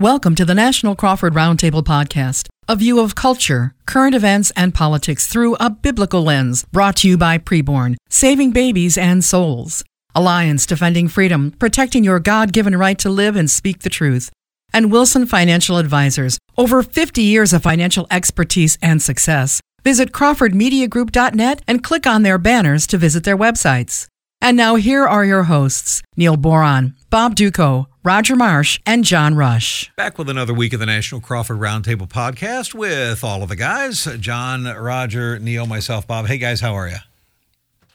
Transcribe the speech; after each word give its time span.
Welcome 0.00 0.34
to 0.34 0.44
the 0.44 0.52
National 0.52 0.94
Crawford 0.94 1.32
Roundtable 1.32 1.82
Podcast, 1.82 2.48
a 2.68 2.76
view 2.76 3.00
of 3.00 3.14
culture, 3.14 3.72
current 3.86 4.14
events, 4.14 4.52
and 4.54 4.74
politics 4.74 5.26
through 5.26 5.54
a 5.54 5.70
biblical 5.70 6.22
lens, 6.22 6.66
brought 6.70 6.96
to 6.96 7.08
you 7.08 7.16
by 7.16 7.38
Preborn, 7.38 7.96
saving 8.10 8.50
babies 8.50 8.98
and 8.98 9.24
souls. 9.24 9.82
Alliance 10.14 10.66
Defending 10.66 11.08
Freedom, 11.08 11.50
protecting 11.52 12.04
your 12.04 12.20
God 12.20 12.52
given 12.52 12.76
right 12.76 12.98
to 12.98 13.08
live 13.08 13.36
and 13.36 13.50
speak 13.50 13.78
the 13.78 13.88
truth. 13.88 14.28
And 14.70 14.92
Wilson 14.92 15.24
Financial 15.24 15.78
Advisors, 15.78 16.36
over 16.58 16.82
50 16.82 17.22
years 17.22 17.54
of 17.54 17.62
financial 17.62 18.06
expertise 18.10 18.76
and 18.82 19.00
success. 19.00 19.62
Visit 19.82 20.12
CrawfordMediaGroup.net 20.12 21.62
and 21.66 21.82
click 21.82 22.06
on 22.06 22.22
their 22.22 22.36
banners 22.36 22.86
to 22.88 22.98
visit 22.98 23.24
their 23.24 23.38
websites. 23.38 24.08
And 24.40 24.56
now 24.56 24.76
here 24.76 25.04
are 25.06 25.24
your 25.24 25.44
hosts, 25.44 26.02
Neil 26.16 26.36
Boron, 26.36 26.94
Bob 27.10 27.34
Dutko, 27.36 27.86
Roger 28.04 28.36
Marsh, 28.36 28.78
and 28.86 29.02
John 29.02 29.34
Rush. 29.34 29.90
Back 29.96 30.18
with 30.18 30.28
another 30.28 30.52
week 30.54 30.72
of 30.72 30.80
the 30.80 30.86
National 30.86 31.20
Crawford 31.20 31.58
Roundtable 31.58 32.08
podcast 32.08 32.74
with 32.74 33.24
all 33.24 33.42
of 33.42 33.48
the 33.48 33.56
guys 33.56 34.04
John, 34.20 34.64
Roger, 34.64 35.38
Neil, 35.38 35.66
myself, 35.66 36.06
Bob. 36.06 36.26
Hey, 36.26 36.38
guys, 36.38 36.60
how 36.60 36.74
are 36.74 36.88
you? 36.88 36.98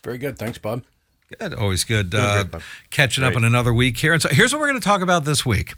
Very 0.03 0.17
good. 0.17 0.37
Thanks, 0.37 0.57
Bob. 0.57 0.83
Good. 1.39 1.53
Always 1.53 1.83
good. 1.83 2.13
Uh, 2.13 2.43
good, 2.43 2.51
Bob. 2.51 2.61
catching 2.89 3.23
up 3.23 3.33
Great. 3.33 3.43
on 3.43 3.45
another 3.45 3.73
week 3.73 3.97
here. 3.97 4.13
And 4.13 4.21
so 4.21 4.29
here's 4.29 4.51
what 4.51 4.59
we're 4.59 4.67
going 4.69 4.81
to 4.81 4.85
talk 4.85 5.01
about 5.01 5.23
this 5.23 5.45
week. 5.45 5.73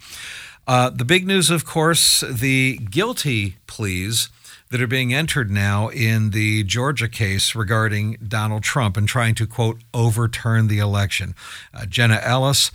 Uh, 0.66 0.88
the 0.90 1.04
big 1.04 1.26
news, 1.26 1.50
of 1.50 1.64
course, 1.66 2.24
the 2.28 2.78
guilty 2.90 3.56
pleas 3.66 4.30
that 4.74 4.82
are 4.82 4.88
being 4.88 5.14
entered 5.14 5.52
now 5.52 5.86
in 5.86 6.30
the 6.30 6.64
Georgia 6.64 7.08
case 7.08 7.54
regarding 7.54 8.16
Donald 8.26 8.64
Trump 8.64 8.96
and 8.96 9.06
trying 9.06 9.36
to, 9.36 9.46
quote, 9.46 9.78
overturn 9.94 10.66
the 10.66 10.80
election. 10.80 11.36
Uh, 11.72 11.86
Jenna 11.86 12.18
Ellis, 12.20 12.72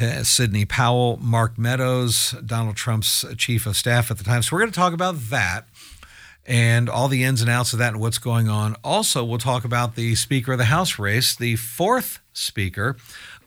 uh, 0.00 0.24
Sidney 0.24 0.64
Powell, 0.64 1.20
Mark 1.22 1.56
Meadows, 1.56 2.34
Donald 2.44 2.74
Trump's 2.74 3.24
chief 3.36 3.64
of 3.64 3.76
staff 3.76 4.10
at 4.10 4.18
the 4.18 4.24
time. 4.24 4.42
So 4.42 4.56
we're 4.56 4.62
going 4.62 4.72
to 4.72 4.76
talk 4.76 4.92
about 4.92 5.14
that 5.30 5.66
and 6.44 6.88
all 6.88 7.06
the 7.06 7.22
ins 7.22 7.42
and 7.42 7.48
outs 7.48 7.72
of 7.72 7.78
that 7.78 7.92
and 7.92 8.00
what's 8.00 8.18
going 8.18 8.48
on. 8.48 8.74
Also, 8.82 9.24
we'll 9.24 9.38
talk 9.38 9.64
about 9.64 9.94
the 9.94 10.16
Speaker 10.16 10.50
of 10.50 10.58
the 10.58 10.64
House 10.64 10.98
race, 10.98 11.36
the 11.36 11.54
fourth 11.54 12.18
Speaker 12.32 12.96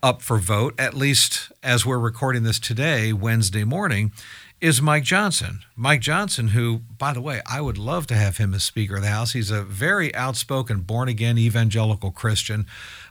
up 0.02 0.22
for 0.22 0.38
vote, 0.38 0.74
at 0.80 0.94
least 0.94 1.52
as 1.62 1.86
we're 1.86 2.00
recording 2.00 2.44
this 2.44 2.60
today, 2.60 3.12
Wednesday 3.12 3.66
morning, 3.66 4.14
is 4.62 4.82
Mike 4.82 5.04
Johnson. 5.04 5.62
Mike 5.76 6.02
Johnson, 6.02 6.50
who, 6.50 6.82
by 6.98 7.14
the 7.14 7.22
way, 7.22 7.42
I 7.46 7.62
would 7.62 7.78
love 7.78 8.08
to 8.08 8.16
have 8.16 8.38
him 8.38 8.54
as 8.54 8.64
Speaker 8.64 8.98
of 8.98 9.04
the 9.04 9.08
House. 9.08 9.32
He's 9.32 9.52
a 9.52 9.64
very 9.64 10.14
outspoken, 10.14 10.82
born 10.82 11.08
again 11.08 11.38
evangelical 11.38 12.12
Christian, 12.12 12.66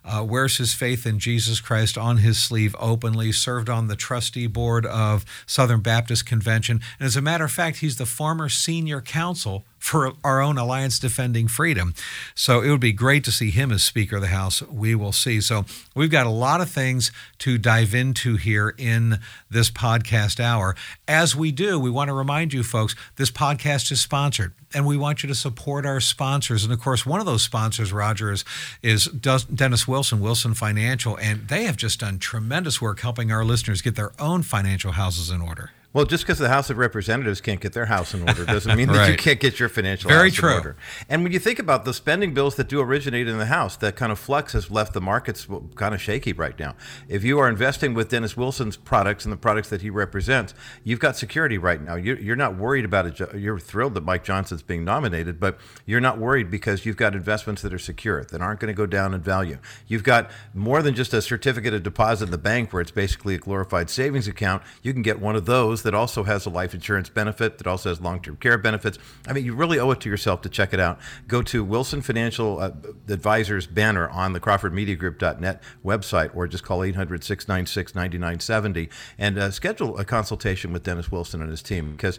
uh, 0.04 0.22
wears 0.28 0.58
his 0.58 0.74
faith 0.74 1.06
in 1.06 1.18
Jesus 1.18 1.60
Christ 1.60 1.96
on 1.96 2.18
his 2.18 2.38
sleeve 2.38 2.76
openly, 2.78 3.32
served 3.32 3.70
on 3.70 3.88
the 3.88 3.96
trustee 3.96 4.46
board 4.46 4.84
of 4.84 5.24
Southern 5.46 5.80
Baptist 5.80 6.26
Convention. 6.26 6.80
And 6.98 7.06
as 7.06 7.16
a 7.16 7.22
matter 7.22 7.44
of 7.44 7.52
fact, 7.52 7.78
he's 7.78 7.96
the 7.96 8.06
former 8.06 8.50
senior 8.50 9.00
counsel 9.00 9.64
for 9.78 10.12
our 10.24 10.40
own 10.40 10.58
Alliance 10.58 10.98
Defending 10.98 11.48
Freedom. 11.48 11.94
So 12.34 12.60
it 12.60 12.70
would 12.70 12.80
be 12.80 12.92
great 12.92 13.24
to 13.24 13.32
see 13.32 13.50
him 13.50 13.70
as 13.72 13.82
Speaker 13.82 14.16
of 14.16 14.22
the 14.22 14.28
House. 14.28 14.62
We 14.62 14.94
will 14.94 15.12
see. 15.12 15.40
So 15.40 15.64
we've 15.94 16.10
got 16.10 16.26
a 16.26 16.30
lot 16.30 16.60
of 16.60 16.70
things 16.70 17.10
to 17.38 17.58
dive 17.58 17.94
into 17.94 18.36
here 18.36 18.74
in 18.76 19.20
this 19.50 19.70
podcast 19.70 20.40
hour. 20.40 20.76
As 21.06 21.34
we 21.34 21.52
do, 21.52 21.78
we 21.78 21.90
want 21.90 22.08
to 22.08 22.14
remind 22.14 22.52
you 22.52 22.62
folks 22.62 22.94
this 23.16 23.30
podcast 23.30 23.90
is 23.92 24.00
sponsored. 24.00 24.52
And 24.74 24.86
we 24.86 24.98
want 24.98 25.22
you 25.22 25.28
to 25.28 25.34
support 25.34 25.86
our 25.86 25.98
sponsors. 25.98 26.62
And 26.62 26.72
of 26.72 26.80
course, 26.80 27.06
one 27.06 27.20
of 27.20 27.26
those 27.26 27.42
sponsors, 27.42 27.90
Roger, 27.90 28.30
is, 28.30 28.44
is 28.82 29.06
Dennis 29.06 29.88
Wilson, 29.88 30.20
Wilson 30.20 30.52
Financial. 30.52 31.16
And 31.16 31.48
they 31.48 31.64
have 31.64 31.78
just 31.78 32.00
done 32.00 32.18
tremendous 32.18 32.78
work 32.78 33.00
helping 33.00 33.32
our 33.32 33.46
listeners 33.46 33.80
get 33.80 33.96
their 33.96 34.12
own 34.20 34.42
financial 34.42 34.92
houses 34.92 35.30
in 35.30 35.40
order. 35.40 35.70
Well, 35.98 36.06
just 36.06 36.22
because 36.22 36.38
the 36.38 36.48
House 36.48 36.70
of 36.70 36.78
Representatives 36.78 37.40
can't 37.40 37.60
get 37.60 37.72
their 37.72 37.86
house 37.86 38.14
in 38.14 38.22
order 38.22 38.44
doesn't 38.44 38.76
mean 38.76 38.86
that 38.86 39.10
you 39.10 39.16
can't 39.16 39.40
get 39.40 39.58
your 39.58 39.68
financial 39.68 40.08
Very 40.08 40.30
house 40.30 40.38
true. 40.38 40.50
in 40.50 40.54
order. 40.54 40.76
And 41.08 41.24
when 41.24 41.32
you 41.32 41.40
think 41.40 41.58
about 41.58 41.84
the 41.84 41.92
spending 41.92 42.32
bills 42.34 42.54
that 42.54 42.68
do 42.68 42.80
originate 42.80 43.26
in 43.26 43.36
the 43.36 43.46
House, 43.46 43.76
that 43.78 43.96
kind 43.96 44.12
of 44.12 44.18
flux 44.20 44.52
has 44.52 44.70
left 44.70 44.92
the 44.92 45.00
markets 45.00 45.48
kind 45.74 45.96
of 45.96 46.00
shaky 46.00 46.32
right 46.32 46.56
now. 46.56 46.76
If 47.08 47.24
you 47.24 47.40
are 47.40 47.48
investing 47.48 47.94
with 47.94 48.10
Dennis 48.10 48.36
Wilson's 48.36 48.76
products 48.76 49.24
and 49.24 49.32
the 49.32 49.36
products 49.36 49.70
that 49.70 49.82
he 49.82 49.90
represents, 49.90 50.54
you've 50.84 51.00
got 51.00 51.16
security 51.16 51.58
right 51.58 51.82
now. 51.82 51.96
You're, 51.96 52.20
you're 52.20 52.36
not 52.36 52.56
worried 52.56 52.84
about 52.84 53.06
it. 53.06 53.34
You're 53.34 53.58
thrilled 53.58 53.94
that 53.94 54.04
Mike 54.04 54.22
Johnson's 54.22 54.62
being 54.62 54.84
nominated, 54.84 55.40
but 55.40 55.58
you're 55.84 56.00
not 56.00 56.16
worried 56.16 56.48
because 56.48 56.86
you've 56.86 56.96
got 56.96 57.16
investments 57.16 57.60
that 57.62 57.74
are 57.74 57.78
secure, 57.80 58.22
that 58.22 58.40
aren't 58.40 58.60
going 58.60 58.72
to 58.72 58.76
go 58.76 58.86
down 58.86 59.14
in 59.14 59.20
value. 59.20 59.58
You've 59.88 60.04
got 60.04 60.30
more 60.54 60.80
than 60.80 60.94
just 60.94 61.12
a 61.12 61.20
certificate 61.20 61.74
of 61.74 61.82
deposit 61.82 62.26
in 62.26 62.30
the 62.30 62.38
bank 62.38 62.72
where 62.72 62.82
it's 62.82 62.92
basically 62.92 63.34
a 63.34 63.38
glorified 63.38 63.90
savings 63.90 64.28
account. 64.28 64.62
You 64.80 64.92
can 64.92 65.02
get 65.02 65.18
one 65.20 65.34
of 65.34 65.46
those 65.46 65.87
that 65.88 65.94
also 65.94 66.22
has 66.24 66.44
a 66.44 66.50
life 66.50 66.74
insurance 66.74 67.08
benefit, 67.08 67.56
that 67.56 67.66
also 67.66 67.88
has 67.88 67.98
long 67.98 68.20
term 68.20 68.36
care 68.36 68.58
benefits. 68.58 68.98
I 69.26 69.32
mean, 69.32 69.46
you 69.46 69.54
really 69.54 69.78
owe 69.78 69.90
it 69.92 70.02
to 70.02 70.10
yourself 70.10 70.42
to 70.42 70.50
check 70.50 70.74
it 70.74 70.80
out. 70.80 70.98
Go 71.26 71.40
to 71.40 71.64
Wilson 71.64 72.02
Financial 72.02 72.58
uh, 72.58 72.72
Advisors 73.08 73.66
banner 73.66 74.06
on 74.10 74.34
the 74.34 74.40
CrawfordMediaGroup.net 74.40 75.62
website 75.82 76.36
or 76.36 76.46
just 76.46 76.62
call 76.62 76.84
800 76.84 77.24
696 77.24 77.94
9970 77.94 78.90
and 79.16 79.38
uh, 79.38 79.50
schedule 79.50 79.96
a 79.96 80.04
consultation 80.04 80.74
with 80.74 80.82
Dennis 80.82 81.10
Wilson 81.10 81.40
and 81.40 81.50
his 81.50 81.62
team 81.62 81.92
because 81.92 82.18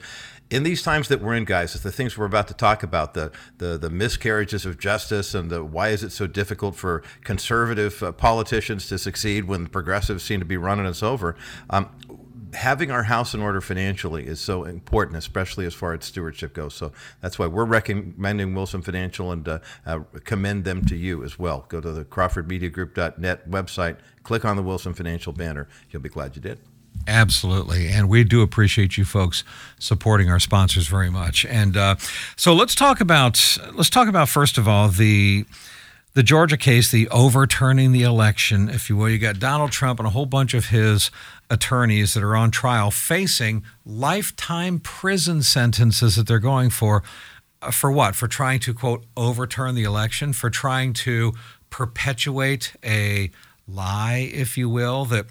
in 0.50 0.64
these 0.64 0.82
times 0.82 1.10
that 1.10 1.22
we're 1.22 1.36
in, 1.36 1.46
guys, 1.46 1.76
it's 1.76 1.84
the 1.84 1.92
things 1.92 2.18
we're 2.18 2.26
about 2.26 2.48
to 2.48 2.56
talk 2.56 2.82
about 2.82 3.14
the 3.14 3.32
the, 3.60 3.78
the 3.78 3.92
miscarriages 3.92 4.66
of 4.66 4.80
justice 4.80 5.36
and 5.36 5.52
the 5.52 5.64
why 5.64 5.90
is 5.90 6.04
it 6.04 6.12
so 6.12 6.26
difficult 6.26 6.76
for 6.76 7.04
conservative 7.24 8.02
uh, 8.02 8.12
politicians 8.14 8.88
to 8.88 8.98
succeed 8.98 9.46
when 9.46 9.68
progressives 9.68 10.24
seem 10.24 10.40
to 10.40 10.46
be 10.46 10.58
running 10.58 10.88
us 10.88 11.04
over. 11.04 11.36
Um, 11.70 11.92
having 12.54 12.92
our 12.92 13.04
house 13.04 13.34
in 13.34 13.42
order 13.42 13.62
financially 13.62 14.26
is 14.26 14.40
so 14.40 14.64
important, 14.64 15.18
especially 15.18 15.66
as 15.66 15.74
far 15.74 15.94
as 15.94 16.06
stewardship 16.06 16.54
goes. 16.54 16.74
So 16.74 16.92
that's 17.22 17.38
why 17.38 17.48
we're 17.48 17.66
recommending 17.66 18.54
Wilson 18.54 18.82
Financial 18.82 19.32
and 19.32 19.48
uh, 19.48 19.60
uh, 19.86 20.00
commend 20.24 20.64
them 20.64 20.86
to 20.86 20.96
you 20.96 21.24
as 21.24 21.38
well. 21.38 21.66
Go 21.70 21.82
to 21.82 21.92
the 21.92 22.06
CrawfordMediaGroup.net 22.06 23.50
website, 23.50 23.98
click 24.24 24.46
on 24.46 24.56
the 24.56 24.64
Wilson 24.64 24.94
Financial 24.94 25.34
banner. 25.34 25.68
You'll 25.92 26.02
be 26.02 26.10
glad 26.10 26.36
you 26.36 26.42
did. 26.42 26.60
Absolutely, 27.08 27.88
and 27.88 28.10
we 28.10 28.24
do 28.24 28.42
appreciate 28.42 28.98
you 28.98 29.06
folks 29.06 29.44
supporting 29.80 30.30
our 30.30 30.40
sponsors 30.40 30.88
very 30.88 31.10
much. 31.10 31.46
And 31.46 31.78
uh, 31.78 31.96
so 32.36 32.54
let's 32.54 32.76
talk 32.76 33.00
about 33.00 33.58
let's 33.74 33.90
talk 33.90 34.08
about 34.08 34.28
first 34.28 34.58
of 34.58 34.68
all 34.68 34.90
the 34.90 35.46
the 36.14 36.24
Georgia 36.24 36.58
case, 36.58 36.92
the 36.92 37.08
overturning 37.10 37.92
the 37.92 38.04
election, 38.04 38.70
if 38.70 38.90
you 38.90 38.98
will. 38.98 39.10
You 39.10 39.20
got 39.20 39.40
Donald 39.40 39.72
Trump 39.72 40.00
and 40.00 40.08
a 40.08 40.10
whole 40.10 40.26
bunch 40.26 40.54
of 40.54 40.68
his 40.68 41.12
attorneys 41.50 42.14
that 42.14 42.24
are 42.24 42.36
on 42.36 42.52
trial 42.52 42.92
facing 42.92 43.64
lifetime 43.86 44.80
prison 44.80 45.42
sentences 45.42 46.16
that 46.16 46.28
they're 46.28 46.40
going 46.40 46.70
for. 46.70 47.04
Uh, 47.62 47.72
For 47.72 47.92
what? 47.92 48.16
For 48.16 48.28
trying 48.28 48.60
to 48.62 48.74
quote 48.74 49.06
overturn 49.18 49.76
the 49.76 49.84
election, 49.84 50.34
for 50.34 50.50
trying 50.50 50.94
to 50.94 51.34
perpetuate 51.70 52.74
a 52.84 53.32
lie, 53.68 54.30
if 54.34 54.58
you 54.58 54.70
will. 54.70 55.06
That 55.06 55.26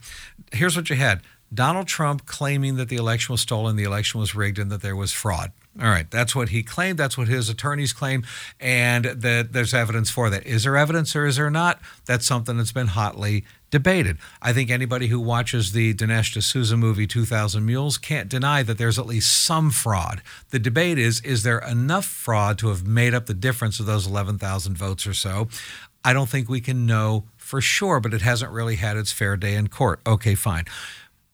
here's 0.53 0.77
what 0.77 0.91
you 0.91 0.97
had 0.97 1.23
Donald 1.53 1.87
Trump 1.87 2.27
claiming 2.27 2.77
that 2.77 2.89
the 2.89 2.97
election 2.97 3.33
was 3.33 3.41
stolen, 3.41 3.77
the 3.77 3.85
election 3.85 4.21
was 4.21 4.35
rigged, 4.35 4.59
and 4.59 4.71
that 4.71 4.83
there 4.83 4.97
was 4.97 5.13
fraud. 5.13 5.53
All 5.81 5.87
right, 5.89 6.11
that's 6.11 6.35
what 6.35 6.49
he 6.49 6.65
claimed. 6.65 6.99
That's 6.99 7.17
what 7.17 7.29
his 7.29 7.49
attorneys 7.49 7.93
claim, 7.93 8.25
and 8.59 9.05
that 9.05 9.53
there's 9.53 9.73
evidence 9.73 10.11
for 10.11 10.29
that. 10.29 10.45
Is 10.45 10.65
there 10.65 10.77
evidence 10.77 11.15
or 11.15 11.25
is 11.25 11.37
there 11.37 11.51
not? 11.51 11.81
That's 12.05 12.27
something 12.27 12.57
that's 12.57 12.73
been 12.73 12.89
hotly 12.89 13.45
debated. 13.71 14.19
I 14.43 14.53
think 14.53 14.71
anybody 14.71 15.07
who 15.07 15.21
watches 15.21 15.73
the 15.73 15.95
Dinesh 15.95 16.37
D'Souza 16.37 16.77
movie 16.77 17.07
2000 17.07 17.65
Mules 17.65 17.97
can't 17.99 18.29
deny 18.29 18.63
that 18.65 18.79
there's 18.79 18.99
at 18.99 19.07
least 19.07 19.43
some 19.45 19.71
fraud. 19.71 20.23
The 20.51 20.59
debate 20.59 20.99
is 20.99 21.21
is 21.21 21.45
there 21.45 21.59
enough 21.59 22.07
fraud 22.07 22.59
to 22.59 22.69
have 22.69 22.87
made 22.87 23.15
up 23.15 23.27
the 23.27 23.35
difference 23.35 23.79
of 23.79 23.87
those 23.87 24.07
11,000 24.07 24.77
votes 24.77 25.07
or 25.07 25.15
so? 25.15 25.49
I 26.05 26.13
don't 26.13 26.29
think 26.29 26.49
we 26.49 26.61
can 26.61 26.87
know 26.87 27.25
for 27.37 27.61
sure, 27.61 28.01
but 28.01 28.15
it 28.15 28.23
hasn't 28.23 28.51
really 28.51 28.77
had 28.77 28.97
its 28.97 29.13
fair 29.13 29.37
day 29.37 29.55
in 29.55 29.69
court. 29.69 30.01
Okay, 30.07 30.35
fine. 30.35 30.65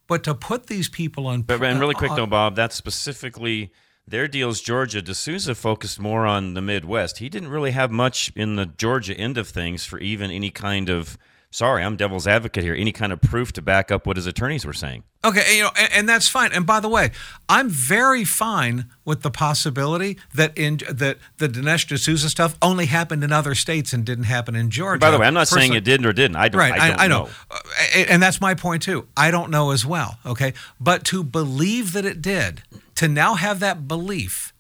But 0.07 0.23
to 0.25 0.35
put 0.35 0.67
these 0.67 0.89
people 0.89 1.27
on 1.27 1.43
But 1.43 1.63
and 1.63 1.81
really 1.81 1.95
quick 1.95 2.13
uh, 2.13 2.17
though, 2.17 2.27
Bob, 2.27 2.57
that's 2.57 2.75
specifically 2.75 3.73
their 4.07 4.29
deal's 4.29 4.61
Georgia. 4.61 5.03
D'Souza 5.03 5.55
focused 5.55 5.99
more 5.99 6.27
on 6.27 6.55
the 6.55 6.63
Midwest. 6.63 7.19
He 7.19 7.29
didn't 7.29 7.49
really 7.49 7.73
have 7.73 7.91
much 7.91 8.33
in 8.37 8.57
the 8.57 8.67
Georgia 8.67 9.17
end 9.17 9.39
of 9.39 9.49
things 9.49 9.85
for 9.85 9.99
even 9.99 10.31
any 10.31 10.51
kind 10.51 10.89
of 10.89 11.19
sorry, 11.55 11.85
I'm 11.85 11.97
devil's 11.97 12.27
advocate 12.27 12.65
here, 12.65 12.75
any 12.75 12.91
kind 12.91 13.13
of 13.13 13.21
proof 13.21 13.53
to 13.53 13.63
back 13.63 13.93
up 13.93 14.07
what 14.07 14.17
his 14.17 14.27
attorneys 14.27 14.67
were 14.67 14.73
saying. 14.73 15.05
Okay, 15.25 15.43
and, 15.47 15.57
you 15.57 15.63
know, 15.63 15.71
and, 15.79 15.93
and 15.93 16.09
that's 16.09 16.29
fine. 16.29 16.53
And 16.53 16.67
by 16.67 16.81
the 16.81 16.89
way, 16.89 17.13
I'm 17.49 17.71
very 17.71 18.25
fine 18.25 18.87
with 19.05 19.23
the 19.23 19.31
possibility 19.31 20.19
that 20.35 20.57
in 20.59 20.81
that 20.91 21.19
the 21.39 21.49
Dinesh 21.49 21.87
D'Souza 21.87 22.29
stuff 22.29 22.59
only 22.61 22.87
happened 22.87 23.23
in 23.23 23.33
other 23.33 23.55
states 23.55 23.93
and 23.93 24.05
didn't 24.05 24.25
happen 24.25 24.57
in 24.57 24.71
Georgia. 24.71 24.99
By 24.99 25.11
the 25.11 25.19
way, 25.19 25.27
I'm 25.27 25.35
not 25.35 25.49
saying 25.49 25.73
it 25.73 25.85
didn't 25.85 26.07
or 26.07 26.13
didn't. 26.13 26.37
I 26.37 26.49
don't. 26.49 26.59
Right, 26.59 26.73
I, 26.79 26.89
don't 26.89 27.01
I, 27.01 27.07
know, 27.07 27.25
know. 27.25 27.31
Uh, 27.51 28.05
and 28.09 28.23
that's 28.23 28.41
my 28.41 28.55
point 28.55 28.83
too. 28.83 29.07
I 29.17 29.31
don't 29.31 29.51
know 29.51 29.71
as 29.71 29.87
well. 29.87 30.19
Okay, 30.27 30.53
but 30.81 31.05
to 31.05 31.23
believe 31.23 31.93
that 31.93 32.05
it 32.05 32.21
did, 32.21 32.63
to 32.97 33.09
now 33.09 33.35
have 33.35 33.61
that 33.61 33.87
belief, 33.87 34.53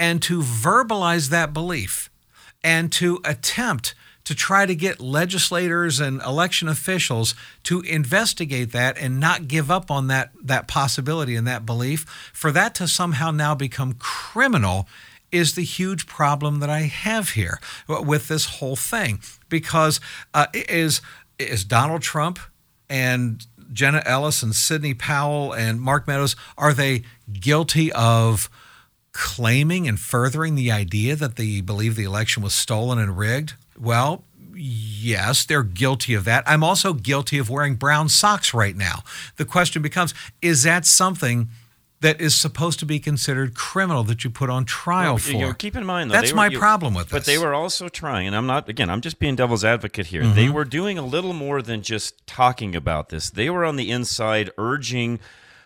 and 0.00 0.22
to 0.22 0.40
verbalize 0.40 1.28
that 1.28 1.52
belief, 1.52 2.10
and 2.64 2.90
to 2.92 3.20
attempt 3.24 3.94
to 4.28 4.34
try 4.34 4.66
to 4.66 4.74
get 4.74 5.00
legislators 5.00 6.00
and 6.00 6.20
election 6.20 6.68
officials 6.68 7.34
to 7.62 7.80
investigate 7.80 8.72
that 8.72 8.98
and 8.98 9.18
not 9.18 9.48
give 9.48 9.70
up 9.70 9.90
on 9.90 10.08
that 10.08 10.30
that 10.42 10.68
possibility 10.68 11.34
and 11.34 11.46
that 11.46 11.64
belief 11.64 12.04
for 12.34 12.52
that 12.52 12.74
to 12.74 12.86
somehow 12.86 13.30
now 13.30 13.54
become 13.54 13.94
criminal 13.94 14.86
is 15.32 15.54
the 15.54 15.64
huge 15.64 16.06
problem 16.06 16.60
that 16.60 16.68
I 16.68 16.80
have 16.80 17.30
here 17.30 17.58
with 17.88 18.28
this 18.28 18.44
whole 18.44 18.76
thing 18.76 19.20
because 19.48 19.98
uh, 20.34 20.48
is 20.52 21.00
is 21.38 21.64
Donald 21.64 22.02
Trump 22.02 22.38
and 22.90 23.46
Jenna 23.72 24.02
Ellis 24.04 24.42
and 24.42 24.54
Sidney 24.54 24.92
Powell 24.92 25.54
and 25.54 25.80
Mark 25.80 26.06
Meadows 26.06 26.36
are 26.58 26.74
they 26.74 27.04
guilty 27.32 27.90
of 27.92 28.50
claiming 29.12 29.88
and 29.88 29.98
furthering 29.98 30.54
the 30.54 30.70
idea 30.70 31.16
that 31.16 31.36
they 31.36 31.62
believe 31.62 31.96
the 31.96 32.04
election 32.04 32.42
was 32.42 32.52
stolen 32.52 32.98
and 32.98 33.16
rigged? 33.16 33.54
Well, 33.78 34.24
yes, 34.54 35.44
they're 35.44 35.62
guilty 35.62 36.14
of 36.14 36.24
that. 36.24 36.44
I'm 36.46 36.64
also 36.64 36.92
guilty 36.92 37.38
of 37.38 37.48
wearing 37.48 37.76
brown 37.76 38.08
socks 38.08 38.52
right 38.52 38.76
now. 38.76 39.02
The 39.36 39.44
question 39.44 39.82
becomes 39.82 40.14
is 40.42 40.64
that 40.64 40.84
something 40.84 41.48
that 42.00 42.20
is 42.20 42.34
supposed 42.34 42.78
to 42.78 42.86
be 42.86 43.00
considered 43.00 43.54
criminal 43.54 44.04
that 44.04 44.22
you 44.22 44.30
put 44.30 44.48
on 44.48 44.64
trial 44.64 45.14
well, 45.14 45.18
for? 45.18 45.32
You 45.32 45.38
know, 45.38 45.52
keep 45.52 45.74
in 45.74 45.84
mind, 45.84 46.10
though, 46.10 46.14
that's 46.14 46.32
were, 46.32 46.36
my 46.36 46.48
you, 46.48 46.58
problem 46.58 46.94
with 46.94 47.08
that. 47.08 47.12
But 47.12 47.24
this. 47.24 47.34
they 47.34 47.44
were 47.44 47.54
also 47.54 47.88
trying, 47.88 48.26
and 48.26 48.36
I'm 48.36 48.46
not, 48.46 48.68
again, 48.68 48.88
I'm 48.88 49.00
just 49.00 49.18
being 49.18 49.34
devil's 49.34 49.64
advocate 49.64 50.06
here. 50.06 50.22
Mm-hmm. 50.22 50.36
They 50.36 50.48
were 50.48 50.64
doing 50.64 50.96
a 50.96 51.04
little 51.04 51.32
more 51.32 51.60
than 51.60 51.82
just 51.82 52.24
talking 52.26 52.76
about 52.76 53.08
this. 53.08 53.30
They 53.30 53.50
were 53.50 53.64
on 53.64 53.76
the 53.76 53.90
inside 53.90 54.50
urging 54.58 55.18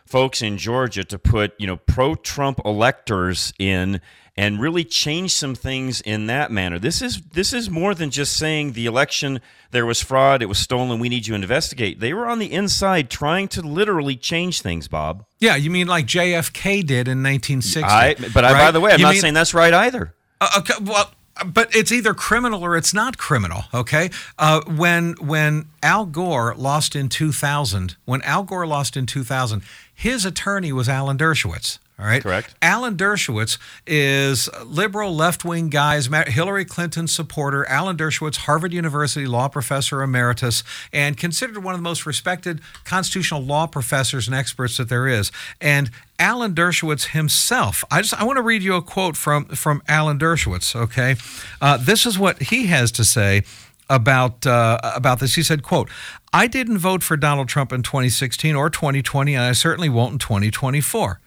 folks 0.07 0.41
in 0.41 0.57
Georgia 0.57 1.05
to 1.05 1.19
put, 1.19 1.53
you 1.59 1.67
know, 1.67 1.77
pro 1.77 2.15
Trump 2.15 2.61
electors 2.65 3.53
in 3.59 4.01
and 4.37 4.61
really 4.61 4.83
change 4.85 5.33
some 5.35 5.55
things 5.55 6.01
in 6.01 6.27
that 6.27 6.51
manner. 6.51 6.79
This 6.79 7.03
is 7.03 7.21
this 7.35 7.53
is 7.53 7.69
more 7.69 7.95
than 7.95 8.11
just 8.11 8.35
saying 8.37 8.73
the 8.73 8.87
election 8.87 9.41
there 9.73 9.85
was 9.87 10.03
fraud, 10.03 10.43
it 10.43 10.47
was 10.47 10.59
stolen, 10.59 10.99
we 11.01 11.09
need 11.09 11.27
you 11.27 11.33
to 11.33 11.41
investigate. 11.43 12.01
They 12.01 12.13
were 12.15 12.27
on 12.27 12.39
the 12.39 12.53
inside 12.53 13.09
trying 13.11 13.49
to 13.49 13.63
literally 13.63 14.17
change 14.17 14.61
things, 14.63 14.89
Bob. 14.89 15.25
yeah, 15.41 15.57
you 15.57 15.71
mean 15.71 15.87
like 15.87 16.07
JFK 16.07 16.81
did 16.87 17.09
in 17.09 17.23
1960? 17.23 17.83
I, 17.83 18.15
but 18.35 18.45
I, 18.45 18.53
by 18.53 18.71
the 18.71 18.81
way, 18.81 18.93
I'm 18.93 18.99
You 19.01 19.05
not 19.07 19.13
mean- 19.13 19.21
saying 19.21 19.35
that's 19.35 19.55
right 19.55 19.73
either. 19.73 20.15
Uh, 20.41 20.49
okay, 20.59 20.75
well, 20.83 21.11
but 21.47 21.75
it's 21.75 21.91
either 21.93 22.13
criminal 22.15 22.63
or 22.65 22.77
it's 22.77 22.93
not 22.93 23.17
criminal. 23.17 23.65
Okay, 23.73 24.11
uh, 24.39 24.61
when 24.67 25.13
when 25.21 25.67
Al 25.83 26.05
Gore 26.05 26.55
lost 26.57 26.95
in 26.97 27.09
2000, 27.09 27.97
when 28.05 28.21
Al 28.23 28.43
Gore 28.43 28.67
lost 28.67 28.97
in 28.97 29.07
2000, 29.07 29.63
his 29.95 30.25
attorney 30.27 30.73
was 30.73 30.89
Alan 30.89 31.17
Dershowitz. 31.17 31.79
All 31.99 32.07
right, 32.07 32.23
Correct. 32.23 32.55
Alan 32.63 32.97
Dershowitz 32.97 33.59
is 33.87 34.49
liberal 34.65 35.15
left 35.15 35.45
wing 35.45 35.69
guys, 35.69 36.07
Hillary 36.27 36.65
Clinton 36.65 37.07
supporter. 37.07 37.69
Alan 37.69 37.97
Dershowitz, 37.97 38.39
Harvard 38.39 38.73
University 38.73 39.27
law 39.27 39.47
professor 39.47 40.03
emeritus, 40.03 40.65
and 40.93 41.17
considered 41.17 41.63
one 41.63 41.75
of 41.75 41.79
the 41.79 41.85
most 41.85 42.05
respected 42.07 42.61
constitutional 42.85 43.43
law 43.43 43.67
professors 43.67 44.27
and 44.27 44.35
experts 44.35 44.79
that 44.79 44.89
there 44.89 45.07
is. 45.07 45.31
And 45.61 45.91
Alan 46.19 46.55
Dershowitz 46.55 47.09
himself, 47.09 47.85
I 47.91 48.01
just 48.01 48.15
I 48.15 48.25
want 48.25 48.39
to 48.39 48.43
read 48.43 48.63
you 48.63 48.75
a 48.75 48.83
quote 48.83 49.17
from 49.17 49.45
from 49.47 49.83
Alan 49.87 50.19
Dershowitz. 50.19 50.75
Okay, 50.75 51.17
uh, 51.61 51.77
this 51.77 52.07
is 52.07 52.19
what 52.19 52.43
he 52.45 52.67
has 52.67 52.91
to 52.93 53.05
say 53.05 53.43
about 53.89 54.47
uh, 54.47 54.81
about 54.83 55.21
this. 55.21 55.35
He 55.35 55.43
said, 55.43 55.63
"quote 55.63 55.89
I 56.33 56.47
didn't 56.47 56.79
vote 56.79 57.03
for 57.03 57.17
Donald 57.17 57.49
Trump 57.49 57.73
in 57.73 57.83
2016 57.83 58.57
or 58.57 58.71
2020, 58.71 59.35
and 59.35 59.45
I 59.45 59.53
certainly 59.53 59.89
won't 59.89 60.15
in 60.15 60.19
2024." 60.19 61.21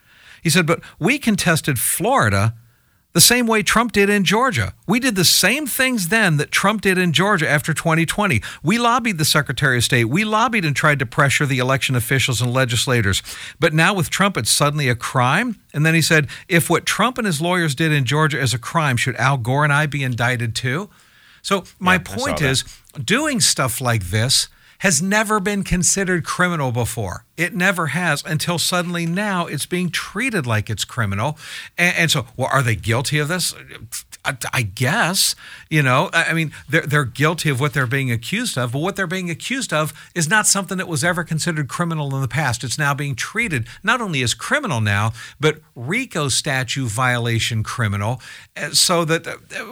He 0.45 0.51
said, 0.51 0.67
"But 0.67 0.81
we 0.99 1.17
contested 1.17 1.79
Florida." 1.79 2.53
The 3.13 3.21
same 3.21 3.47
way 3.47 3.63
Trump 3.63 3.93
did 3.93 4.09
in 4.09 4.25
Georgia. 4.25 4.73
We 4.85 4.99
did 4.99 5.15
the 5.15 5.25
same 5.25 5.65
things 5.65 6.09
then 6.09 6.35
that 6.37 6.51
Trump 6.51 6.81
did 6.81 6.97
in 6.97 7.13
Georgia 7.13 7.49
after 7.49 7.73
2020. 7.73 8.43
We 8.61 8.77
lobbied 8.77 9.17
the 9.17 9.25
Secretary 9.25 9.77
of 9.77 9.85
State. 9.85 10.05
We 10.05 10.25
lobbied 10.25 10.65
and 10.65 10.75
tried 10.75 10.99
to 10.99 11.05
pressure 11.05 11.45
the 11.45 11.57
election 11.57 11.95
officials 11.95 12.41
and 12.41 12.53
legislators. 12.53 13.23
But 13.57 13.73
now 13.73 13.93
with 13.93 14.09
Trump, 14.09 14.35
it's 14.37 14.51
suddenly 14.51 14.89
a 14.89 14.95
crime. 14.95 15.55
And 15.73 15.85
then 15.85 15.95
he 15.95 16.01
said, 16.01 16.27
if 16.49 16.69
what 16.69 16.85
Trump 16.85 17.17
and 17.17 17.25
his 17.25 17.39
lawyers 17.39 17.73
did 17.73 17.93
in 17.93 18.03
Georgia 18.03 18.39
is 18.39 18.53
a 18.53 18.59
crime, 18.59 18.97
should 18.97 19.15
Al 19.15 19.37
Gore 19.37 19.63
and 19.63 19.73
I 19.73 19.85
be 19.85 20.03
indicted 20.03 20.53
too? 20.53 20.89
So 21.41 21.63
my 21.79 21.93
Yeah, 21.93 21.99
point 22.17 22.41
is 22.41 22.65
doing 23.01 23.39
stuff 23.39 23.79
like 23.79 24.09
this 24.09 24.49
has 24.79 25.01
never 25.01 25.39
been 25.39 25.63
considered 25.63 26.25
criminal 26.25 26.71
before. 26.71 27.25
It 27.37 27.53
never 27.53 27.87
has 27.87 28.23
until 28.25 28.57
suddenly 28.57 29.05
now 29.05 29.47
it's 29.47 29.65
being 29.65 29.89
treated 29.89 30.45
like 30.45 30.69
it's 30.69 30.85
criminal. 30.85 31.37
And, 31.77 31.95
and 31.97 32.11
so, 32.11 32.27
well, 32.35 32.49
are 32.51 32.61
they 32.61 32.75
guilty 32.75 33.19
of 33.19 33.27
this? 33.27 33.53
I, 34.25 34.37
I 34.53 34.61
guess, 34.63 35.35
you 35.69 35.81
know, 35.83 36.09
I 36.13 36.33
mean, 36.33 36.51
they're, 36.67 36.81
they're 36.85 37.05
guilty 37.05 37.49
of 37.49 37.59
what 37.59 37.73
they're 37.73 37.87
being 37.87 38.11
accused 38.11 38.57
of, 38.57 38.71
but 38.71 38.79
what 38.79 38.95
they're 38.95 39.07
being 39.07 39.29
accused 39.29 39.71
of 39.71 39.93
is 40.13 40.27
not 40.29 40.47
something 40.47 40.77
that 40.77 40.87
was 40.87 41.03
ever 41.03 41.23
considered 41.23 41.67
criminal 41.67 42.13
in 42.15 42.21
the 42.21 42.27
past. 42.27 42.63
It's 42.63 42.77
now 42.77 42.93
being 42.93 43.15
treated 43.15 43.67
not 43.83 44.01
only 44.01 44.21
as 44.23 44.33
criminal 44.33 44.81
now, 44.81 45.13
but 45.39 45.59
RICO 45.75 46.27
statute 46.29 46.87
violation 46.87 47.63
criminal. 47.63 48.21
Uh, 48.57 48.71
So 48.71 49.05
that, 49.05 49.25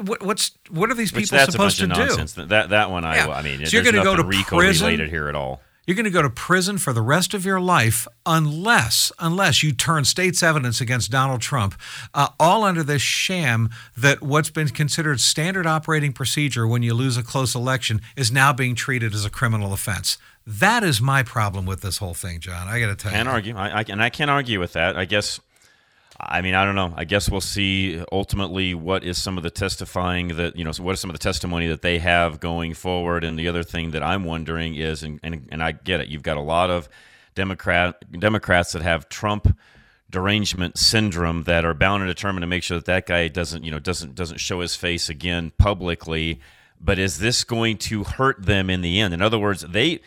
what, 0.06 0.22
what's, 0.24 0.52
what 0.70 0.90
are 0.92 0.96
these 0.96 1.12
people 1.12 1.38
supposed 1.40 1.58
bunch 1.80 1.96
to 1.96 2.14
of 2.14 2.36
do? 2.36 2.46
That 2.46 2.70
that 2.70 2.92
one, 2.92 3.04
I, 3.06 3.16
Yeah. 3.16 3.30
I 3.30 3.42
mean, 3.42 3.66
So 3.66 3.78
you're 3.78 3.84
gonna 3.84 4.04
go 4.04 4.16
to 4.16 4.24
RICO 4.24 4.58
prison? 4.58 4.86
related 4.86 5.10
here 5.10 5.28
at 5.28 5.36
all. 5.36 5.62
You're 5.86 5.96
going 5.96 6.06
to 6.06 6.12
go 6.12 6.22
to 6.22 6.30
prison 6.30 6.78
for 6.78 6.94
the 6.94 7.02
rest 7.02 7.34
of 7.34 7.46
your 7.46 7.60
life 7.60 8.08
unless 8.26 9.12
unless 9.20 9.64
you 9.64 9.74
turn 9.74 10.06
state's 10.06 10.42
evidence 10.42 10.80
against 10.80 11.12
Donald 11.12 11.42
Trump, 11.42 11.76
uh, 12.14 12.30
all 12.40 12.64
under 12.64 12.84
this 12.84 13.02
sham 13.02 13.70
that 13.98 14.22
what's 14.22 14.50
been 14.50 14.70
considered 14.70 15.20
standard 15.20 15.66
operating 15.66 16.14
procedure 16.14 16.66
when 16.66 16.84
you 16.84 16.94
lose 16.94 17.18
a 17.18 17.24
close 17.24 17.54
election 17.54 18.00
is 18.16 18.32
now 18.32 18.54
being 18.54 18.76
treated 18.76 19.14
as 19.14 19.26
a 19.26 19.30
criminal 19.30 19.74
offense. 19.74 20.18
That 20.48 20.84
is 20.84 21.02
my 21.02 21.22
problem 21.22 21.66
with 21.66 21.82
this 21.82 21.98
whole 21.98 22.14
thing, 22.14 22.40
John. 22.40 22.68
I 22.68 22.80
got 22.80 22.88
to 22.88 22.96
tell 22.96 23.12
you. 23.12 23.18
Can't 23.18 23.30
argue, 23.30 23.56
I, 23.56 23.80
I, 23.80 23.86
and 23.90 24.02
I 24.02 24.10
can't 24.10 24.32
argue 24.32 24.60
with 24.60 24.74
that. 24.74 24.98
I 24.98 25.04
guess. 25.06 25.40
I 26.30 26.42
mean, 26.42 26.54
I 26.54 26.66
don't 26.66 26.76
know. 26.76 26.94
I 26.96 27.06
guess 27.06 27.30
we'll 27.30 27.42
see 27.42 28.04
ultimately 28.12 28.74
what 28.74 29.04
is 29.04 29.18
some 29.18 29.38
of 29.38 29.44
the 29.44 29.50
testifying 29.50 30.30
that 30.38 30.56
you 30.56 30.64
know. 30.64 30.72
What 30.80 30.94
is 30.94 31.00
some 31.00 31.10
of 31.10 31.14
the 31.14 31.20
testimony 31.20 31.68
that 31.68 31.82
they 31.82 32.00
have 32.00 32.40
going 32.40 32.74
forward? 32.74 33.24
And 33.24 33.38
the 33.38 33.48
other 33.48 33.64
thing 33.64 33.92
that 33.92 34.04
I'm 34.04 34.24
wondering 34.24 34.76
is, 34.76 35.04
and 35.04 35.20
and, 35.24 35.48
and 35.52 35.64
I 35.64 35.72
get 35.74 36.00
it. 36.02 36.10
You've 36.10 36.24
got 36.24 36.38
a 36.38 36.42
lot 36.42 36.70
of 36.70 36.90
Democrat 37.36 38.04
Democrats 38.12 38.74
that 38.74 38.82
have 38.82 39.10
Trump 39.10 39.58
derangement 40.10 40.78
syndrome 40.78 41.44
that 41.44 41.66
are 41.66 41.74
bound 41.74 42.04
and 42.04 42.10
determined 42.10 42.44
to 42.44 42.48
make 42.48 42.62
sure 42.62 42.78
that 42.78 42.86
that 42.86 43.08
guy 43.08 43.28
doesn't 43.28 43.64
you 43.64 43.72
know 43.72 43.80
doesn't 43.80 44.16
doesn't 44.16 44.40
show 44.40 44.60
his 44.60 44.76
face 44.76 45.10
again 45.10 45.52
publicly. 45.58 46.40
But 46.80 47.00
is 47.00 47.20
this 47.20 47.44
going 47.46 47.78
to 47.78 48.04
hurt 48.04 48.46
them 48.46 48.70
in 48.70 48.82
the 48.82 49.00
end? 49.00 49.14
In 49.14 49.22
other 49.22 49.40
words, 49.40 49.62
they 49.62 50.02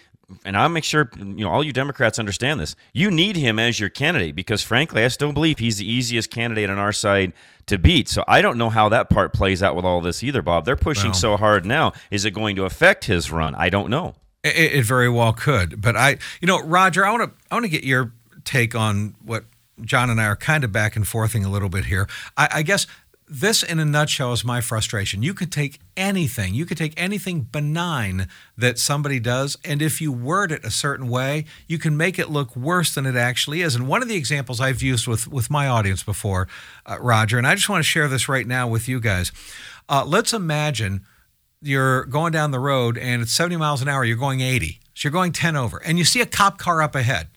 and 0.44 0.56
I'll 0.56 0.68
make 0.68 0.84
sure 0.84 1.10
you 1.16 1.44
know 1.44 1.50
all 1.50 1.62
you 1.62 1.72
Democrats 1.72 2.18
understand 2.18 2.60
this. 2.60 2.74
You 2.92 3.10
need 3.10 3.36
him 3.36 3.58
as 3.58 3.78
your 3.78 3.88
candidate 3.88 4.34
because, 4.34 4.62
frankly, 4.62 5.04
I 5.04 5.08
still 5.08 5.32
believe 5.32 5.58
he's 5.58 5.78
the 5.78 5.90
easiest 5.90 6.30
candidate 6.30 6.68
on 6.68 6.78
our 6.78 6.92
side 6.92 7.32
to 7.66 7.78
beat. 7.78 8.08
So 8.08 8.24
I 8.26 8.42
don't 8.42 8.58
know 8.58 8.70
how 8.70 8.88
that 8.88 9.08
part 9.10 9.32
plays 9.32 9.62
out 9.62 9.76
with 9.76 9.84
all 9.84 10.00
this 10.00 10.22
either, 10.22 10.42
Bob. 10.42 10.64
They're 10.64 10.76
pushing 10.76 11.10
Well. 11.10 11.14
so 11.20 11.36
hard 11.36 11.64
now. 11.64 11.92
Is 12.10 12.24
it 12.24 12.32
going 12.32 12.56
to 12.56 12.64
affect 12.64 13.04
his 13.04 13.30
run? 13.30 13.54
I 13.54 13.70
don't 13.70 13.88
know. 13.90 14.14
It, 14.42 14.74
it 14.74 14.84
very 14.84 15.08
well 15.08 15.32
could, 15.32 15.80
but 15.80 15.96
I, 15.96 16.18
you 16.40 16.46
know, 16.46 16.62
Roger, 16.62 17.04
I 17.04 17.10
want 17.10 17.24
to, 17.24 17.44
I 17.50 17.54
want 17.54 17.64
to 17.64 17.68
get 17.70 17.84
your 17.84 18.12
take 18.44 18.74
on 18.76 19.16
what 19.24 19.44
John 19.82 20.08
and 20.08 20.20
I 20.20 20.26
are 20.26 20.36
kind 20.36 20.64
of 20.64 20.72
back 20.72 20.96
and 20.96 21.06
forthing 21.06 21.44
a 21.44 21.48
little 21.50 21.68
bit 21.68 21.84
here. 21.86 22.08
I, 22.36 22.48
I 22.54 22.62
guess 22.62 22.86
this, 23.28 23.62
in 23.62 23.80
a 23.80 23.84
nutshell, 23.84 24.32
is 24.32 24.44
my 24.44 24.60
frustration. 24.60 25.22
You 25.22 25.34
could 25.34 25.50
take 25.50 25.80
anything, 25.96 26.54
you 26.54 26.64
could 26.64 26.78
take 26.78 26.94
anything 26.96 27.42
benign 27.42 28.28
that 28.56 28.78
somebody 28.78 29.18
does, 29.18 29.56
and 29.64 29.82
if 29.82 30.00
you 30.00 30.12
word 30.12 30.52
it 30.52 30.64
a 30.64 30.70
certain 30.70 31.08
way, 31.08 31.44
you 31.66 31.78
can 31.78 31.96
make 31.96 32.18
it 32.18 32.30
look 32.30 32.54
worse 32.54 32.94
than 32.94 33.04
it 33.04 33.16
actually 33.16 33.62
is. 33.62 33.74
And 33.74 33.88
one 33.88 34.00
of 34.00 34.08
the 34.08 34.16
examples 34.16 34.60
I've 34.60 34.82
used 34.82 35.08
with 35.08 35.26
with 35.26 35.50
my 35.50 35.66
audience 35.66 36.02
before, 36.02 36.46
uh, 36.86 36.98
Roger, 37.00 37.36
and 37.36 37.46
I 37.46 37.56
just 37.56 37.68
want 37.68 37.80
to 37.80 37.88
share 37.88 38.06
this 38.06 38.28
right 38.28 38.46
now 38.46 38.68
with 38.68 38.86
you 38.86 39.00
guys. 39.00 39.32
Uh, 39.88 40.04
let's 40.06 40.32
imagine 40.32 41.04
you're 41.60 42.04
going 42.04 42.32
down 42.32 42.50
the 42.50 42.60
road 42.60 42.96
and 42.96 43.22
it's 43.22 43.32
70 43.32 43.56
miles 43.56 43.82
an 43.82 43.88
hour, 43.88 44.04
you're 44.04 44.16
going 44.16 44.40
80. 44.40 44.78
So 44.94 45.08
you're 45.08 45.12
going 45.12 45.32
10 45.32 45.56
over, 45.56 45.78
and 45.78 45.98
you 45.98 46.04
see 46.04 46.20
a 46.20 46.26
cop 46.26 46.58
car 46.58 46.80
up 46.80 46.94
ahead. 46.94 47.28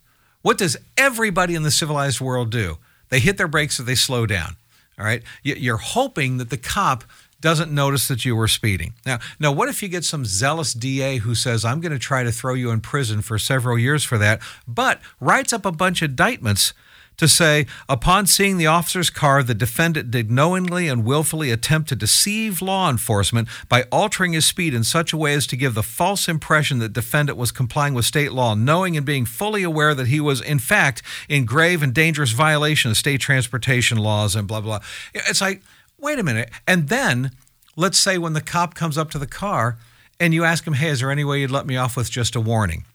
What 0.42 0.58
does 0.58 0.78
everybody 0.98 1.56
in 1.56 1.64
the 1.64 1.72
civilized 1.72 2.22
world 2.22 2.52
do? 2.52 2.78
They 3.10 3.20
hit 3.20 3.38
their 3.38 3.48
brakes 3.48 3.80
or 3.80 3.84
they 3.84 3.96
slow 3.96 4.26
down. 4.26 4.56
All 5.00 5.06
right. 5.06 5.24
You- 5.44 5.56
You're 5.56 5.78
hoping 5.78 6.38
that 6.38 6.50
the 6.50 6.58
cop 6.58 7.04
doesn't 7.42 7.72
notice 7.72 8.10
that 8.10 8.26
you 8.26 8.36
were 8.36 8.50
speeding. 8.50 8.94
Now, 9.06 9.20
now, 9.40 9.52
what 9.54 9.70
if 9.70 9.82
you 9.82 9.88
get 9.88 10.04
some 10.04 10.26
zealous 10.26 10.74
DA 10.74 11.20
who 11.20 11.34
says, 11.36 11.64
"I'm 11.64 11.80
going 11.80 11.94
to 11.94 12.00
try 12.00 12.22
to 12.24 12.34
throw 12.34 12.54
you 12.54 12.70
in 12.72 12.82
prison 12.82 13.22
for 13.22 13.40
several 13.40 13.80
years 13.80 14.04
for 14.04 14.18
that," 14.18 14.42
but 14.68 15.00
writes 15.22 15.54
up 15.54 15.66
a 15.66 15.72
bunch 15.72 16.02
of 16.02 16.10
indictments 16.10 16.74
to 17.20 17.28
say, 17.28 17.68
upon 17.88 18.26
seeing 18.26 18.58
the 18.58 18.66
officer's 18.66 19.10
car, 19.10 19.44
the 19.44 19.54
defendant 19.54 20.10
did 20.10 20.32
knowingly 20.32 20.88
and 20.88 21.04
willfully 21.06 21.52
attempt 21.52 21.90
to 21.90 21.96
deceive 21.96 22.62
law 22.62 22.90
enforcement 22.90 23.48
by 23.68 23.84
altering 23.92 24.32
his 24.34 24.46
speed 24.46 24.74
in 24.74 24.86
such 24.86 25.12
a 25.12 25.18
way 25.18 25.34
as 25.34 25.46
to 25.48 25.58
give 25.58 25.76
the 25.76 25.84
false 25.84 26.30
impression 26.30 26.80
that 26.80 26.94
defendant 26.94 27.38
was 27.38 27.52
complying 27.52 27.94
with 27.94 28.06
state 28.06 28.32
law, 28.32 28.56
knowing 28.56 28.96
and 28.96 29.06
being 29.06 29.26
fully 29.26 29.64
aware 29.64 29.94
that 29.94 30.08
he 30.08 30.22
was, 30.22 30.40
in 30.40 30.60
fact, 30.60 31.04
in 31.28 31.46
grave 31.46 31.84
and 31.84 31.94
dangerous 31.94 32.32
violation 32.32 32.90
of 32.90 32.98
state 32.98 33.20
transportation 33.20 33.98
laws 33.98 34.34
and 34.34 34.48
blah, 34.48 34.62
blah. 34.62 34.80
It's 35.14 35.42
like, 35.42 35.62
wait 36.00 36.20
a 36.20 36.24
minute. 36.24 36.50
And 36.66 36.88
then 36.88 37.32
let's 37.76 38.00
say 38.00 38.18
when 38.18 38.34
the 38.34 38.42
cop 38.42 38.76
comes 38.76 38.98
up 38.98 39.12
to 39.12 39.20
the 39.20 39.28
car 39.28 39.78
and 40.22 40.34
you 40.34 40.46
ask 40.46 40.66
him, 40.66 40.74
hey, 40.74 40.88
is 40.88 41.02
there 41.02 41.12
any 41.12 41.26
way 41.26 41.42
you'd 41.42 41.52
let 41.52 41.66
me 41.68 41.76
off 41.76 41.98
with 41.98 42.10
just 42.10 42.36
a 42.38 42.42
warning? 42.42 42.86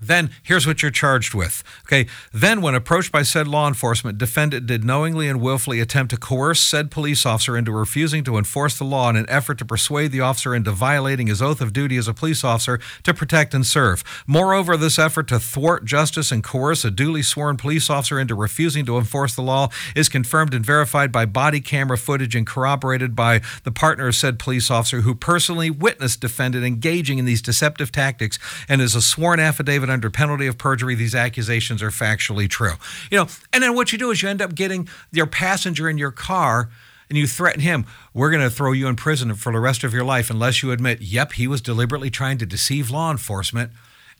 Then 0.00 0.30
here's 0.42 0.66
what 0.66 0.82
you're 0.82 0.90
charged 0.90 1.34
with. 1.34 1.62
Okay. 1.86 2.06
Then, 2.32 2.62
when 2.62 2.74
approached 2.74 3.12
by 3.12 3.22
said 3.22 3.48
law 3.48 3.68
enforcement, 3.68 4.18
defendant 4.18 4.66
did 4.66 4.84
knowingly 4.84 5.28
and 5.28 5.40
willfully 5.40 5.80
attempt 5.80 6.10
to 6.10 6.16
coerce 6.16 6.60
said 6.60 6.90
police 6.90 7.26
officer 7.26 7.56
into 7.56 7.72
refusing 7.72 8.24
to 8.24 8.36
enforce 8.36 8.78
the 8.78 8.84
law 8.84 9.10
in 9.10 9.16
an 9.16 9.26
effort 9.28 9.58
to 9.58 9.64
persuade 9.64 10.12
the 10.12 10.20
officer 10.20 10.54
into 10.54 10.70
violating 10.70 11.26
his 11.26 11.42
oath 11.42 11.60
of 11.60 11.72
duty 11.72 11.96
as 11.96 12.08
a 12.08 12.14
police 12.14 12.44
officer 12.44 12.78
to 13.02 13.14
protect 13.14 13.54
and 13.54 13.66
serve. 13.66 14.04
Moreover, 14.26 14.76
this 14.76 14.98
effort 14.98 15.28
to 15.28 15.38
thwart 15.38 15.84
justice 15.84 16.30
and 16.30 16.44
coerce 16.44 16.84
a 16.84 16.90
duly 16.90 17.22
sworn 17.22 17.56
police 17.56 17.90
officer 17.90 18.18
into 18.18 18.34
refusing 18.34 18.86
to 18.86 18.98
enforce 18.98 19.34
the 19.34 19.42
law 19.42 19.68
is 19.94 20.08
confirmed 20.08 20.54
and 20.54 20.64
verified 20.64 21.10
by 21.12 21.24
body 21.24 21.60
camera 21.60 21.98
footage 21.98 22.34
and 22.34 22.46
corroborated 22.46 23.14
by 23.14 23.40
the 23.64 23.72
partner 23.72 24.08
of 24.08 24.14
said 24.14 24.38
police 24.38 24.70
officer 24.70 25.02
who 25.02 25.14
personally 25.14 25.70
witnessed 25.70 26.20
defendant 26.20 26.64
engaging 26.64 27.18
in 27.18 27.24
these 27.24 27.42
deceptive 27.42 27.92
tactics 27.92 28.38
and 28.68 28.80
is 28.80 28.94
a 28.94 29.02
sworn 29.02 29.40
affidavit 29.40 29.87
under 29.90 30.10
penalty 30.10 30.46
of 30.46 30.58
perjury 30.58 30.94
these 30.94 31.14
accusations 31.14 31.82
are 31.82 31.90
factually 31.90 32.48
true. 32.48 32.74
You 33.10 33.18
know, 33.18 33.26
and 33.52 33.62
then 33.62 33.74
what 33.74 33.92
you 33.92 33.98
do 33.98 34.10
is 34.10 34.22
you 34.22 34.28
end 34.28 34.42
up 34.42 34.54
getting 34.54 34.88
your 35.12 35.26
passenger 35.26 35.88
in 35.88 35.98
your 35.98 36.10
car 36.10 36.70
and 37.08 37.16
you 37.16 37.26
threaten 37.26 37.60
him, 37.60 37.86
we're 38.12 38.30
going 38.30 38.42
to 38.42 38.50
throw 38.50 38.72
you 38.72 38.86
in 38.86 38.96
prison 38.96 39.34
for 39.34 39.52
the 39.52 39.60
rest 39.60 39.84
of 39.84 39.94
your 39.94 40.04
life 40.04 40.30
unless 40.30 40.62
you 40.62 40.72
admit, 40.72 41.00
yep, 41.00 41.32
he 41.32 41.46
was 41.46 41.60
deliberately 41.60 42.10
trying 42.10 42.38
to 42.38 42.46
deceive 42.46 42.90
law 42.90 43.10
enforcement. 43.10 43.72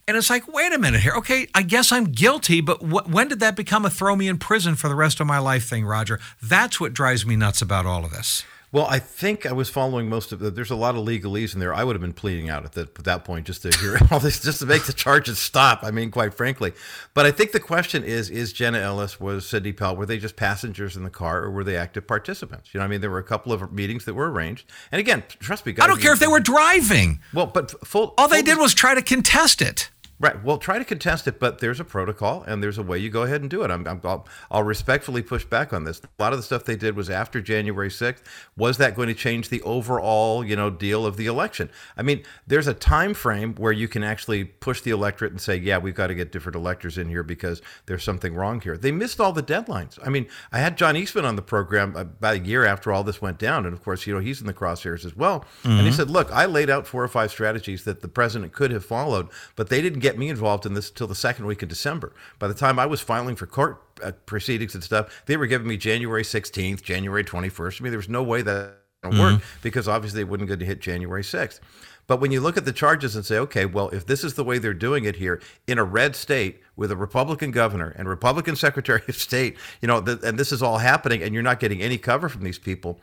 And 0.06 0.16
it's 0.16 0.30
like, 0.30 0.50
wait 0.50 0.72
a 0.72 0.78
minute 0.78 1.02
here. 1.02 1.12
Okay, 1.12 1.48
I 1.54 1.60
guess 1.60 1.92
I'm 1.92 2.06
guilty, 2.06 2.62
but 2.62 2.78
wh- 2.78 3.06
when 3.12 3.28
did 3.28 3.40
that 3.40 3.56
become 3.56 3.84
a 3.84 3.90
throw 3.90 4.16
me 4.16 4.26
in 4.26 4.38
prison 4.38 4.74
for 4.74 4.88
the 4.88 4.94
rest 4.94 5.20
of 5.20 5.26
my 5.26 5.38
life 5.38 5.68
thing, 5.68 5.84
Roger? 5.84 6.18
That's 6.42 6.80
what 6.80 6.94
drives 6.94 7.26
me 7.26 7.36
nuts 7.36 7.60
about 7.60 7.84
all 7.84 8.06
of 8.06 8.10
this. 8.10 8.42
Well, 8.70 8.86
I 8.86 8.98
think 8.98 9.46
I 9.46 9.52
was 9.52 9.70
following 9.70 10.10
most 10.10 10.30
of 10.30 10.40
the. 10.40 10.50
There's 10.50 10.70
a 10.70 10.76
lot 10.76 10.94
of 10.94 11.04
legalese 11.04 11.54
in 11.54 11.60
there. 11.60 11.72
I 11.72 11.84
would 11.84 11.96
have 11.96 12.02
been 12.02 12.12
pleading 12.12 12.50
out 12.50 12.66
at, 12.66 12.72
the, 12.72 12.82
at 12.82 13.04
that 13.04 13.24
point 13.24 13.46
just 13.46 13.62
to 13.62 13.70
hear 13.78 13.98
all 14.10 14.20
this, 14.20 14.40
just 14.40 14.58
to 14.58 14.66
make 14.66 14.84
the 14.84 14.92
charges 14.92 15.38
stop. 15.38 15.80
I 15.82 15.90
mean, 15.90 16.10
quite 16.10 16.34
frankly. 16.34 16.74
But 17.14 17.24
I 17.24 17.30
think 17.30 17.52
the 17.52 17.60
question 17.60 18.04
is: 18.04 18.28
Is 18.28 18.52
Jenna 18.52 18.78
Ellis 18.78 19.18
was 19.18 19.46
Sidney 19.46 19.72
Powell? 19.72 19.96
Were 19.96 20.04
they 20.04 20.18
just 20.18 20.36
passengers 20.36 20.96
in 20.96 21.02
the 21.02 21.10
car, 21.10 21.44
or 21.44 21.50
were 21.50 21.64
they 21.64 21.76
active 21.76 22.06
participants? 22.06 22.74
You 22.74 22.80
know, 22.80 22.84
I 22.84 22.88
mean, 22.88 23.00
there 23.00 23.10
were 23.10 23.18
a 23.18 23.24
couple 23.24 23.52
of 23.54 23.72
meetings 23.72 24.04
that 24.04 24.12
were 24.12 24.30
arranged. 24.30 24.70
And 24.92 25.00
again, 25.00 25.24
trust 25.28 25.64
me, 25.64 25.72
guys, 25.72 25.84
I 25.84 25.86
don't 25.88 26.00
care 26.00 26.12
if 26.12 26.18
they 26.18 26.26
were 26.26 26.40
driving. 26.40 27.20
Well, 27.32 27.46
but 27.46 27.70
full. 27.86 28.12
All 28.18 28.28
they 28.28 28.42
full 28.42 28.44
did 28.44 28.58
was 28.58 28.74
try 28.74 28.94
to 28.94 29.02
contest 29.02 29.62
it. 29.62 29.88
Right. 30.20 30.42
Well, 30.42 30.58
try 30.58 30.78
to 30.78 30.84
contest 30.84 31.28
it, 31.28 31.38
but 31.38 31.60
there's 31.60 31.78
a 31.78 31.84
protocol 31.84 32.42
and 32.42 32.60
there's 32.60 32.76
a 32.76 32.82
way 32.82 32.98
you 32.98 33.08
go 33.08 33.22
ahead 33.22 33.40
and 33.40 33.48
do 33.48 33.62
it. 33.62 33.70
I'm, 33.70 33.86
I'm, 33.86 34.00
I'll, 34.02 34.26
I'll 34.50 34.64
respectfully 34.64 35.22
push 35.22 35.44
back 35.44 35.72
on 35.72 35.84
this. 35.84 36.00
A 36.02 36.22
lot 36.22 36.32
of 36.32 36.40
the 36.40 36.42
stuff 36.42 36.64
they 36.64 36.74
did 36.74 36.96
was 36.96 37.08
after 37.08 37.40
January 37.40 37.88
6th. 37.88 38.22
Was 38.56 38.78
that 38.78 38.96
going 38.96 39.06
to 39.06 39.14
change 39.14 39.48
the 39.48 39.62
overall, 39.62 40.44
you 40.44 40.56
know, 40.56 40.70
deal 40.70 41.06
of 41.06 41.18
the 41.18 41.26
election? 41.26 41.70
I 41.96 42.02
mean, 42.02 42.24
there's 42.48 42.66
a 42.66 42.74
time 42.74 43.14
frame 43.14 43.54
where 43.54 43.70
you 43.70 43.86
can 43.86 44.02
actually 44.02 44.44
push 44.44 44.80
the 44.80 44.90
electorate 44.90 45.30
and 45.30 45.40
say, 45.40 45.56
yeah, 45.56 45.78
we've 45.78 45.94
got 45.94 46.08
to 46.08 46.16
get 46.16 46.32
different 46.32 46.56
electors 46.56 46.98
in 46.98 47.08
here 47.08 47.22
because 47.22 47.62
there's 47.86 48.02
something 48.02 48.34
wrong 48.34 48.60
here. 48.60 48.76
They 48.76 48.90
missed 48.90 49.20
all 49.20 49.32
the 49.32 49.42
deadlines. 49.42 50.00
I 50.04 50.08
mean, 50.08 50.26
I 50.50 50.58
had 50.58 50.76
John 50.76 50.96
Eastman 50.96 51.26
on 51.26 51.36
the 51.36 51.42
program 51.42 51.94
about 51.94 52.34
a 52.34 52.40
year 52.40 52.64
after 52.64 52.92
all 52.92 53.04
this 53.04 53.22
went 53.22 53.38
down, 53.38 53.66
and 53.66 53.72
of 53.72 53.84
course, 53.84 54.04
you 54.04 54.14
know, 54.14 54.20
he's 54.20 54.40
in 54.40 54.48
the 54.48 54.54
crosshairs 54.54 55.04
as 55.04 55.14
well. 55.14 55.44
Mm-hmm. 55.62 55.70
And 55.70 55.86
he 55.86 55.92
said, 55.92 56.10
look, 56.10 56.32
I 56.32 56.46
laid 56.46 56.70
out 56.70 56.88
four 56.88 57.04
or 57.04 57.08
five 57.08 57.30
strategies 57.30 57.84
that 57.84 58.00
the 58.00 58.08
president 58.08 58.52
could 58.52 58.72
have 58.72 58.84
followed, 58.84 59.28
but 59.54 59.68
they 59.68 59.80
didn't 59.80 60.00
get 60.00 60.07
me 60.16 60.28
involved 60.28 60.64
in 60.64 60.74
this 60.74 60.88
until 60.88 61.08
the 61.08 61.14
second 61.14 61.46
week 61.46 61.62
of 61.62 61.68
December. 61.68 62.14
By 62.38 62.48
the 62.48 62.54
time 62.54 62.78
I 62.78 62.86
was 62.86 63.00
filing 63.00 63.36
for 63.36 63.46
court 63.46 63.82
uh, 64.02 64.12
proceedings 64.26 64.74
and 64.74 64.84
stuff, 64.84 65.24
they 65.26 65.36
were 65.36 65.46
giving 65.46 65.66
me 65.66 65.76
January 65.76 66.22
16th, 66.22 66.82
January 66.82 67.24
21st. 67.24 67.80
I 67.80 67.84
mean, 67.84 67.90
there 67.90 67.98
was 67.98 68.08
no 68.08 68.22
way 68.22 68.42
that 68.42 68.76
would 69.02 69.12
mm-hmm. 69.12 69.20
work 69.20 69.42
because 69.62 69.88
obviously 69.88 70.20
it 70.20 70.28
wouldn't 70.28 70.48
get 70.48 70.60
to 70.60 70.64
hit 70.64 70.80
January 70.80 71.22
6th. 71.22 71.60
But 72.08 72.22
when 72.22 72.32
you 72.32 72.40
look 72.40 72.56
at 72.56 72.64
the 72.64 72.72
charges 72.72 73.14
and 73.14 73.24
say, 73.24 73.38
okay, 73.38 73.66
well, 73.66 73.90
if 73.90 74.06
this 74.06 74.24
is 74.24 74.32
the 74.32 74.42
way 74.42 74.58
they're 74.58 74.72
doing 74.72 75.04
it 75.04 75.16
here 75.16 75.42
in 75.66 75.78
a 75.78 75.84
red 75.84 76.16
state 76.16 76.62
with 76.74 76.90
a 76.90 76.96
Republican 76.96 77.50
governor 77.50 77.94
and 77.96 78.08
Republican 78.08 78.56
Secretary 78.66 79.02
of 79.06 79.14
State, 79.14 79.58
you 79.82 79.88
know, 79.88 79.98
and 79.98 80.38
this 80.38 80.50
is 80.50 80.62
all 80.62 80.78
happening 80.78 81.22
and 81.22 81.34
you're 81.34 81.42
not 81.42 81.60
getting 81.60 81.82
any 81.82 81.98
cover 81.98 82.30
from 82.30 82.44
these 82.44 82.58
people, 82.58 82.98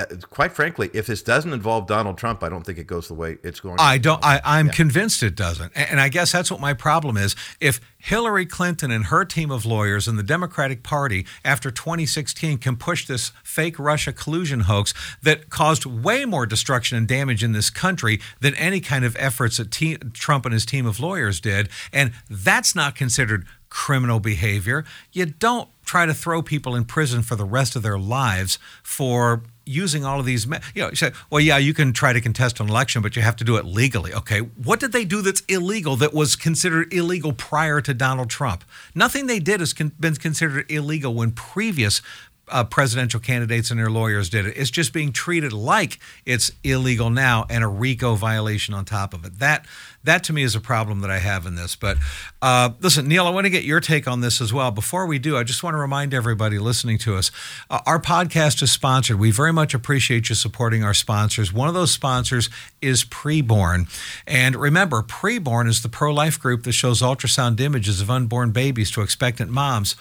Uh, 0.00 0.16
quite 0.30 0.52
frankly, 0.52 0.90
if 0.94 1.06
this 1.06 1.22
doesn't 1.22 1.52
involve 1.52 1.86
Donald 1.86 2.16
Trump, 2.16 2.42
I 2.42 2.48
don't 2.48 2.64
think 2.64 2.78
it 2.78 2.86
goes 2.86 3.08
the 3.08 3.14
way 3.14 3.38
it's 3.42 3.60
going. 3.60 3.76
I 3.78 3.98
don't. 3.98 4.24
I, 4.24 4.40
I'm 4.44 4.66
yeah. 4.66 4.72
convinced 4.72 5.22
it 5.22 5.34
doesn't, 5.34 5.72
and 5.74 6.00
I 6.00 6.08
guess 6.08 6.32
that's 6.32 6.50
what 6.50 6.60
my 6.60 6.72
problem 6.72 7.16
is. 7.16 7.36
If 7.60 7.80
Hillary 7.98 8.46
Clinton 8.46 8.90
and 8.90 9.06
her 9.06 9.24
team 9.24 9.50
of 9.50 9.66
lawyers 9.66 10.08
and 10.08 10.18
the 10.18 10.22
Democratic 10.22 10.82
Party 10.82 11.26
after 11.44 11.70
2016 11.70 12.58
can 12.58 12.76
push 12.76 13.06
this 13.06 13.32
fake 13.44 13.78
Russia 13.78 14.12
collusion 14.12 14.60
hoax 14.60 14.94
that 15.22 15.50
caused 15.50 15.84
way 15.84 16.24
more 16.24 16.46
destruction 16.46 16.96
and 16.96 17.06
damage 17.06 17.44
in 17.44 17.52
this 17.52 17.68
country 17.68 18.20
than 18.40 18.54
any 18.54 18.80
kind 18.80 19.04
of 19.04 19.14
efforts 19.18 19.58
that 19.58 19.70
T- 19.70 19.96
Trump 20.14 20.46
and 20.46 20.54
his 20.54 20.64
team 20.64 20.86
of 20.86 20.98
lawyers 20.98 21.40
did, 21.40 21.68
and 21.92 22.12
that's 22.28 22.74
not 22.74 22.94
considered 22.94 23.46
criminal 23.68 24.18
behavior. 24.18 24.84
You 25.12 25.26
don't 25.26 25.68
try 25.84 26.06
to 26.06 26.14
throw 26.14 26.42
people 26.42 26.74
in 26.74 26.84
prison 26.84 27.22
for 27.22 27.36
the 27.36 27.44
rest 27.44 27.76
of 27.76 27.82
their 27.82 27.98
lives 27.98 28.58
for 28.82 29.42
using 29.66 30.04
all 30.04 30.18
of 30.18 30.26
these, 30.26 30.46
you 30.46 30.82
know, 30.82 30.90
you 30.90 30.96
say, 30.96 31.12
well, 31.30 31.40
yeah, 31.40 31.58
you 31.58 31.74
can 31.74 31.92
try 31.92 32.12
to 32.12 32.20
contest 32.20 32.60
an 32.60 32.68
election, 32.68 33.02
but 33.02 33.16
you 33.16 33.22
have 33.22 33.36
to 33.36 33.44
do 33.44 33.56
it 33.56 33.64
legally. 33.64 34.12
Okay, 34.12 34.40
what 34.40 34.80
did 34.80 34.92
they 34.92 35.04
do 35.04 35.22
that's 35.22 35.42
illegal 35.42 35.96
that 35.96 36.12
was 36.12 36.36
considered 36.36 36.92
illegal 36.92 37.32
prior 37.32 37.80
to 37.80 37.94
Donald 37.94 38.30
Trump? 38.30 38.64
Nothing 38.94 39.26
they 39.26 39.38
did 39.38 39.60
has 39.60 39.72
been 39.72 40.16
considered 40.16 40.70
illegal 40.70 41.14
when 41.14 41.32
previous 41.32 42.02
uh, 42.50 42.64
presidential 42.64 43.20
candidates 43.20 43.70
and 43.70 43.78
their 43.78 43.90
lawyers 43.90 44.28
did 44.28 44.46
it. 44.46 44.56
It's 44.56 44.70
just 44.70 44.92
being 44.92 45.12
treated 45.12 45.52
like 45.52 45.98
it's 46.26 46.50
illegal 46.64 47.10
now 47.10 47.46
and 47.48 47.64
a 47.64 47.68
RICO 47.68 48.14
violation 48.14 48.74
on 48.74 48.84
top 48.84 49.14
of 49.14 49.24
it. 49.24 49.38
That 49.38 49.66
that 50.02 50.24
to 50.24 50.32
me 50.32 50.42
is 50.42 50.54
a 50.54 50.60
problem 50.60 51.00
that 51.00 51.10
I 51.10 51.18
have 51.18 51.44
in 51.44 51.56
this. 51.56 51.76
But 51.76 51.98
uh, 52.40 52.70
listen, 52.80 53.06
Neil, 53.06 53.26
I 53.26 53.30
want 53.30 53.44
to 53.44 53.50
get 53.50 53.64
your 53.64 53.80
take 53.80 54.08
on 54.08 54.20
this 54.20 54.40
as 54.40 54.52
well. 54.52 54.70
Before 54.70 55.06
we 55.06 55.18
do, 55.18 55.36
I 55.36 55.42
just 55.42 55.62
want 55.62 55.74
to 55.74 55.78
remind 55.78 56.14
everybody 56.14 56.58
listening 56.58 56.98
to 56.98 57.16
us 57.16 57.30
uh, 57.68 57.80
our 57.86 58.00
podcast 58.00 58.62
is 58.62 58.72
sponsored. 58.72 59.18
We 59.18 59.30
very 59.30 59.52
much 59.52 59.74
appreciate 59.74 60.28
you 60.28 60.34
supporting 60.34 60.82
our 60.82 60.94
sponsors. 60.94 61.52
One 61.52 61.68
of 61.68 61.74
those 61.74 61.92
sponsors 61.92 62.48
is 62.80 63.04
Preborn. 63.04 63.88
And 64.26 64.56
remember, 64.56 65.02
Preborn 65.02 65.68
is 65.68 65.82
the 65.82 65.88
pro 65.88 66.12
life 66.12 66.40
group 66.40 66.62
that 66.64 66.72
shows 66.72 67.02
ultrasound 67.02 67.60
images 67.60 68.00
of 68.00 68.10
unborn 68.10 68.52
babies 68.52 68.90
to 68.92 69.02
expectant 69.02 69.50
moms 69.50 69.96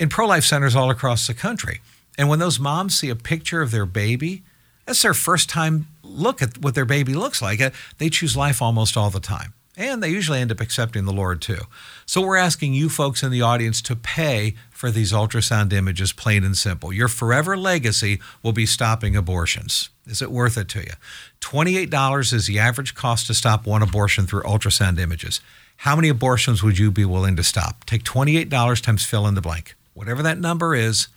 in 0.00 0.08
pro 0.08 0.26
life 0.26 0.44
centers 0.44 0.74
all 0.74 0.90
across 0.90 1.28
the 1.28 1.34
country. 1.34 1.80
And 2.18 2.28
when 2.28 2.40
those 2.40 2.58
moms 2.58 2.98
see 2.98 3.10
a 3.10 3.14
picture 3.14 3.62
of 3.62 3.70
their 3.70 3.86
baby, 3.86 4.42
that's 4.86 5.02
their 5.02 5.14
first 5.14 5.48
time 5.48 5.86
look 6.02 6.42
at 6.42 6.58
what 6.58 6.74
their 6.74 6.84
baby 6.84 7.14
looks 7.14 7.40
like. 7.40 7.60
Uh, 7.60 7.70
they 7.98 8.08
choose 8.08 8.36
life 8.36 8.60
almost 8.60 8.96
all 8.96 9.10
the 9.10 9.20
time. 9.20 9.52
And 9.76 10.02
they 10.02 10.08
usually 10.08 10.40
end 10.40 10.50
up 10.50 10.60
accepting 10.60 11.04
the 11.04 11.12
Lord 11.12 11.40
too. 11.40 11.60
So 12.04 12.20
we're 12.20 12.36
asking 12.36 12.74
you 12.74 12.88
folks 12.88 13.22
in 13.22 13.30
the 13.30 13.40
audience 13.40 13.80
to 13.82 13.96
pay 13.96 14.56
for 14.70 14.90
these 14.90 15.12
ultrasound 15.12 15.72
images, 15.72 16.12
plain 16.12 16.44
and 16.44 16.56
simple. 16.56 16.92
Your 16.92 17.08
forever 17.08 17.56
legacy 17.56 18.20
will 18.42 18.52
be 18.52 18.66
stopping 18.66 19.16
abortions. 19.16 19.88
Is 20.06 20.20
it 20.20 20.30
worth 20.30 20.58
it 20.58 20.68
to 20.70 20.80
you? 20.80 20.92
$28 21.40 22.32
is 22.32 22.46
the 22.46 22.58
average 22.58 22.94
cost 22.94 23.26
to 23.28 23.34
stop 23.34 23.66
one 23.66 23.82
abortion 23.82 24.26
through 24.26 24.42
ultrasound 24.42 24.98
images. 24.98 25.40
How 25.76 25.96
many 25.96 26.08
abortions 26.08 26.62
would 26.62 26.78
you 26.78 26.90
be 26.90 27.04
willing 27.04 27.36
to 27.36 27.44
stop? 27.44 27.84
Take 27.84 28.02
$28 28.02 28.82
times 28.82 29.04
fill 29.04 29.26
in 29.26 29.34
the 29.34 29.40
blank. 29.40 29.76
Whatever 30.00 30.22
that 30.22 30.38
number 30.38 30.74
is, 30.74 31.08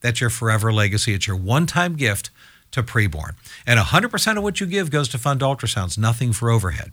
that's 0.00 0.20
your 0.20 0.28
forever 0.28 0.72
legacy. 0.72 1.14
It's 1.14 1.28
your 1.28 1.36
one 1.36 1.64
time 1.64 1.94
gift 1.94 2.30
to 2.72 2.82
preborn. 2.82 3.36
And 3.64 3.78
100% 3.78 4.36
of 4.36 4.42
what 4.42 4.58
you 4.58 4.66
give 4.66 4.90
goes 4.90 5.08
to 5.10 5.18
fund 5.18 5.42
ultrasounds, 5.42 5.96
nothing 5.96 6.32
for 6.32 6.50
overhead. 6.50 6.90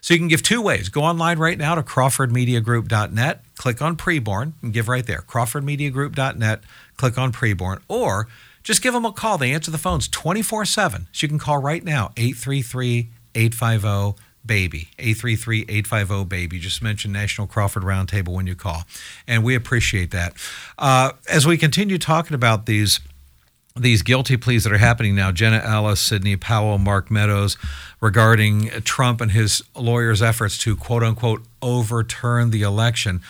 So 0.00 0.12
you 0.12 0.18
can 0.18 0.26
give 0.26 0.42
two 0.42 0.60
ways. 0.60 0.88
Go 0.88 1.02
online 1.02 1.38
right 1.38 1.56
now 1.56 1.76
to 1.76 1.84
crawfordmediagroup.net, 1.84 3.44
click 3.56 3.80
on 3.80 3.96
preborn, 3.96 4.54
and 4.60 4.72
give 4.72 4.88
right 4.88 5.06
there. 5.06 5.20
crawfordmediagroup.net, 5.20 6.62
click 6.96 7.16
on 7.16 7.30
preborn. 7.32 7.80
Or 7.86 8.26
just 8.64 8.82
give 8.82 8.92
them 8.92 9.04
a 9.04 9.12
call. 9.12 9.38
They 9.38 9.52
answer 9.52 9.70
the 9.70 9.78
phones 9.78 10.08
24 10.08 10.64
7. 10.64 11.06
So 11.12 11.24
you 11.24 11.28
can 11.28 11.38
call 11.38 11.58
right 11.58 11.84
now, 11.84 12.10
833 12.16 13.08
850 13.36 14.20
baby 14.48 14.88
833-850 14.98 16.28
baby 16.28 16.58
just 16.58 16.82
mention 16.82 17.12
national 17.12 17.46
crawford 17.46 17.84
roundtable 17.84 18.30
when 18.30 18.48
you 18.48 18.56
call 18.56 18.82
and 19.28 19.44
we 19.44 19.54
appreciate 19.54 20.10
that 20.10 20.32
uh, 20.78 21.12
as 21.30 21.46
we 21.46 21.56
continue 21.56 21.98
talking 21.98 22.34
about 22.34 22.66
these 22.66 22.98
these 23.76 24.02
guilty 24.02 24.36
pleas 24.36 24.64
that 24.64 24.72
are 24.72 24.78
happening 24.78 25.14
now 25.14 25.30
jenna 25.30 25.62
ellis 25.64 26.00
sidney 26.00 26.36
powell 26.36 26.78
mark 26.78 27.12
meadows 27.12 27.56
regarding 28.00 28.68
trump 28.82 29.20
and 29.20 29.30
his 29.30 29.62
lawyers 29.76 30.20
efforts 30.20 30.58
to 30.58 30.74
quote 30.74 31.04
unquote 31.04 31.44
overturn 31.62 32.50
the 32.50 32.62
election 32.62 33.20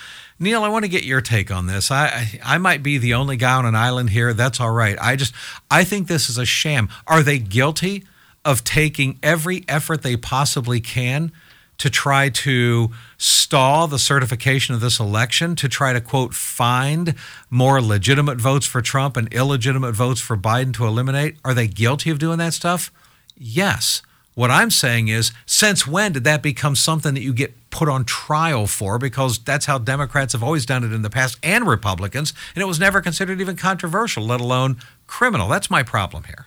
Neil, 0.40 0.62
I 0.62 0.68
want 0.68 0.84
to 0.84 0.88
get 0.88 1.02
your 1.02 1.20
take 1.20 1.50
on 1.50 1.66
this. 1.66 1.90
I 1.90 2.40
I 2.44 2.58
might 2.58 2.80
be 2.80 2.96
the 2.96 3.14
only 3.14 3.36
guy 3.36 3.56
on 3.56 3.66
an 3.66 3.74
island 3.74 4.10
here. 4.10 4.32
That's 4.32 4.60
all 4.60 4.70
right. 4.70 4.96
I 5.00 5.16
just 5.16 5.34
I 5.68 5.82
think 5.82 6.06
this 6.06 6.30
is 6.30 6.38
a 6.38 6.44
sham. 6.44 6.88
Are 7.08 7.24
they 7.24 7.40
guilty? 7.40 8.04
Of 8.44 8.64
taking 8.64 9.18
every 9.22 9.64
effort 9.68 10.02
they 10.02 10.16
possibly 10.16 10.80
can 10.80 11.32
to 11.78 11.88
try 11.88 12.28
to 12.28 12.90
stall 13.16 13.86
the 13.86 13.98
certification 13.98 14.74
of 14.74 14.80
this 14.80 14.98
election, 14.98 15.54
to 15.54 15.68
try 15.68 15.92
to, 15.92 16.00
quote, 16.00 16.34
find 16.34 17.14
more 17.50 17.80
legitimate 17.80 18.40
votes 18.40 18.66
for 18.66 18.82
Trump 18.82 19.16
and 19.16 19.32
illegitimate 19.32 19.94
votes 19.94 20.20
for 20.20 20.36
Biden 20.36 20.74
to 20.74 20.86
eliminate? 20.86 21.36
Are 21.44 21.54
they 21.54 21.68
guilty 21.68 22.10
of 22.10 22.18
doing 22.18 22.38
that 22.38 22.52
stuff? 22.52 22.90
Yes. 23.36 24.02
What 24.34 24.50
I'm 24.50 24.70
saying 24.70 25.08
is, 25.08 25.32
since 25.46 25.86
when 25.86 26.12
did 26.12 26.24
that 26.24 26.42
become 26.42 26.76
something 26.76 27.14
that 27.14 27.22
you 27.22 27.32
get 27.32 27.54
put 27.70 27.88
on 27.88 28.04
trial 28.04 28.66
for? 28.66 28.98
Because 28.98 29.38
that's 29.38 29.66
how 29.66 29.78
Democrats 29.78 30.32
have 30.32 30.44
always 30.44 30.66
done 30.66 30.84
it 30.84 30.92
in 30.92 31.02
the 31.02 31.10
past 31.10 31.38
and 31.42 31.66
Republicans, 31.66 32.32
and 32.54 32.62
it 32.62 32.66
was 32.66 32.78
never 32.78 33.00
considered 33.00 33.40
even 33.40 33.56
controversial, 33.56 34.24
let 34.24 34.40
alone 34.40 34.76
criminal. 35.06 35.48
That's 35.48 35.70
my 35.70 35.82
problem 35.82 36.24
here. 36.24 36.46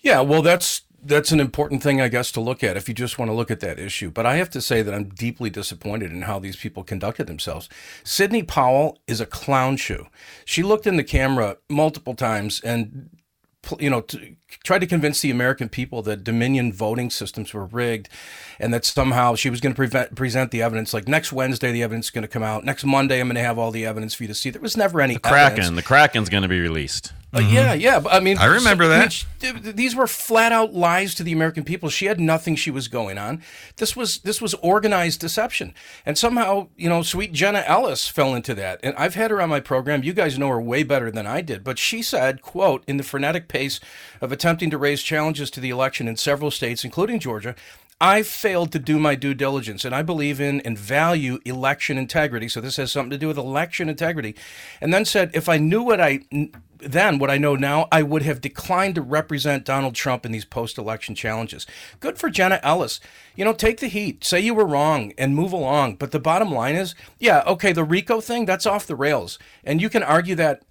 Yeah, 0.00 0.20
well, 0.20 0.42
that's 0.42 0.82
that's 1.06 1.32
an 1.32 1.40
important 1.40 1.82
thing, 1.82 2.00
I 2.00 2.08
guess, 2.08 2.30
to 2.32 2.40
look 2.40 2.62
at 2.64 2.76
if 2.76 2.88
you 2.88 2.94
just 2.94 3.18
want 3.18 3.30
to 3.30 3.34
look 3.34 3.50
at 3.50 3.60
that 3.60 3.78
issue. 3.78 4.10
But 4.10 4.26
I 4.26 4.36
have 4.36 4.50
to 4.50 4.60
say 4.60 4.82
that 4.82 4.94
I'm 4.94 5.08
deeply 5.08 5.50
disappointed 5.50 6.12
in 6.12 6.22
how 6.22 6.38
these 6.38 6.56
people 6.56 6.84
conducted 6.84 7.26
themselves. 7.26 7.68
Sidney 8.04 8.42
Powell 8.42 8.98
is 9.06 9.20
a 9.20 9.26
clown 9.26 9.76
shoe. 9.76 10.06
She 10.44 10.62
looked 10.62 10.86
in 10.86 10.96
the 10.96 11.04
camera 11.04 11.58
multiple 11.68 12.14
times 12.14 12.60
and 12.60 13.10
you 13.80 13.90
know, 13.90 14.00
to, 14.02 14.36
tried 14.48 14.80
to 14.80 14.86
convince 14.86 15.20
the 15.20 15.30
American 15.30 15.68
people 15.68 16.02
that 16.02 16.24
Dominion 16.24 16.72
voting 16.72 17.10
systems 17.10 17.52
were 17.52 17.66
rigged, 17.66 18.08
and 18.58 18.72
that 18.72 18.84
somehow 18.84 19.34
she 19.34 19.50
was 19.50 19.60
going 19.60 19.72
to 19.72 19.76
prevent, 19.76 20.14
present 20.14 20.50
the 20.50 20.62
evidence. 20.62 20.94
Like 20.94 21.08
next 21.08 21.32
Wednesday, 21.32 21.72
the 21.72 21.82
evidence 21.82 22.06
is 22.06 22.10
going 22.10 22.22
to 22.22 22.28
come 22.28 22.42
out. 22.42 22.64
Next 22.64 22.84
Monday, 22.84 23.20
I'm 23.20 23.28
going 23.28 23.36
to 23.36 23.42
have 23.42 23.58
all 23.58 23.70
the 23.70 23.84
evidence 23.86 24.14
for 24.14 24.24
you 24.24 24.28
to 24.28 24.34
see. 24.34 24.50
There 24.50 24.62
was 24.62 24.76
never 24.76 25.00
any 25.00 25.14
the 25.14 25.20
Kraken. 25.20 25.52
evidence. 25.58 25.76
The 25.76 25.82
Kraken's 25.82 26.28
going 26.28 26.42
to 26.42 26.48
be 26.48 26.60
released. 26.60 27.12
Uh, 27.34 27.40
yeah, 27.40 27.74
yeah. 27.74 28.00
But, 28.00 28.14
I 28.14 28.20
mean, 28.20 28.38
I 28.38 28.46
remember 28.46 28.84
so- 28.84 28.88
that. 28.90 29.00
mean, 29.00 29.10
sh- 29.10 29.24
th- 29.40 29.62
th- 29.62 29.76
these 29.76 29.94
were 29.96 30.06
flat 30.06 30.52
out 30.52 30.72
lies 30.72 31.14
to 31.16 31.22
the 31.24 31.32
American 31.32 31.64
people. 31.64 31.90
She 31.90 32.06
had 32.06 32.18
nothing 32.18 32.56
she 32.56 32.70
was 32.70 32.88
going 32.88 33.18
on. 33.18 33.42
This 33.76 33.94
was 33.94 34.18
this 34.20 34.40
was 34.40 34.54
organized 34.54 35.20
deception, 35.20 35.74
and 36.06 36.16
somehow 36.16 36.68
you 36.76 36.88
know, 36.88 37.02
sweet 37.02 37.32
Jenna 37.32 37.62
Ellis 37.66 38.08
fell 38.08 38.34
into 38.34 38.54
that. 38.54 38.80
And 38.82 38.94
I've 38.96 39.16
had 39.16 39.30
her 39.32 39.42
on 39.42 39.50
my 39.50 39.60
program. 39.60 40.02
You 40.02 40.14
guys 40.14 40.38
know 40.38 40.48
her 40.48 40.60
way 40.60 40.82
better 40.82 41.10
than 41.10 41.26
I 41.26 41.42
did. 41.42 41.62
But 41.64 41.78
she 41.78 42.00
said, 42.00 42.40
"quote 42.42 42.84
In 42.86 42.96
the 42.96 43.02
frenetic 43.02 43.48
pace 43.48 43.80
of 44.22 44.32
attempting 44.36 44.70
to 44.70 44.78
raise 44.78 45.02
challenges 45.02 45.50
to 45.50 45.60
the 45.60 45.70
election 45.70 46.06
in 46.06 46.16
several 46.16 46.50
states, 46.50 46.84
including 46.84 47.18
Georgia." 47.18 47.54
I 47.98 48.22
failed 48.22 48.72
to 48.72 48.78
do 48.78 48.98
my 48.98 49.14
due 49.14 49.32
diligence, 49.32 49.82
and 49.86 49.94
I 49.94 50.02
believe 50.02 50.38
in 50.38 50.60
and 50.60 50.78
value 50.78 51.38
election 51.46 51.96
integrity. 51.96 52.46
So 52.46 52.60
this 52.60 52.76
has 52.76 52.92
something 52.92 53.10
to 53.10 53.16
do 53.16 53.28
with 53.28 53.38
election 53.38 53.88
integrity. 53.88 54.34
And 54.82 54.92
then 54.92 55.06
said, 55.06 55.30
if 55.32 55.48
I 55.48 55.56
knew 55.56 55.82
what 55.82 55.98
I 55.98 56.20
then 56.78 57.18
what 57.18 57.30
I 57.30 57.38
know 57.38 57.56
now, 57.56 57.88
I 57.90 58.02
would 58.02 58.22
have 58.22 58.42
declined 58.42 58.96
to 58.96 59.00
represent 59.00 59.64
Donald 59.64 59.94
Trump 59.94 60.26
in 60.26 60.32
these 60.32 60.44
post-election 60.44 61.14
challenges. 61.14 61.66
Good 62.00 62.18
for 62.18 62.28
Jenna 62.28 62.60
Ellis. 62.62 63.00
You 63.34 63.46
know, 63.46 63.54
take 63.54 63.80
the 63.80 63.88
heat, 63.88 64.22
say 64.24 64.40
you 64.40 64.54
were 64.54 64.66
wrong, 64.66 65.14
and 65.16 65.34
move 65.34 65.52
along. 65.52 65.96
But 65.96 66.10
the 66.10 66.20
bottom 66.20 66.52
line 66.52 66.74
is, 66.74 66.94
yeah, 67.18 67.42
okay, 67.46 67.72
the 67.72 67.82
RICO 67.82 68.20
thing 68.20 68.44
that's 68.44 68.66
off 68.66 68.86
the 68.86 68.94
rails, 68.94 69.38
and 69.64 69.80
you 69.80 69.88
can 69.88 70.02
argue 70.02 70.34
that 70.34 70.64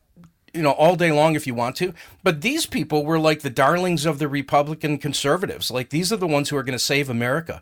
you 0.55 0.61
know 0.61 0.71
all 0.71 0.95
day 0.95 1.11
long 1.11 1.35
if 1.35 1.45
you 1.45 1.53
want 1.53 1.75
to 1.75 1.93
but 2.23 2.41
these 2.41 2.65
people 2.65 3.05
were 3.05 3.19
like 3.19 3.41
the 3.41 3.49
darlings 3.49 4.05
of 4.05 4.19
the 4.19 4.27
republican 4.27 4.97
conservatives 4.97 5.69
like 5.69 5.89
these 5.89 6.11
are 6.11 6.17
the 6.17 6.27
ones 6.27 6.49
who 6.49 6.57
are 6.57 6.63
going 6.63 6.77
to 6.77 6.79
save 6.79 7.09
america 7.09 7.61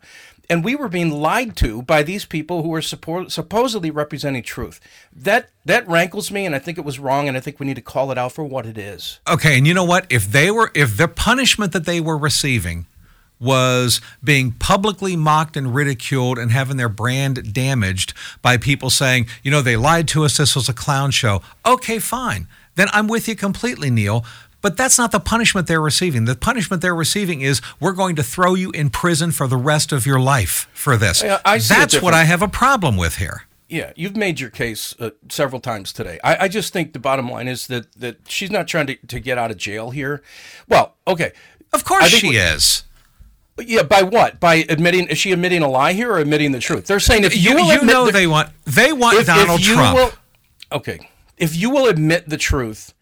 and 0.50 0.62
we 0.62 0.76
were 0.76 0.88
being 0.88 1.10
lied 1.10 1.56
to 1.56 1.80
by 1.82 2.02
these 2.02 2.26
people 2.26 2.62
who 2.62 2.68
were 2.68 2.82
support, 2.82 3.32
supposedly 3.32 3.90
representing 3.90 4.42
truth 4.42 4.78
that 5.14 5.48
that 5.64 5.86
rankles 5.88 6.30
me 6.30 6.46
and 6.46 6.54
i 6.54 6.58
think 6.58 6.78
it 6.78 6.84
was 6.84 6.98
wrong 6.98 7.28
and 7.28 7.36
i 7.36 7.40
think 7.40 7.58
we 7.58 7.66
need 7.66 7.76
to 7.76 7.82
call 7.82 8.10
it 8.10 8.18
out 8.18 8.32
for 8.32 8.44
what 8.44 8.66
it 8.66 8.78
is 8.78 9.20
Okay, 9.34 9.58
and 9.58 9.66
you 9.66 9.74
know 9.74 9.84
what? 9.84 10.06
If 10.10 10.30
they 10.30 10.50
were, 10.50 10.70
if 10.74 10.96
the 10.96 11.08
punishment 11.08 11.72
that 11.72 11.86
they 11.86 12.00
were 12.00 12.16
receiving 12.16 12.86
was 13.40 14.00
being 14.22 14.52
publicly 14.52 15.16
mocked 15.16 15.56
and 15.56 15.74
ridiculed 15.74 16.38
and 16.38 16.52
having 16.52 16.76
their 16.76 16.88
brand 16.88 17.52
damaged 17.52 18.14
by 18.42 18.56
people 18.56 18.90
saying, 18.90 19.26
you 19.42 19.50
know, 19.50 19.60
they 19.60 19.76
lied 19.76 20.06
to 20.08 20.24
us, 20.24 20.36
this 20.36 20.54
was 20.54 20.68
a 20.68 20.72
clown 20.72 21.10
show. 21.10 21.42
Okay, 21.66 21.98
fine. 21.98 22.46
Then 22.76 22.88
I'm 22.92 23.06
with 23.08 23.28
you 23.28 23.36
completely, 23.36 23.90
Neil. 23.90 24.24
But 24.60 24.78
that's 24.78 24.96
not 24.96 25.12
the 25.12 25.20
punishment 25.20 25.66
they're 25.66 25.80
receiving. 25.80 26.24
The 26.24 26.34
punishment 26.34 26.80
they're 26.80 26.94
receiving 26.94 27.42
is 27.42 27.60
we're 27.80 27.92
going 27.92 28.16
to 28.16 28.22
throw 28.22 28.54
you 28.54 28.70
in 28.70 28.88
prison 28.88 29.30
for 29.30 29.46
the 29.46 29.58
rest 29.58 29.92
of 29.92 30.06
your 30.06 30.18
life 30.18 30.68
for 30.72 30.96
this. 30.96 31.22
Yeah, 31.22 31.40
I 31.44 31.58
that's 31.58 32.00
what. 32.00 32.14
I 32.14 32.24
have 32.24 32.40
a 32.40 32.48
problem 32.48 32.96
with 32.96 33.16
here. 33.16 33.42
Yeah, 33.68 33.92
you've 33.94 34.16
made 34.16 34.40
your 34.40 34.48
case 34.50 34.94
uh, 34.98 35.10
several 35.28 35.60
times 35.60 35.92
today. 35.92 36.18
I, 36.24 36.44
I 36.44 36.48
just 36.48 36.72
think 36.72 36.94
the 36.94 36.98
bottom 36.98 37.28
line 37.30 37.46
is 37.46 37.66
that 37.66 37.92
that 37.96 38.16
she's 38.26 38.50
not 38.50 38.66
trying 38.66 38.86
to, 38.86 38.96
to 39.08 39.20
get 39.20 39.36
out 39.36 39.50
of 39.50 39.58
jail 39.58 39.90
here. 39.90 40.22
Well, 40.66 40.94
okay. 41.06 41.32
Of 41.74 41.80
I 41.80 41.82
course 41.88 42.08
she 42.08 42.30
we- 42.30 42.36
is. 42.38 42.84
Yeah, 43.58 43.82
by 43.82 44.02
what? 44.02 44.40
By 44.40 44.64
admitting? 44.68 45.08
Is 45.08 45.18
she 45.18 45.30
admitting 45.32 45.62
a 45.62 45.68
lie 45.68 45.92
here 45.92 46.10
or 46.10 46.18
admitting 46.18 46.52
the 46.52 46.58
truth? 46.58 46.86
They're 46.86 46.98
saying 47.00 47.24
if 47.24 47.36
you, 47.36 47.58
You, 47.58 47.64
you 47.72 47.82
know 47.82 48.10
they 48.10 48.26
want 48.26 48.48
they 48.64 48.92
want 48.94 49.14
if- 49.16 49.20
if 49.22 49.26
Donald 49.26 49.64
you 49.64 49.74
Trump. 49.74 49.96
will- 49.96 50.12
okay, 50.78 51.08
if 51.36 51.56
you 51.56 51.70
will 51.70 51.86
admit 51.86 52.28
the 52.28 52.36
truth, 52.36 52.94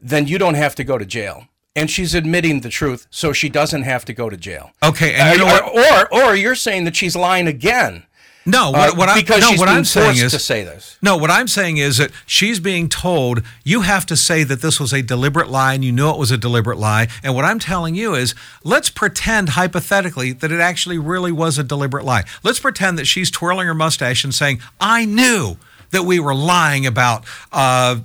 then 0.00 0.26
you 0.26 0.38
don't 0.38 0.54
have 0.54 0.74
to 0.76 0.84
go 0.84 0.98
to 0.98 1.04
jail. 1.04 1.48
And 1.76 1.90
she's 1.90 2.14
admitting 2.14 2.60
the 2.60 2.68
truth, 2.68 3.08
so 3.10 3.32
she 3.32 3.48
doesn't 3.48 3.82
have 3.82 4.04
to 4.04 4.12
go 4.12 4.30
to 4.30 4.36
jail. 4.36 4.70
Okay, 4.80 5.14
and 5.14 5.38
you 5.38 5.44
know 5.44 5.52
or, 5.52 5.74
what? 5.74 6.12
or 6.12 6.22
or 6.22 6.36
you're 6.36 6.54
saying 6.54 6.84
that 6.84 6.94
she's 6.94 7.16
lying 7.16 7.48
again. 7.48 8.04
No, 8.46 8.70
what, 8.72 8.90
uh, 8.90 8.94
what 8.94 9.08
I, 9.08 9.20
because 9.20 9.40
no, 9.40 9.50
she's 9.50 9.58
what 9.58 9.66
being 9.66 9.78
I'm 9.78 9.84
saying 9.84 10.18
is 10.18 10.32
to 10.32 10.38
say 10.38 10.64
this. 10.64 10.98
No, 11.00 11.16
what 11.16 11.30
I'm 11.30 11.48
saying 11.48 11.78
is 11.78 11.96
that 11.96 12.10
she's 12.26 12.60
being 12.60 12.88
told 12.88 13.42
you 13.64 13.80
have 13.80 14.04
to 14.06 14.16
say 14.16 14.44
that 14.44 14.60
this 14.60 14.78
was 14.78 14.92
a 14.92 15.02
deliberate 15.02 15.48
lie 15.48 15.74
and 15.74 15.82
you 15.82 15.92
know 15.92 16.10
it 16.10 16.18
was 16.18 16.30
a 16.30 16.36
deliberate 16.36 16.78
lie. 16.78 17.08
And 17.22 17.34
what 17.34 17.46
I'm 17.46 17.58
telling 17.58 17.94
you 17.94 18.14
is 18.14 18.34
let's 18.62 18.90
pretend 18.90 19.50
hypothetically 19.50 20.32
that 20.32 20.52
it 20.52 20.60
actually 20.60 20.98
really 20.98 21.32
was 21.32 21.56
a 21.58 21.64
deliberate 21.64 22.04
lie. 22.04 22.24
Let's 22.42 22.60
pretend 22.60 22.98
that 22.98 23.06
she's 23.06 23.30
twirling 23.30 23.66
her 23.66 23.74
mustache 23.74 24.24
and 24.24 24.34
saying, 24.34 24.60
I 24.78 25.06
knew 25.06 25.56
that 25.94 26.04
we 26.04 26.20
were 26.20 26.34
lying 26.34 26.86
about 26.86 27.24
uh, 27.52 27.96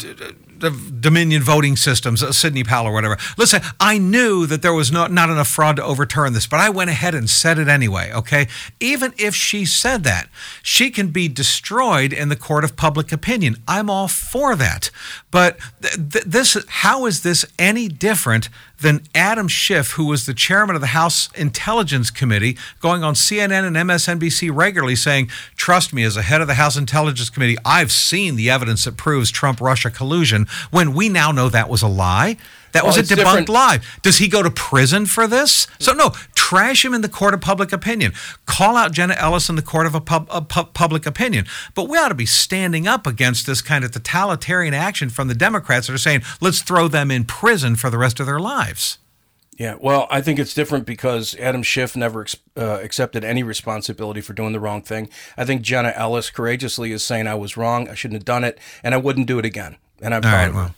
Dominion 0.59 1.41
voting 1.41 1.75
systems, 1.75 2.23
uh, 2.23 2.33
Powell 2.65 2.87
or 2.87 2.93
whatever. 2.93 3.17
Listen, 3.37 3.61
I 3.79 3.97
knew 3.97 4.45
that 4.45 4.61
there 4.61 4.73
was 4.73 4.91
not, 4.91 5.11
not 5.11 5.29
enough 5.29 5.47
fraud 5.47 5.77
to 5.77 5.83
overturn 5.83 6.33
this, 6.33 6.47
but 6.47 6.59
I 6.59 6.69
went 6.69 6.89
ahead 6.89 7.15
and 7.15 7.29
said 7.29 7.57
it 7.59 7.67
anyway, 7.67 8.11
okay? 8.13 8.47
Even 8.79 9.13
if 9.17 9.35
she 9.35 9.65
said 9.65 10.03
that, 10.03 10.29
she 10.61 10.91
can 10.91 11.07
be 11.07 11.27
destroyed 11.27 12.11
in 12.13 12.29
the 12.29 12.35
court 12.35 12.63
of 12.63 12.75
public 12.75 13.11
opinion. 13.11 13.57
I'm 13.67 13.89
all 13.89 14.07
for 14.07 14.55
that. 14.55 14.91
But 15.31 15.57
th- 15.81 16.11
th- 16.11 16.25
this, 16.25 16.57
how 16.67 17.05
is 17.05 17.23
this 17.23 17.45
any 17.57 17.87
different 17.87 18.49
than 18.81 19.01
Adam 19.13 19.47
Schiff, 19.47 19.91
who 19.91 20.05
was 20.05 20.25
the 20.25 20.33
chairman 20.33 20.75
of 20.75 20.81
the 20.81 20.87
House 20.87 21.29
Intelligence 21.33 22.09
Committee, 22.09 22.57
going 22.79 23.03
on 23.03 23.13
CNN 23.13 23.65
and 23.65 23.75
MSNBC 23.75 24.49
regularly 24.53 24.95
saying, 24.95 25.29
Trust 25.55 25.93
me, 25.93 26.03
as 26.03 26.15
a 26.15 26.21
head 26.21 26.41
of 26.41 26.47
the 26.47 26.53
House 26.53 26.77
Intelligence 26.77 27.29
Committee, 27.29 27.57
I've 27.65 27.91
seen 27.91 28.35
the 28.35 28.49
evidence 28.49 28.85
that 28.85 28.97
proves 28.97 29.31
Trump 29.31 29.59
Russia 29.59 29.89
collusion, 29.89 30.47
when 30.71 30.93
we 30.93 31.09
now 31.09 31.31
know 31.31 31.49
that 31.49 31.69
was 31.69 31.81
a 31.81 31.87
lie. 31.87 32.37
That 32.71 32.85
was 32.85 32.97
a 32.97 33.01
debunked 33.01 33.15
different- 33.15 33.49
lie. 33.49 33.79
Does 34.03 34.19
he 34.19 34.27
go 34.27 34.43
to 34.43 34.51
prison 34.51 35.07
for 35.07 35.25
this? 35.25 35.65
So, 35.79 35.91
no, 35.91 36.13
trash 36.35 36.85
him 36.85 36.93
in 36.93 37.01
the 37.01 37.09
court 37.09 37.33
of 37.33 37.41
public 37.41 37.71
opinion. 37.71 38.13
Call 38.45 38.77
out 38.77 38.91
Jenna 38.91 39.15
Ellis 39.15 39.49
in 39.49 39.55
the 39.55 39.63
court 39.63 39.87
of 39.87 39.95
a 39.95 40.01
pub, 40.01 40.73
public 40.75 41.07
opinion. 41.07 41.47
But 41.73 41.89
we 41.89 41.97
ought 41.97 42.09
to 42.09 42.15
be 42.15 42.27
standing 42.27 42.87
up 42.87 43.07
against 43.07 43.47
this 43.47 43.63
kind 43.63 43.83
of 43.83 43.89
totalitarian 43.91 44.75
action 44.75 45.09
from 45.09 45.27
the 45.27 45.33
Democrats 45.33 45.87
that 45.87 45.93
are 45.93 45.97
saying, 45.97 46.21
let's 46.41 46.61
throw 46.61 46.87
them 46.87 47.09
in 47.09 47.23
prison 47.23 47.75
for 47.75 47.89
the 47.89 47.97
rest 47.97 48.19
of 48.19 48.27
their 48.27 48.39
lives. 48.39 48.99
Yeah, 49.57 49.75
well, 49.77 50.07
I 50.09 50.21
think 50.21 50.39
it's 50.39 50.53
different 50.53 50.85
because 50.85 51.35
Adam 51.35 51.63
Schiff 51.63 51.93
never 51.95 52.21
ex- 52.21 52.37
uh, 52.55 52.79
accepted 52.81 53.25
any 53.25 53.43
responsibility 53.43 54.21
for 54.21 54.31
doing 54.31 54.53
the 54.53 54.59
wrong 54.59 54.81
thing. 54.81 55.09
I 55.37 55.43
think 55.43 55.63
Jenna 55.63 55.91
Ellis 55.95 56.29
courageously 56.29 56.93
is 56.93 57.03
saying 57.03 57.27
I 57.27 57.35
was 57.35 57.57
wrong, 57.57 57.89
I 57.89 57.93
shouldn't 57.93 58.19
have 58.19 58.25
done 58.25 58.45
it, 58.45 58.57
and 58.83 58.93
I 58.93 58.97
wouldn't 58.97 59.27
do 59.27 59.37
it 59.37 59.43
again. 59.43 59.75
And 60.01 60.13
I'm 60.13 60.23
All 60.23 60.29
proud 60.29 60.33
right, 60.39 60.47
of 60.49 60.53
her. 60.53 60.59
well. 60.61 60.75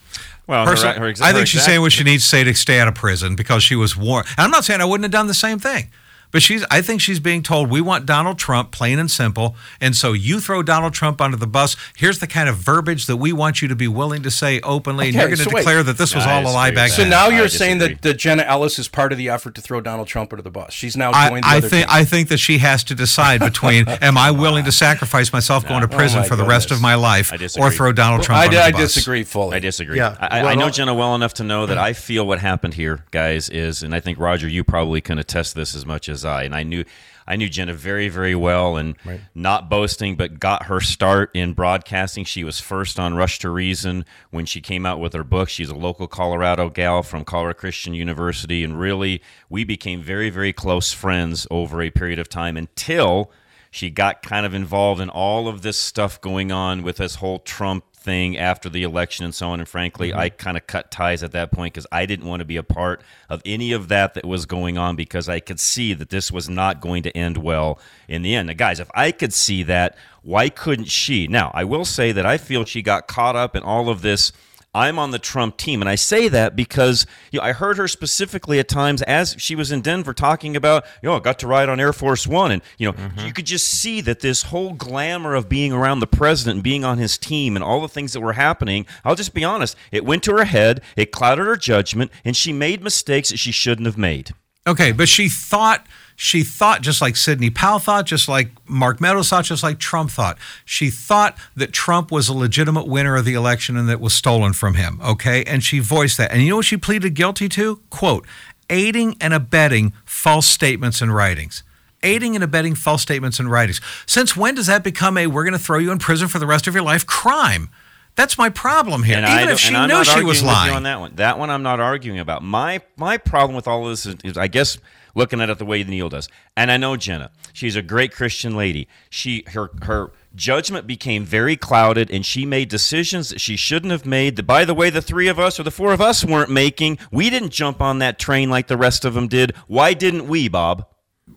Well, 0.47 0.65
her, 0.65 0.75
her 0.99 1.07
ex- 1.07 1.21
I 1.21 1.27
her 1.27 1.33
think 1.33 1.47
she's 1.47 1.55
exact- 1.61 1.65
saying 1.65 1.81
what 1.81 1.91
she 1.93 2.03
needs 2.03 2.23
to 2.23 2.29
say 2.29 2.43
to 2.43 2.53
stay 2.53 2.79
out 2.79 2.87
of 2.87 2.95
prison 2.95 3.35
because 3.35 3.63
she 3.63 3.75
was 3.75 3.95
warned. 3.95 4.27
I'm 4.37 4.51
not 4.51 4.65
saying 4.65 4.81
I 4.81 4.85
wouldn't 4.85 5.05
have 5.05 5.11
done 5.11 5.27
the 5.27 5.33
same 5.33 5.59
thing. 5.59 5.89
But 6.31 6.41
she's 6.41 6.65
I 6.71 6.81
think 6.81 7.01
she's 7.01 7.19
being 7.19 7.43
told 7.43 7.69
we 7.69 7.81
want 7.81 8.05
Donald 8.05 8.37
Trump 8.39 8.71
plain 8.71 8.99
and 8.99 9.09
simple. 9.09 9.55
And 9.79 9.95
so 9.95 10.13
you 10.13 10.39
throw 10.39 10.63
Donald 10.63 10.93
Trump 10.93 11.21
under 11.21 11.37
the 11.37 11.47
bus. 11.47 11.75
Here's 11.95 12.19
the 12.19 12.27
kind 12.27 12.49
of 12.49 12.55
verbiage 12.57 13.05
that 13.07 13.17
we 13.17 13.33
want 13.33 13.61
you 13.61 13.67
to 13.67 13.75
be 13.75 13.87
willing 13.87 14.23
to 14.23 14.31
say 14.31 14.59
openly. 14.61 15.07
and 15.07 15.15
you're 15.15 15.25
going 15.25 15.37
to 15.37 15.43
so 15.43 15.49
wait. 15.51 15.61
declare 15.61 15.83
that 15.83 15.97
this 15.97 16.15
was 16.15 16.25
I 16.25 16.41
all 16.41 16.49
a 16.49 16.53
lie 16.53 16.71
back 16.71 16.89
So 16.91 17.07
now 17.07 17.27
you're 17.29 17.47
saying 17.47 17.79
that, 17.79 18.01
that 18.01 18.15
Jenna 18.15 18.43
Ellis 18.43 18.79
is 18.79 18.87
part 18.87 19.11
of 19.11 19.17
the 19.17 19.29
effort 19.29 19.55
to 19.55 19.61
throw 19.61 19.81
Donald 19.81 20.07
Trump 20.07 20.31
under 20.33 20.41
the 20.43 20.51
bus. 20.51 20.73
She's 20.73 20.95
now 20.97 21.11
I, 21.13 21.29
joined 21.29 21.43
the 21.43 21.47
I 21.49 21.57
other 21.57 21.69
think 21.69 21.87
team. 21.87 21.95
I 21.95 22.05
think 22.05 22.29
that 22.29 22.37
she 22.39 22.59
has 22.59 22.83
to 22.85 22.95
decide 22.95 23.39
between 23.41 23.87
am 24.01 24.17
I 24.17 24.31
willing 24.31 24.65
to 24.65 24.71
sacrifice 24.71 25.33
myself 25.33 25.67
going 25.67 25.81
to 25.81 25.87
prison 25.87 26.19
Oh 26.19 26.21
my 26.23 26.27
for 26.27 26.35
the 26.35 26.45
rest 26.45 26.71
of 26.71 26.81
my 26.81 26.95
life 26.95 27.31
or 27.57 27.71
throw 27.71 27.91
Donald 27.91 28.23
Trump 28.23 28.39
I, 28.41 28.45
under 28.45 28.57
the 28.57 28.63
I 28.63 28.71
bus? 28.71 28.93
disagree 28.93 29.23
fully. 29.23 29.55
I 29.57 29.59
disagree. 29.59 29.97
Yeah, 29.97 30.15
I, 30.19 30.41
well, 30.43 30.51
I 30.51 30.55
know 30.55 30.69
Jenna 30.69 30.93
well 30.93 31.15
enough 31.15 31.33
to 31.35 31.43
know 31.43 31.65
that 31.65 31.77
I 31.77 31.93
feel 31.93 32.25
what 32.25 32.39
happened 32.39 32.73
here, 32.73 33.03
guys, 33.11 33.49
is, 33.49 33.83
and 33.83 33.93
I 33.95 33.99
think 33.99 34.19
Roger, 34.19 34.47
you 34.47 34.63
probably 34.63 35.01
can 35.01 35.19
attest 35.19 35.55
this 35.55 35.75
as 35.75 35.85
much 35.85 36.09
as 36.09 36.20
I. 36.25 36.43
And 36.43 36.55
I 36.55 36.63
knew, 36.63 36.83
I 37.27 37.35
knew 37.35 37.49
Jenna 37.49 37.73
very, 37.73 38.09
very 38.09 38.35
well, 38.35 38.77
and 38.77 38.95
not 39.35 39.69
boasting, 39.69 40.15
but 40.15 40.39
got 40.39 40.63
her 40.63 40.79
start 40.81 41.31
in 41.33 41.53
broadcasting. 41.53 42.25
She 42.25 42.43
was 42.43 42.59
first 42.59 42.99
on 42.99 43.15
Rush 43.15 43.39
to 43.39 43.49
Reason 43.49 44.05
when 44.29 44.45
she 44.45 44.61
came 44.61 44.85
out 44.85 44.99
with 44.99 45.13
her 45.13 45.23
book. 45.23 45.49
She's 45.49 45.69
a 45.69 45.75
local 45.75 46.07
Colorado 46.07 46.69
gal 46.69 47.03
from 47.03 47.25
Colorado 47.25 47.59
Christian 47.59 47.93
University, 47.93 48.63
and 48.63 48.79
really, 48.79 49.21
we 49.49 49.63
became 49.63 50.01
very, 50.01 50.29
very 50.29 50.53
close 50.53 50.91
friends 50.91 51.47
over 51.51 51.81
a 51.81 51.89
period 51.89 52.19
of 52.19 52.29
time 52.29 52.57
until 52.57 53.31
she 53.71 53.89
got 53.89 54.21
kind 54.21 54.45
of 54.45 54.53
involved 54.53 54.99
in 54.99 55.09
all 55.09 55.47
of 55.47 55.61
this 55.61 55.77
stuff 55.77 56.19
going 56.19 56.51
on 56.51 56.83
with 56.83 56.97
this 56.97 57.15
whole 57.15 57.39
Trump 57.39 57.85
thing 58.01 58.37
after 58.37 58.69
the 58.69 58.83
election 58.83 59.25
and 59.25 59.33
so 59.33 59.49
on. 59.49 59.59
And 59.59 59.69
frankly, 59.69 60.11
Mm-hmm. 60.11 60.19
I 60.19 60.29
kind 60.29 60.57
of 60.57 60.67
cut 60.67 60.91
ties 60.91 61.23
at 61.23 61.31
that 61.31 61.51
point 61.51 61.73
because 61.73 61.87
I 61.91 62.05
didn't 62.05 62.27
want 62.27 62.39
to 62.41 62.45
be 62.45 62.57
a 62.57 62.63
part 62.63 63.01
of 63.29 63.41
any 63.45 63.71
of 63.71 63.87
that 63.89 64.13
that 64.15 64.25
was 64.25 64.45
going 64.45 64.77
on 64.77 64.95
because 64.95 65.29
I 65.29 65.39
could 65.39 65.59
see 65.59 65.93
that 65.93 66.09
this 66.09 66.31
was 66.31 66.49
not 66.49 66.81
going 66.81 67.03
to 67.03 67.15
end 67.15 67.37
well 67.37 67.79
in 68.07 68.21
the 68.21 68.35
end. 68.35 68.47
Now, 68.47 68.53
guys, 68.53 68.79
if 68.79 68.89
I 68.93 69.11
could 69.11 69.33
see 69.33 69.63
that, 69.63 69.95
why 70.23 70.49
couldn't 70.49 70.89
she? 70.89 71.27
Now, 71.27 71.51
I 71.53 71.63
will 71.63 71.85
say 71.85 72.11
that 72.11 72.25
I 72.25 72.37
feel 72.37 72.65
she 72.65 72.81
got 72.81 73.07
caught 73.07 73.35
up 73.35 73.55
in 73.55 73.63
all 73.63 73.89
of 73.89 74.01
this. 74.01 74.31
I'm 74.73 74.97
on 74.97 75.11
the 75.11 75.19
Trump 75.19 75.57
team, 75.57 75.81
and 75.81 75.89
I 75.89 75.95
say 75.95 76.29
that 76.29 76.55
because 76.55 77.05
you 77.31 77.39
know, 77.39 77.45
I 77.45 77.51
heard 77.51 77.77
her 77.77 77.89
specifically 77.89 78.57
at 78.57 78.69
times 78.69 79.01
as 79.01 79.35
she 79.37 79.53
was 79.53 79.71
in 79.71 79.81
Denver 79.81 80.13
talking 80.13 80.55
about, 80.55 80.85
you 81.01 81.09
know, 81.09 81.15
I 81.15 81.19
got 81.19 81.39
to 81.39 81.47
ride 81.47 81.67
on 81.67 81.79
Air 81.79 81.91
Force 81.91 82.25
One, 82.25 82.51
and 82.51 82.61
you 82.77 82.87
know, 82.87 82.93
mm-hmm. 82.93 83.25
you 83.25 83.33
could 83.33 83.45
just 83.45 83.67
see 83.67 83.99
that 84.01 84.21
this 84.21 84.43
whole 84.43 84.73
glamour 84.73 85.35
of 85.35 85.49
being 85.49 85.73
around 85.73 85.99
the 85.99 86.07
president 86.07 86.55
and 86.55 86.63
being 86.63 86.85
on 86.85 86.99
his 86.99 87.17
team 87.17 87.57
and 87.57 87.63
all 87.63 87.81
the 87.81 87.89
things 87.89 88.13
that 88.13 88.21
were 88.21 88.33
happening. 88.33 88.85
I'll 89.03 89.15
just 89.15 89.33
be 89.33 89.43
honest, 89.43 89.75
it 89.91 90.05
went 90.05 90.23
to 90.23 90.37
her 90.37 90.45
head, 90.45 90.81
it 90.95 91.11
clouded 91.11 91.45
her 91.45 91.57
judgment, 91.57 92.11
and 92.23 92.35
she 92.35 92.53
made 92.53 92.81
mistakes 92.81 93.29
that 93.29 93.37
she 93.37 93.51
shouldn't 93.51 93.87
have 93.87 93.97
made. 93.97 94.31
Okay, 94.67 94.91
but 94.91 95.09
she 95.09 95.27
thought 95.27 95.85
she 96.23 96.43
thought 96.43 96.83
just 96.83 97.01
like 97.01 97.15
Sidney 97.15 97.49
Powell 97.49 97.79
thought, 97.79 98.05
just 98.05 98.29
like 98.29 98.51
Mark 98.69 99.01
Meadows 99.01 99.29
thought, 99.29 99.43
just 99.43 99.63
like 99.63 99.79
Trump 99.79 100.11
thought. 100.11 100.37
She 100.63 100.91
thought 100.91 101.35
that 101.55 101.71
Trump 101.71 102.11
was 102.11 102.29
a 102.29 102.33
legitimate 102.33 102.85
winner 102.87 103.15
of 103.15 103.25
the 103.25 103.33
election 103.33 103.75
and 103.75 103.89
that 103.89 103.99
was 103.99 104.13
stolen 104.13 104.53
from 104.53 104.75
him. 104.75 105.01
Okay, 105.03 105.43
and 105.45 105.63
she 105.63 105.79
voiced 105.79 106.19
that. 106.19 106.31
And 106.31 106.43
you 106.43 106.51
know 106.51 106.57
what 106.57 106.65
she 106.65 106.77
pleaded 106.77 107.15
guilty 107.15 107.49
to? 107.49 107.77
Quote: 107.89 108.27
aiding 108.69 109.17
and 109.19 109.33
abetting 109.33 109.93
false 110.05 110.45
statements 110.45 111.01
and 111.01 111.11
writings. 111.11 111.63
Aiding 112.03 112.35
and 112.35 112.43
abetting 112.43 112.75
false 112.75 113.01
statements 113.01 113.39
and 113.39 113.49
writings. 113.49 113.81
Since 114.05 114.37
when 114.37 114.53
does 114.53 114.67
that 114.67 114.83
become 114.83 115.17
a 115.17 115.25
"we're 115.25 115.43
going 115.43 115.53
to 115.53 115.59
throw 115.59 115.79
you 115.79 115.91
in 115.91 115.97
prison 115.97 116.27
for 116.27 116.37
the 116.37 116.45
rest 116.45 116.67
of 116.67 116.75
your 116.75 116.83
life" 116.83 117.03
crime? 117.03 117.71
That's 118.15 118.37
my 118.37 118.49
problem 118.49 119.01
here. 119.01 119.17
And 119.17 119.25
Even 119.25 119.49
if 119.49 119.57
she 119.57 119.73
knew 119.73 120.03
she 120.03 120.23
was 120.23 120.43
lying. 120.43 120.75
on 120.75 120.83
that 120.83 120.99
one. 120.99 121.15
That 121.15 121.39
one 121.39 121.49
I'm 121.49 121.63
not 121.63 121.79
arguing 121.79 122.19
about. 122.19 122.43
My 122.43 122.81
my 122.95 123.17
problem 123.17 123.55
with 123.55 123.67
all 123.67 123.85
of 123.85 123.89
this 123.89 124.05
is, 124.05 124.15
is 124.23 124.37
I 124.37 124.45
guess 124.45 124.77
looking 125.15 125.41
at 125.41 125.49
it 125.49 125.57
the 125.57 125.65
way 125.65 125.83
Neil 125.83 126.09
does. 126.09 126.29
And 126.55 126.71
I 126.71 126.77
know 126.77 126.97
Jenna. 126.97 127.31
She's 127.53 127.75
a 127.75 127.81
great 127.81 128.11
Christian 128.11 128.55
lady. 128.55 128.87
She 129.09 129.43
her 129.47 129.71
her 129.83 130.11
judgment 130.35 130.87
became 130.87 131.25
very 131.25 131.55
clouded 131.55 132.09
and 132.09 132.25
she 132.25 132.45
made 132.45 132.69
decisions 132.69 133.29
that 133.29 133.41
she 133.41 133.55
shouldn't 133.55 133.91
have 133.91 134.05
made 134.05 134.35
that 134.37 134.43
by 134.43 134.63
the 134.63 134.73
way 134.73 134.89
the 134.89 135.01
three 135.01 135.27
of 135.27 135.39
us 135.39 135.59
or 135.59 135.63
the 135.63 135.71
four 135.71 135.93
of 135.93 136.01
us 136.01 136.23
weren't 136.23 136.49
making. 136.49 136.97
We 137.11 137.29
didn't 137.29 137.51
jump 137.51 137.81
on 137.81 137.99
that 137.99 138.19
train 138.19 138.49
like 138.49 138.67
the 138.67 138.77
rest 138.77 139.05
of 139.05 139.13
them 139.13 139.27
did. 139.27 139.55
Why 139.67 139.93
didn't 139.93 140.27
we, 140.27 140.47
Bob? 140.47 140.87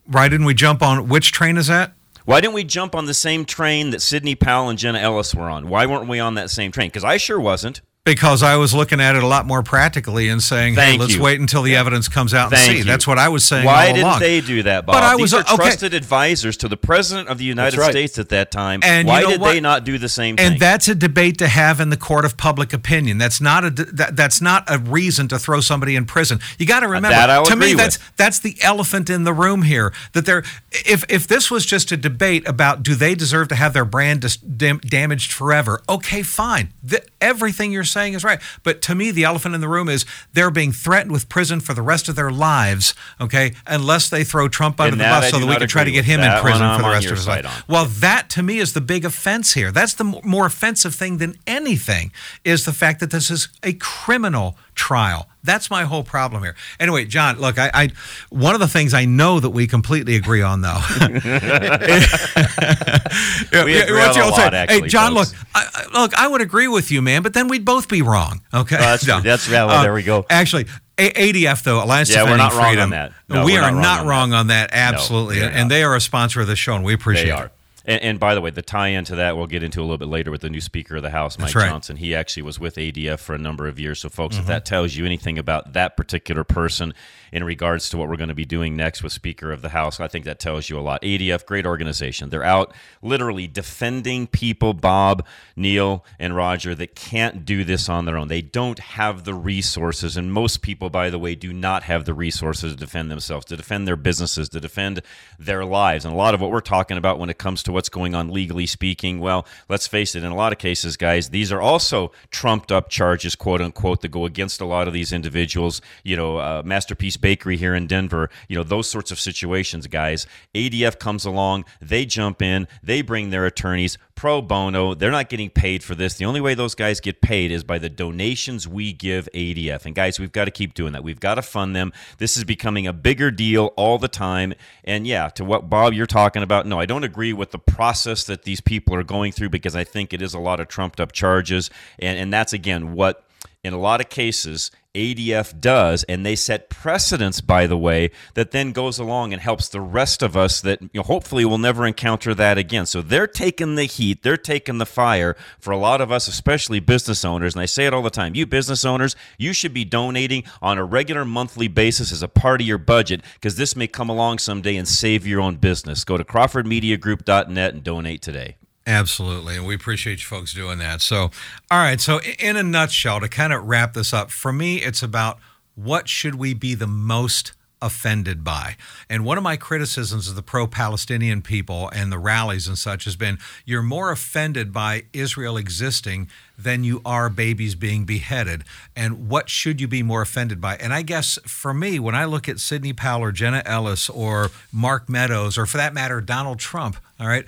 Why 0.07 0.29
didn't 0.29 0.47
we 0.47 0.55
jump 0.55 0.83
on 0.83 1.09
which 1.09 1.33
train 1.33 1.57
is 1.57 1.67
that? 1.69 1.95
Why 2.25 2.41
didn't 2.41 2.55
we 2.55 2.65
jump 2.65 2.95
on 2.95 3.05
the 3.05 3.15
same 3.15 3.45
train 3.45 3.91
that 3.91 4.01
Sidney 4.01 4.35
Powell 4.35 4.71
and 4.71 4.79
Jenna 4.79 4.99
Ellis 4.99 5.35
were 5.35 5.49
on? 5.49 5.69
Why 5.69 5.85
weren't 5.85 6.09
we 6.09 6.21
on 6.21 6.35
that 6.35 6.51
same 6.51 6.73
train? 6.73 6.89
Because 6.89 7.05
I 7.05 7.19
sure 7.19 7.39
wasn't. 7.39 7.83
Because 8.05 8.43
I 8.43 8.57
was 8.57 8.75
looking 8.75 9.01
at 9.01 9.17
it 9.17 9.23
a 9.23 9.27
lot 9.27 9.47
more 9.47 9.63
practically 9.63 10.29
and 10.29 10.43
saying, 10.43 10.75
"Hey, 10.75 10.99
let's 10.99 11.15
you. 11.15 11.23
wait 11.23 11.41
until 11.41 11.63
the 11.63 11.75
evidence 11.75 12.07
comes 12.07 12.35
out 12.35 12.53
and 12.53 12.59
Thank 12.59 12.73
see." 12.73 12.79
you. 12.81 12.85
That's 12.85 13.07
what 13.07 13.19
I 13.19 13.29
was 13.31 13.47
saying. 13.47 13.65
Why 13.65 13.87
didn't 13.87 14.03
along. 14.03 14.21
they 14.21 14.43
do 14.43 14.63
that, 14.65 14.85
Bob? 14.85 14.97
But 14.97 15.03
I 15.05 15.17
These 15.17 15.33
was 15.33 15.35
okay. 15.47 15.57
trusted 15.57 15.95
advisors 15.95 16.59
to 16.59 16.69
the 16.69 16.77
president 16.77 17.31
of 17.31 17.39
the 17.39 17.47
United 17.47 17.79
right. 17.79 17.91
States 17.91 18.19
at 18.19 18.29
that 18.29 18.51
time. 18.51 18.81
And 18.83 19.09
Why 19.09 19.21
you 19.21 19.25
know 19.25 19.31
did 19.31 19.41
what? 19.41 19.53
they 19.55 19.61
not 19.61 19.85
do 19.85 19.97
the 19.97 20.11
same 20.11 20.37
thing? 20.37 20.53
And 20.53 20.61
that's 20.61 20.87
a 20.87 20.95
debate 20.95 21.39
to 21.39 21.49
have 21.49 21.81
in 21.81 21.89
the 21.89 21.97
court 21.97 22.27
of 22.27 22.37
public 22.37 22.75
opinion. 22.75 23.17
That's 23.17 23.41
not 23.41 23.65
a 23.65 23.71
that, 23.71 24.15
that's 24.15 24.43
not 24.43 24.65
a 24.69 24.77
reason 24.77 25.27
to 25.29 25.39
throw 25.39 25.61
somebody 25.61 25.97
in 25.97 26.05
prison. 26.05 26.41
You 26.59 26.67
got 26.67 26.81
to 26.81 26.89
remember. 26.89 27.17
To 27.45 27.57
me, 27.57 27.71
agree 27.71 27.75
that's 27.75 27.97
with. 27.97 28.17
that's 28.19 28.39
the 28.39 28.59
elephant 28.61 29.09
in 29.09 29.25
the 29.25 29.33
room 29.33 29.63
here. 29.63 29.95
That 30.13 30.27
there, 30.27 30.45
if 30.73 31.11
if 31.11 31.27
this 31.27 31.51
was 31.51 31.65
just 31.65 31.91
a 31.91 31.97
debate 31.97 32.47
about 32.47 32.83
do 32.83 32.95
they 32.95 33.15
deserve 33.15 33.49
to 33.49 33.55
have 33.55 33.73
their 33.73 33.87
brand 33.87 34.21
dis- 34.21 34.37
dam- 34.37 34.81
damaged 34.81 35.33
forever? 35.33 35.81
Okay, 35.89 36.23
fine. 36.23 36.75
The, 36.83 37.03
everything 37.23 37.73
you're 37.73 37.94
saying 37.95 38.13
is 38.13 38.25
right. 38.25 38.41
But 38.63 38.83
to 38.83 38.95
me, 38.95 39.11
the 39.11 39.25
elephant 39.25 39.55
in 39.55 39.61
the 39.63 39.69
room 39.69 39.89
is 39.89 40.05
they're 40.35 40.51
being 40.51 40.73
threatened 40.73 41.13
with 41.13 41.29
prison 41.29 41.61
for 41.61 41.73
the 41.73 41.83
rest 41.83 42.09
of 42.09 42.17
their 42.17 42.31
lives. 42.31 42.95
Okay, 43.21 43.55
unless 43.67 44.11
they 44.11 44.25
throw 44.25 44.49
Trump 44.49 44.81
under 44.81 44.93
And 44.93 45.01
the 45.01 45.05
bus 45.05 45.31
so 45.31 45.39
that 45.39 45.47
we 45.47 45.57
can 45.57 45.69
try 45.69 45.85
to 45.85 45.91
get 45.91 46.05
him 46.05 46.21
in 46.21 46.41
prison 46.43 46.77
for 46.77 46.83
the 46.83 46.89
rest 46.91 47.07
of 47.07 47.17
his 47.17 47.27
life. 47.27 47.47
on. 47.47 47.53
Well, 47.69 47.87
that 47.87 48.29
to 48.31 48.43
me 48.43 48.59
is 48.59 48.75
the 48.75 48.81
big 48.81 49.05
offense 49.05 49.55
here. 49.55 49.73
That's 49.73 49.95
the 49.95 50.05
more 50.05 50.47
offensive 50.47 50.95
thing 50.95 51.19
than 51.19 51.37
anything 51.47 52.13
is 52.45 52.65
the 52.65 52.73
fact 52.73 53.01
that 53.01 53.11
this 53.11 53.31
is 53.31 53.49
a 53.63 53.73
criminal 53.75 54.57
trial. 54.75 55.29
That's 55.43 55.71
my 55.71 55.85
whole 55.85 56.05
problem 56.05 56.43
here. 56.43 56.57
Anyway, 56.81 57.05
John, 57.05 57.39
look, 57.39 57.59
I, 57.59 57.71
I 57.75 57.89
one 58.31 58.55
of 58.55 58.61
the 58.61 58.69
things 58.69 58.95
I 58.95 59.05
know 59.05 59.41
that 59.41 59.51
we 59.51 59.67
completely 59.67 60.17
agree 60.17 60.41
on, 60.43 60.63
though. 60.63 60.79
We 63.65 63.81
agree 63.81 64.01
on 64.03 64.19
a 64.19 64.29
lot, 64.29 64.55
actually, 64.55 64.81
hey, 64.83 64.89
John, 64.89 65.15
folks. 65.15 65.33
look, 65.33 65.41
I, 65.55 65.87
look, 65.93 66.15
I 66.15 66.29
would 66.29 66.41
agree 66.41 66.69
with 66.69 66.91
you, 66.91 67.03
man, 67.03 67.23
but 67.23 67.35
then 67.35 67.49
we'd 67.49 67.65
both 67.65 67.89
be 67.89 68.03
wrong. 68.03 68.41
Okay, 68.53 68.77
Oh, 68.77 68.81
that's 68.81 69.05
true. 69.05 69.15
That's- 69.15 69.49
yeah, 69.49 69.65
well, 69.67 69.83
there 69.83 69.93
we 69.95 70.03
go. 70.03 70.21
Uh, 70.21 70.25
actually, 70.31 70.67
a- 70.99 71.33
ADF 71.33 71.63
though, 71.63 71.83
Alliance 71.83 72.11
Yeah, 72.11 72.25
we're 72.25 72.37
Defending 72.37 72.47
not 72.47 72.53
wrong 72.55 72.65
on 72.65 72.69
Freedom. 72.73 72.91
that. 72.91 73.13
No, 73.29 73.45
we 73.45 73.53
we're 73.53 73.71
not 73.71 74.01
wrong 74.01 74.01
on 74.01 74.07
wrong 74.07 74.31
that. 74.31 74.37
on 74.37 74.47
that. 74.49 74.71
Absolutely, 74.73 75.41
they're 75.41 75.51
and 75.51 75.71
they 75.71 75.83
are 75.85 75.95
a 75.95 76.01
sponsor 76.01 76.41
of 76.41 76.47
the 76.47 76.57
show, 76.57 76.75
and 76.75 76.85
we 76.85 76.95
appreciate 76.95 77.37
They 77.37 77.43
it. 77.45 77.53
And, 77.87 78.03
and 78.03 78.21
by 78.21 78.35
the 78.35 78.41
way, 78.41 78.51
the 78.51 78.63
tie-in 78.63 79.05
to 79.07 79.17
that 79.17 79.37
we'll 79.37 79.47
get 79.47 79.63
into 79.63 79.81
a 79.81 79.83
little 79.83 79.99
bit 79.99 80.09
later 80.09 80.31
with 80.31 80.41
the 80.41 80.51
new 80.51 80.61
Speaker 80.61 80.97
of 80.97 81.03
the 81.03 81.11
House, 81.11 81.39
Mike 81.39 81.55
right. 81.55 81.69
Johnson. 81.69 81.97
He 81.97 82.15
actually 82.15 82.43
was 82.45 82.59
with 82.59 82.77
ADF 82.77 83.19
for 83.19 83.35
a 83.35 83.39
number 83.39 83.67
of 83.67 83.79
years. 83.79 84.01
So, 84.01 84.09
folks, 84.09 84.35
Mm-hmm. 84.37 84.43
if 84.43 84.47
that 84.49 84.65
tells 84.65 84.97
you 84.97 85.05
anything 85.05 85.39
about 85.39 85.75
that 85.75 85.97
particular 85.97 86.45
person 86.45 86.95
in 87.31 87.45
regards 87.45 87.91
to 87.91 87.97
what 87.97 88.09
we're 88.09 88.17
going 88.17 88.29
to 88.29 88.35
be 88.35 88.45
doing 88.45 88.77
next 88.77 89.03
with 89.03 89.13
Speaker 89.13 89.53
of 89.53 89.61
the 89.61 89.71
House, 89.71 90.01
I 90.01 90.09
think 90.09 90.25
that 90.25 90.39
tells 90.39 90.71
you 90.71 90.79
a 90.79 90.81
lot. 90.81 91.03
ADF, 91.03 91.45
great 91.45 91.67
organization. 91.67 92.31
They're 92.31 92.45
out 92.45 92.73
literally 93.03 93.47
defending 93.47 94.27
people, 94.29 94.73
Bob, 94.73 95.27
Neil, 95.57 96.05
and 96.19 96.35
Roger, 96.37 96.75
that 96.77 96.95
can't 96.95 97.45
do 97.45 97.65
this 97.65 97.89
on 97.89 98.05
their 98.07 98.17
own. 98.17 98.29
They 98.29 98.41
don't 98.43 98.79
have 98.79 99.25
the 99.25 99.35
resources, 99.35 100.17
and 100.17 100.33
most 100.33 100.63
people, 100.63 100.91
by 100.91 101.11
the 101.11 101.19
way, 101.19 101.35
do 101.35 101.53
not 101.53 101.83
have 101.83 102.05
the 102.05 102.15
resources 102.15 102.73
to 102.73 102.79
defend 102.79 103.11
themselves, 103.11 103.45
to 103.47 103.57
defend 103.57 103.87
their 103.87 103.97
businesses, 103.97 104.49
to 104.51 104.61
defend 104.61 105.03
their 105.39 105.65
lives. 105.65 106.05
And 106.05 106.15
a 106.15 106.17
lot 106.17 106.35
of 106.35 106.41
what 106.41 106.51
we're 106.51 106.61
talking 106.61 106.97
about 106.97 107.19
when 107.19 107.31
it 107.31 107.39
comes 107.39 107.63
to 107.65 107.73
what's 107.75 107.91
going 107.91 108.15
on 108.15 108.31
legally 108.31 108.65
speaking, 108.65 109.21
well, 109.21 109.47
let's 109.69 109.87
face 109.87 110.15
it, 110.15 110.25
in 110.25 110.33
a 110.33 110.35
lot 110.35 110.53
of 110.53 110.59
cases, 110.59 110.97
guys, 110.97 111.31
these 111.31 111.53
are 111.53 111.61
also 111.61 112.13
trumped 112.31 112.73
up 112.73 112.89
charges, 112.89 113.35
quote 113.35 113.61
unquote, 113.61 114.01
that 114.01 114.09
go 114.09 114.25
against 114.25 114.61
a 114.61 114.65
lot 114.65 114.89
of 114.89 114.95
these 114.95 115.13
individuals. 115.13 115.83
You 116.03 116.17
know, 116.17 116.39
uh, 116.39 116.63
Masterpiece 116.65 117.19
Bakery 117.19 117.57
here 117.59 117.75
in 117.75 117.87
Denver, 117.87 118.31
you 118.49 118.57
know, 118.57 118.63
those 118.63 118.89
sorts 118.89 119.11
of 119.11 119.21
situations, 119.21 119.87
guys. 119.87 120.27
ADF 120.55 120.99
comes 120.99 121.27
along, 121.27 121.67
they 121.83 122.07
jump 122.07 122.41
in, 122.41 122.67
they 122.83 123.03
bring 123.03 123.31
their 123.31 123.45
attorneys 123.45 123.99
pro 124.15 124.41
bono. 124.41 124.95
They're 124.95 125.11
not 125.11 125.29
getting 125.29 125.51
paid 125.51 125.83
for 125.83 125.95
this. 125.95 126.15
The 126.15 126.25
only 126.25 126.41
way 126.41 126.55
those 126.55 126.75
guys 126.75 127.01
get 127.01 127.21
paid 127.21 127.51
is 127.51 127.65
by 127.65 127.79
the 127.79 127.89
donations 127.89 128.69
we 128.69 128.93
give 128.93 129.29
ADF. 129.35 129.85
And 129.85 129.95
guys, 129.95 130.19
we've 130.19 130.33
got 130.33 130.45
to 130.47 130.51
keep 130.51 130.75
doing 130.75 130.93
that. 130.93 131.03
We've 131.03 131.21
got 131.21 131.35
to 131.37 131.43
fund 131.43 131.75
them. 131.75 131.93
This 132.19 132.37
is 132.37 132.45
becoming 132.45 132.87
a 132.87 132.93
bigger 132.93 133.31
deal 133.31 133.73
all 133.77 133.99
the 133.99 134.09
time. 134.09 134.55
And 134.85 135.07
yeah, 135.07 135.29
to 135.31 135.45
what 135.45 135.69
Bob 135.69 135.95
you're 135.95 136.07
talking 136.07 136.43
about, 136.43 136.67
no, 136.67 136.79
I 136.79 136.87
don't 136.87 137.05
agree 137.05 137.33
with 137.33 137.51
the 137.51 137.59
process 137.59 138.25
that 138.25 138.45
these 138.45 138.61
people 138.61 138.95
are 138.95 139.05
going 139.05 139.33
through 139.33 139.51
because 139.51 139.77
I 139.77 139.85
think 139.85 140.13
it 140.13 140.23
is 140.23 140.35
a 140.35 140.39
lot 140.39 140.61
of 140.61 140.69
trumped 140.69 141.01
up 141.01 141.13
charges. 141.13 141.71
And 141.99 142.19
and 142.19 142.33
that's 142.33 142.53
again 142.53 142.95
what 142.95 143.25
in 143.63 143.73
a 143.73 143.79
lot 143.79 144.01
of 144.01 144.09
cases 144.09 144.71
ADF 144.95 145.61
does, 145.61 146.05
and 146.05 146.25
they 146.25 146.37
set 146.37 146.71
precedents, 146.71 147.41
by 147.41 147.67
the 147.67 147.77
way, 147.77 148.11
that 148.35 148.53
then 148.53 148.73
goes 148.73 148.99
along 148.99 149.33
and 149.33 149.43
helps 149.43 149.69
the 149.69 149.81
rest 149.81 150.23
of 150.23 150.37
us 150.37 150.61
that 150.61 150.81
you 150.81 150.89
know, 150.95 151.03
hopefully 151.03 151.45
will 151.45 151.59
never 151.59 151.87
encounter 151.87 152.35
that 152.35 152.59
again. 152.59 152.87
So 152.87 153.03
they're 153.03 153.27
taking 153.27 153.75
the 153.75 153.85
heat, 153.85 154.23
they're 154.23 154.37
taking 154.37 154.79
the 154.79 154.87
fire 154.87 155.37
for 155.59 155.73
a 155.73 155.77
lot 155.77 156.01
of 156.01 156.13
us, 156.13 156.29
especially 156.29 156.81
business 156.81 157.25
owners. 157.25 157.55
And 157.55 157.63
I 157.63 157.67
say 157.67 157.87
it 157.87 157.95
all 157.95 158.03
the 158.03 158.11
time 158.11 158.35
you 158.35 158.47
business 158.47 158.85
owners, 158.85 159.17
you 159.39 159.53
should 159.53 159.75
be 159.75 159.85
donating 159.85 160.45
on 160.63 160.79
a 160.79 160.85
regular 160.85 161.25
monthly 161.25 161.69
basis 161.69 162.13
as 162.13 162.23
a 162.23 162.29
part 162.29 162.61
of 162.61 162.67
your 162.67 162.79
budget 162.79 163.23
because 163.35 163.57
this 163.57 163.75
may 163.77 163.87
come 163.87 164.09
along 164.09 164.39
someday 164.39 164.77
and 164.77 164.87
save 164.87 165.27
your 165.27 165.41
own 165.41 165.57
business. 165.57 166.05
Go 166.05 166.17
to 166.17 166.25
CrawfordMediaGroup.net 166.25 167.75
and 167.75 167.83
donate 167.83 168.23
today. 168.23 168.57
Absolutely. 168.87 169.57
And 169.57 169.67
we 169.67 169.75
appreciate 169.75 170.19
you 170.19 170.27
folks 170.27 170.53
doing 170.53 170.79
that. 170.79 171.01
So, 171.01 171.31
all 171.71 171.79
right. 171.79 172.01
So, 172.01 172.21
in 172.39 172.57
a 172.57 172.63
nutshell, 172.63 173.21
to 173.21 173.29
kind 173.29 173.53
of 173.53 173.65
wrap 173.65 173.95
this 173.95 174.13
up, 174.13 174.31
for 174.31 174.53
me, 174.53 174.77
it's 174.77 175.03
about 175.03 175.39
what 175.75 176.09
should 176.09 176.35
we 176.35 176.55
be 176.55 176.75
the 176.75 176.87
most 176.87 177.53
offended 177.85 178.43
by? 178.43 178.77
And 179.11 179.25
one 179.25 179.37
of 179.37 179.45
my 179.45 179.57
criticisms 179.57 180.29
of 180.29 180.37
the 180.37 180.43
pro 180.43 180.67
Palestinian 180.67 181.43
people 181.43 181.91
and 181.95 182.11
the 182.11 182.19
rallies 182.19 182.67
and 182.67 182.79
such 182.79 183.05
has 183.05 183.15
been 183.17 183.39
you're 183.65 183.83
more 183.83 184.11
offended 184.11 184.73
by 184.73 185.05
Israel 185.13 185.57
existing 185.57 186.29
than 186.57 186.85
you 186.85 187.03
are 187.05 187.29
babies 187.29 187.75
being 187.75 188.05
beheaded. 188.05 188.65
And 188.97 189.29
what 189.29 189.51
should 189.51 189.81
you 189.81 189.89
be 189.89 190.03
more 190.03 190.23
offended 190.23 190.61
by? 190.61 190.77
And 190.77 190.95
I 190.95 191.03
guess 191.03 191.39
for 191.47 191.75
me, 191.75 191.99
when 191.99 192.15
I 192.15 192.25
look 192.25 192.49
at 192.49 192.59
Sidney 192.59 192.93
Powell 192.93 193.23
or 193.23 193.33
Jenna 193.33 193.63
Ellis 193.67 194.09
or 194.09 194.51
Mark 194.73 195.09
Meadows, 195.09 195.59
or 195.59 195.67
for 195.67 195.77
that 195.77 195.93
matter, 195.93 196.21
Donald 196.21 196.59
Trump, 196.59 196.97
all 197.21 197.27
right, 197.27 197.45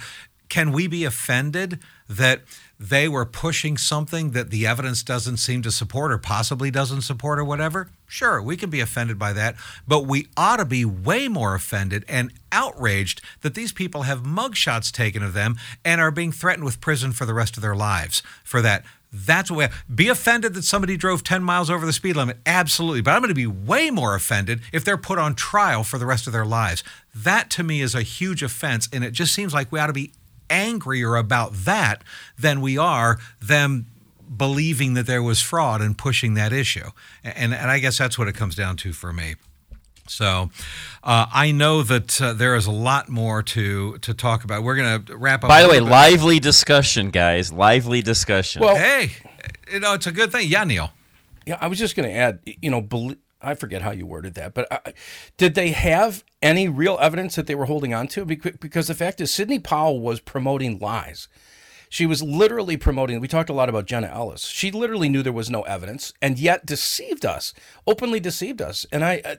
can 0.49 0.73
we 0.73 0.87
be 0.87 1.05
offended 1.05 1.81
that 2.09 2.43
they 2.79 3.09
were 3.09 3.25
pushing 3.25 3.77
something 3.77 4.31
that 4.33 4.51
the 4.51 4.67
evidence 4.67 5.03
doesn't 5.03 5.39
seem 5.39 5.63
to 5.63 5.71
support 5.71 6.13
or 6.13 6.19
possibly 6.19 6.71
doesn't 6.71 7.03
support 7.03 7.39
or 7.39 7.45
whatever? 7.45 7.89
Sure, 8.07 8.41
we 8.41 8.57
can 8.57 8.71
be 8.71 8.81
offended 8.81 9.19
by 9.19 9.33
that, 9.33 9.57
but 9.89 10.07
we 10.07 10.29
ought 10.37 10.59
to 10.59 10.65
be 10.65 10.85
way 10.85 11.27
more 11.27 11.55
offended 11.55 12.05
and 12.09 12.33
outraged 12.53 13.21
that 13.41 13.55
these 13.55 13.73
people 13.73 14.03
have 14.03 14.21
mugshots 14.23 14.93
taken 14.93 15.23
of 15.23 15.33
them 15.33 15.57
and 15.85 16.01
are 16.01 16.11
being 16.11 16.33
threatened 16.33 16.65
with 16.65 16.81
prison 16.81 17.13
for 17.13 17.27
the 17.27 17.35
rest 17.35 17.57
of 17.57 17.63
their 17.63 17.75
lives 17.75 18.23
for 18.45 18.63
that. 18.63 18.85
That's 19.13 19.51
what 19.51 19.71
we 19.89 19.95
be 19.95 20.09
offended 20.09 20.55
that 20.55 20.65
somebody 20.65 20.97
drove 20.97 21.25
10 21.25 21.43
miles 21.43 21.71
over 21.71 21.87
the 21.87 21.93
speed 21.93 22.17
limit. 22.17 22.39
Absolutely. 22.45 23.01
But 23.01 23.13
I'm 23.13 23.21
going 23.21 23.29
to 23.29 23.35
be 23.35 23.47
way 23.47 23.91
more 23.91 24.15
offended 24.15 24.61
if 24.73 24.85
they're 24.85 24.99
put 24.99 25.19
on 25.19 25.35
trial 25.35 25.85
for 25.85 25.97
the 25.97 26.07
rest 26.07 26.27
of 26.27 26.33
their 26.33 26.45
lives. 26.45 26.85
That 27.15 27.49
to 27.51 27.63
me 27.63 27.81
is 27.81 27.95
a 27.95 28.03
huge 28.03 28.43
offense. 28.43 28.89
And 28.93 29.03
it 29.05 29.13
just 29.13 29.35
seems 29.35 29.55
like 29.55 29.73
we 29.73 29.79
ought 29.79 29.87
to 29.87 29.93
be 29.93 30.13
angrier 30.51 31.17
about 31.17 31.53
that 31.53 32.03
than 32.39 32.61
we 32.61 32.79
are 32.79 33.19
them 33.41 33.87
believing 34.35 34.95
that 34.95 35.07
there 35.07 35.23
was 35.23 35.41
fraud 35.41 35.81
and 35.81 35.97
pushing 35.97 36.35
that 36.35 36.53
issue. 36.53 36.91
And, 37.23 37.55
and 37.55 37.71
I 37.71 37.79
guess 37.79 37.99
that's 37.99 38.19
what 38.19 38.29
it 38.29 38.35
comes 38.35 38.55
down 38.55 38.77
to 38.79 38.93
for 38.93 39.13
me. 39.13 39.37
So 40.09 40.51
uh, 41.03 41.27
I 41.33 41.53
know 41.53 41.83
that 41.83 42.21
uh, 42.21 42.33
there 42.33 42.55
is 42.55 42.67
a 42.67 42.73
lot 42.73 43.09
more 43.09 43.43
to 43.43 43.99
to 43.99 44.15
talk 44.15 44.45
about. 44.45 44.63
We're 44.63 44.77
going 44.77 45.05
to 45.05 45.17
wrap 45.17 45.43
up. 45.43 45.49
By 45.49 45.63
the 45.63 45.69
way, 45.69 45.81
bit. 45.81 45.89
lively 45.89 46.39
discussion, 46.39 47.11
guys. 47.11 47.53
Lively 47.53 48.03
discussion. 48.03 48.63
Well, 48.63 48.77
hey, 48.77 49.13
you 49.73 49.81
know 49.81 49.95
it's 49.95 50.07
a 50.07 50.13
good 50.13 50.31
thing. 50.31 50.49
Yeah, 50.49 50.65
Neil. 50.65 50.93
Yeah, 51.45 51.59
I 51.61 51.67
was 51.67 51.79
just 51.79 51.97
going 51.97 52.09
to 52.09 52.15
add. 52.15 52.39
You 52.45 52.71
know, 52.71 52.81
I 53.41 53.55
forget 53.55 53.83
how 53.83 53.91
you 53.91 54.07
worded 54.07 54.35
that, 54.35 54.55
but 54.55 54.67
uh, 54.71 54.93
did 55.37 55.55
they 55.55 55.71
have 55.71 56.25
any 56.41 56.69
real 56.69 56.99
evidence 57.01 57.37
that 57.37 57.47
they 57.47 57.55
were 57.55 57.67
holding 57.67 57.93
on 57.93 58.09
to? 58.09 58.25
Because 58.25 58.89
the 58.89 58.95
fact 58.95 59.21
is, 59.21 59.33
Sidney 59.33 59.59
Powell 59.59 60.01
was 60.01 60.21
promoting 60.21 60.79
lies. 60.79 61.29
She 61.89 62.07
was 62.07 62.23
literally 62.23 62.77
promoting. 62.77 63.21
We 63.21 63.29
talked 63.29 63.51
a 63.51 63.55
lot 63.55 63.69
about 63.69 63.87
Jenna 63.87 64.09
Ellis. 64.09 64.47
She 64.47 64.71
literally 64.71 65.09
knew 65.09 65.23
there 65.23 65.33
was 65.33 65.51
no 65.51 65.63
evidence, 65.63 66.13
and 66.21 66.39
yet 66.39 66.67
deceived 66.67 67.25
us, 67.25 67.55
openly 67.87 68.21
deceived 68.21 68.61
us. 68.61 68.87
And 68.91 69.05
I, 69.05 69.23
uh, 69.25 69.37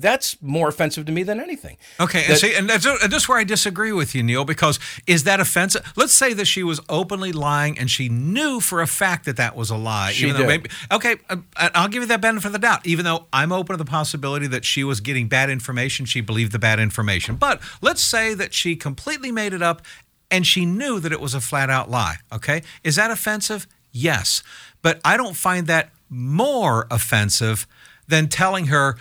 that's 0.00 0.40
more 0.42 0.68
offensive 0.68 1.06
to 1.06 1.12
me 1.12 1.22
than 1.22 1.40
anything. 1.40 1.76
Okay, 2.00 2.20
that, 2.22 2.30
and 2.30 2.38
see, 2.38 2.54
and 2.54 2.68
that's, 2.68 2.86
and 2.86 3.12
that's 3.12 3.28
where 3.28 3.38
I 3.38 3.44
disagree 3.44 3.92
with 3.92 4.14
you, 4.14 4.22
Neil, 4.22 4.44
because 4.44 4.78
is 5.06 5.24
that 5.24 5.40
offensive? 5.40 5.92
Let's 5.96 6.12
say 6.12 6.32
that 6.34 6.46
she 6.46 6.62
was 6.62 6.80
openly 6.88 7.32
lying 7.32 7.78
and 7.78 7.90
she 7.90 8.08
knew 8.08 8.60
for 8.60 8.80
a 8.80 8.86
fact 8.86 9.24
that 9.24 9.36
that 9.36 9.56
was 9.56 9.70
a 9.70 9.76
lie. 9.76 10.12
She 10.12 10.32
did. 10.32 10.46
Maybe, 10.46 10.70
okay, 10.92 11.16
uh, 11.28 11.36
I'll 11.56 11.88
give 11.88 12.02
you 12.02 12.08
that 12.08 12.20
benefit 12.20 12.46
of 12.46 12.52
the 12.52 12.58
doubt, 12.58 12.86
even 12.86 13.04
though 13.04 13.26
I'm 13.32 13.52
open 13.52 13.74
to 13.74 13.78
the 13.82 13.88
possibility 13.88 14.46
that 14.48 14.64
she 14.64 14.84
was 14.84 15.00
getting 15.00 15.28
bad 15.28 15.50
information, 15.50 16.06
she 16.06 16.20
believed 16.20 16.52
the 16.52 16.58
bad 16.58 16.78
information. 16.78 17.36
But 17.36 17.60
let's 17.80 18.02
say 18.02 18.34
that 18.34 18.54
she 18.54 18.76
completely 18.76 19.32
made 19.32 19.52
it 19.52 19.62
up 19.62 19.82
and 20.30 20.46
she 20.46 20.66
knew 20.66 21.00
that 21.00 21.12
it 21.12 21.20
was 21.20 21.34
a 21.34 21.40
flat 21.40 21.70
out 21.70 21.90
lie. 21.90 22.16
Okay, 22.32 22.62
is 22.84 22.96
that 22.96 23.10
offensive? 23.10 23.66
Yes, 23.92 24.42
but 24.82 25.00
I 25.04 25.16
don't 25.16 25.36
find 25.36 25.66
that 25.68 25.90
more 26.08 26.86
offensive 26.90 27.66
than 28.08 28.28
telling 28.28 28.66
her 28.66 28.96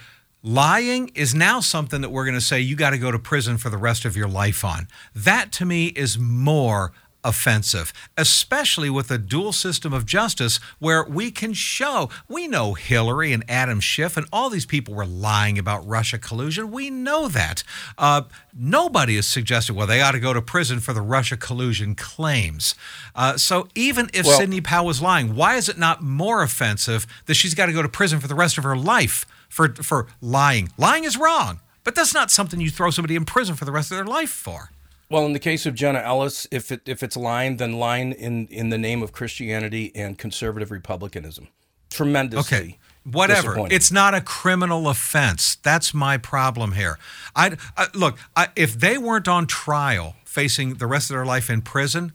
Lying 0.47 1.09
is 1.15 1.33
now 1.33 1.59
something 1.59 2.01
that 2.01 2.11
we're 2.11 2.23
going 2.23 2.35
to 2.35 2.39
say 2.39 2.59
you 2.59 2.75
got 2.75 2.91
to 2.91 2.99
go 2.99 3.09
to 3.09 3.17
prison 3.17 3.57
for 3.57 3.71
the 3.71 3.79
rest 3.79 4.05
of 4.05 4.15
your 4.15 4.27
life 4.27 4.63
on. 4.63 4.87
That 5.15 5.51
to 5.53 5.65
me 5.65 5.87
is 5.87 6.19
more 6.19 6.91
offensive, 7.23 7.91
especially 8.15 8.87
with 8.87 9.09
a 9.09 9.17
dual 9.17 9.53
system 9.53 9.91
of 9.91 10.05
justice 10.05 10.57
where 10.77 11.03
we 11.03 11.31
can 11.31 11.53
show 11.53 12.11
we 12.27 12.47
know 12.47 12.75
Hillary 12.75 13.33
and 13.33 13.43
Adam 13.49 13.79
Schiff 13.79 14.17
and 14.17 14.27
all 14.31 14.51
these 14.51 14.67
people 14.67 14.93
were 14.93 15.07
lying 15.07 15.57
about 15.57 15.87
Russia 15.87 16.19
collusion. 16.19 16.69
We 16.69 16.91
know 16.91 17.27
that. 17.27 17.63
Uh, 17.97 18.21
nobody 18.55 19.15
has 19.15 19.27
suggested, 19.27 19.73
well, 19.73 19.87
they 19.87 19.99
ought 19.99 20.11
to 20.11 20.19
go 20.19 20.31
to 20.31 20.43
prison 20.43 20.79
for 20.79 20.93
the 20.93 21.01
Russia 21.01 21.37
collusion 21.37 21.95
claims. 21.95 22.75
Uh, 23.15 23.35
so 23.35 23.67
even 23.73 24.11
if 24.13 24.27
well, 24.27 24.37
Sidney 24.37 24.61
Powell 24.61 24.85
was 24.85 25.01
lying, 25.01 25.35
why 25.35 25.55
is 25.55 25.69
it 25.69 25.79
not 25.79 26.03
more 26.03 26.43
offensive 26.43 27.07
that 27.25 27.33
she's 27.33 27.55
got 27.55 27.65
to 27.65 27.73
go 27.73 27.81
to 27.81 27.89
prison 27.89 28.19
for 28.19 28.27
the 28.27 28.35
rest 28.35 28.59
of 28.59 28.63
her 28.63 28.77
life 28.77 29.25
for, 29.49 29.69
for 29.69 30.07
lying? 30.21 30.69
Lying 30.77 31.03
is 31.03 31.17
wrong, 31.17 31.59
but 31.83 31.95
that's 31.95 32.13
not 32.13 32.31
something 32.31 32.59
you 32.59 32.69
throw 32.69 32.89
somebody 32.89 33.15
in 33.15 33.25
prison 33.25 33.55
for 33.55 33.65
the 33.65 33.71
rest 33.71 33.91
of 33.91 33.97
their 33.97 34.05
life 34.05 34.29
for. 34.29 34.71
Well, 35.09 35.25
in 35.25 35.33
the 35.33 35.39
case 35.39 35.65
of 35.65 35.75
Jenna 35.75 35.99
Ellis, 35.99 36.47
if 36.51 36.71
it 36.71 36.81
if 36.87 37.03
it's 37.03 37.15
lying, 37.15 37.57
then 37.57 37.73
lying 37.73 38.11
in 38.11 38.47
in 38.47 38.69
the 38.69 38.77
name 38.77 39.03
of 39.03 39.11
Christianity 39.11 39.91
and 39.95 40.17
conservative 40.17 40.71
republicanism. 40.71 41.49
Tremendously. 41.91 42.57
Okay. 42.57 42.77
Whatever. 43.03 43.67
It's 43.69 43.91
not 43.91 44.15
a 44.15 44.21
criminal 44.21 44.89
offense. 44.89 45.57
That's 45.57 45.93
my 45.93 46.17
problem 46.17 46.71
here. 46.71 46.97
I, 47.35 47.55
I 47.77 47.87
look. 47.93 48.17
I, 48.35 48.47
if 48.55 48.79
they 48.79 48.97
weren't 48.97 49.27
on 49.27 49.45
trial, 49.45 50.15
facing 50.25 50.75
the 50.75 50.87
rest 50.87 51.11
of 51.11 51.15
their 51.15 51.25
life 51.25 51.51
in 51.51 51.61
prison, 51.61 52.11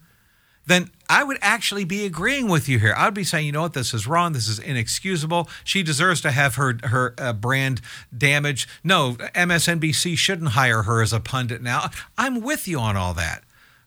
then 0.67 0.91
I 1.11 1.25
would 1.25 1.39
actually 1.43 1.85
be 1.85 2.07
agreeing 2.07 2.49
with 2.49 2.69
you 2.69 2.79
here. 2.79 2.95
I 2.97 3.07
would 3.07 3.15
be 3.15 3.25
saying, 3.25 3.45
you 3.45 3.51
know 3.51 3.63
what, 3.63 3.73
this 3.73 3.93
is 3.93 4.07
wrong. 4.07 4.33
This 4.33 4.47
is 4.47 4.61
inexcusable. 4.61 5.49
She 5.65 5.83
deserves 5.83 6.21
to 6.21 6.31
have 6.31 6.55
her 6.55 6.79
her 6.85 7.17
uh, 7.19 7.33
brand 7.33 7.81
damaged. 8.17 8.69
No, 8.85 9.15
MSNBC 9.35 10.17
shouldn't 10.17 10.51
hire 10.51 10.85
her 10.85 11.03
as 11.03 11.13
a 11.13 11.19
pundit 11.19 11.63
now. 11.63 11.91
I'm 12.17 12.41
with 12.41 12.69
you 12.69 12.79
on 12.79 12.97
all 12.97 13.13
that, 13.15 13.43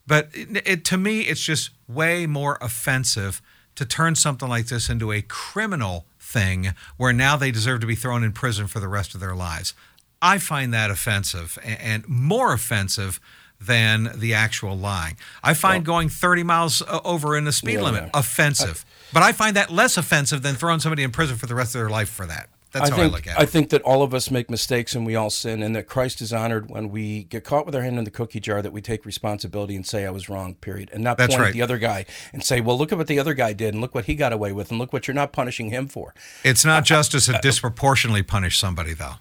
but 0.05 0.27
it, 0.33 0.67
it, 0.67 0.85
to 0.85 0.97
me, 0.97 1.21
it's 1.21 1.41
just 1.41 1.69
way 1.87 2.25
more 2.25 2.57
offensive 2.59 3.41
to 3.75 3.85
turn 3.85 4.15
something 4.15 4.49
like 4.49 4.67
this 4.67 4.89
into 4.89 5.13
a 5.13 5.21
criminal 5.21 6.05
thing 6.19 6.73
where 6.97 7.13
now 7.13 7.37
they 7.37 7.51
deserve 7.51 7.79
to 7.79 7.87
be 7.87 7.95
thrown 7.95 8.25
in 8.25 8.33
prison 8.33 8.67
for 8.67 8.81
the 8.81 8.89
rest 8.89 9.15
of 9.15 9.21
their 9.21 9.33
lives. 9.33 9.73
I 10.21 10.39
find 10.39 10.73
that 10.73 10.91
offensive 10.91 11.57
and, 11.63 11.79
and 11.79 12.09
more 12.09 12.51
offensive 12.51 13.21
than 13.65 14.11
the 14.15 14.33
actual 14.33 14.77
lying. 14.77 15.17
I 15.43 15.53
find 15.53 15.85
well, 15.85 15.97
going 15.97 16.09
30 16.09 16.43
miles 16.43 16.81
uh, 16.81 16.99
over 17.03 17.37
in 17.37 17.45
the 17.45 17.51
speed 17.51 17.73
yeah, 17.73 17.81
limit 17.81 18.03
yeah. 18.03 18.19
offensive, 18.19 18.85
I, 18.87 19.13
but 19.13 19.23
I 19.23 19.31
find 19.31 19.55
that 19.55 19.69
less 19.69 19.97
offensive 19.97 20.41
than 20.41 20.55
throwing 20.55 20.79
somebody 20.79 21.03
in 21.03 21.11
prison 21.11 21.37
for 21.37 21.45
the 21.45 21.55
rest 21.55 21.75
of 21.75 21.79
their 21.79 21.89
life 21.89 22.09
for 22.09 22.25
that. 22.25 22.49
That's 22.73 22.89
I 22.89 22.89
how 22.89 23.01
think, 23.01 23.11
I 23.11 23.15
look 23.15 23.27
at 23.27 23.37
it. 23.37 23.41
I 23.41 23.45
think 23.45 23.69
that 23.69 23.83
all 23.83 24.01
of 24.01 24.15
us 24.15 24.31
make 24.31 24.49
mistakes 24.49 24.95
and 24.95 25.05
we 25.05 25.15
all 25.15 25.29
sin, 25.29 25.61
and 25.61 25.75
that 25.75 25.87
Christ 25.87 26.21
is 26.21 26.33
honored 26.33 26.71
when 26.71 26.89
we 26.89 27.25
get 27.25 27.43
caught 27.43 27.67
with 27.67 27.75
our 27.75 27.83
hand 27.83 27.99
in 27.99 28.03
the 28.03 28.11
cookie 28.11 28.39
jar, 28.39 28.63
that 28.63 28.73
we 28.73 28.81
take 28.81 29.05
responsibility 29.05 29.75
and 29.75 29.85
say, 29.85 30.07
I 30.07 30.09
was 30.09 30.27
wrong, 30.27 30.55
period. 30.55 30.89
And 30.91 31.03
not 31.03 31.19
That's 31.19 31.35
point 31.35 31.41
right. 31.41 31.47
at 31.49 31.53
the 31.53 31.61
other 31.61 31.77
guy 31.77 32.05
and 32.33 32.43
say, 32.43 32.61
well, 32.61 32.75
look 32.75 32.91
at 32.91 32.97
what 32.97 33.05
the 33.05 33.19
other 33.19 33.35
guy 33.35 33.53
did 33.53 33.75
and 33.75 33.81
look 33.81 33.93
what 33.93 34.05
he 34.05 34.15
got 34.15 34.33
away 34.33 34.51
with 34.53 34.71
and 34.71 34.79
look 34.79 34.91
what 34.91 35.07
you're 35.07 35.13
not 35.13 35.31
punishing 35.31 35.69
him 35.69 35.87
for. 35.87 36.15
It's 36.43 36.65
not 36.65 36.83
justice 36.83 37.27
to 37.27 37.37
disproportionately 37.43 38.23
punish 38.23 38.57
somebody, 38.57 38.93
though. 38.93 39.15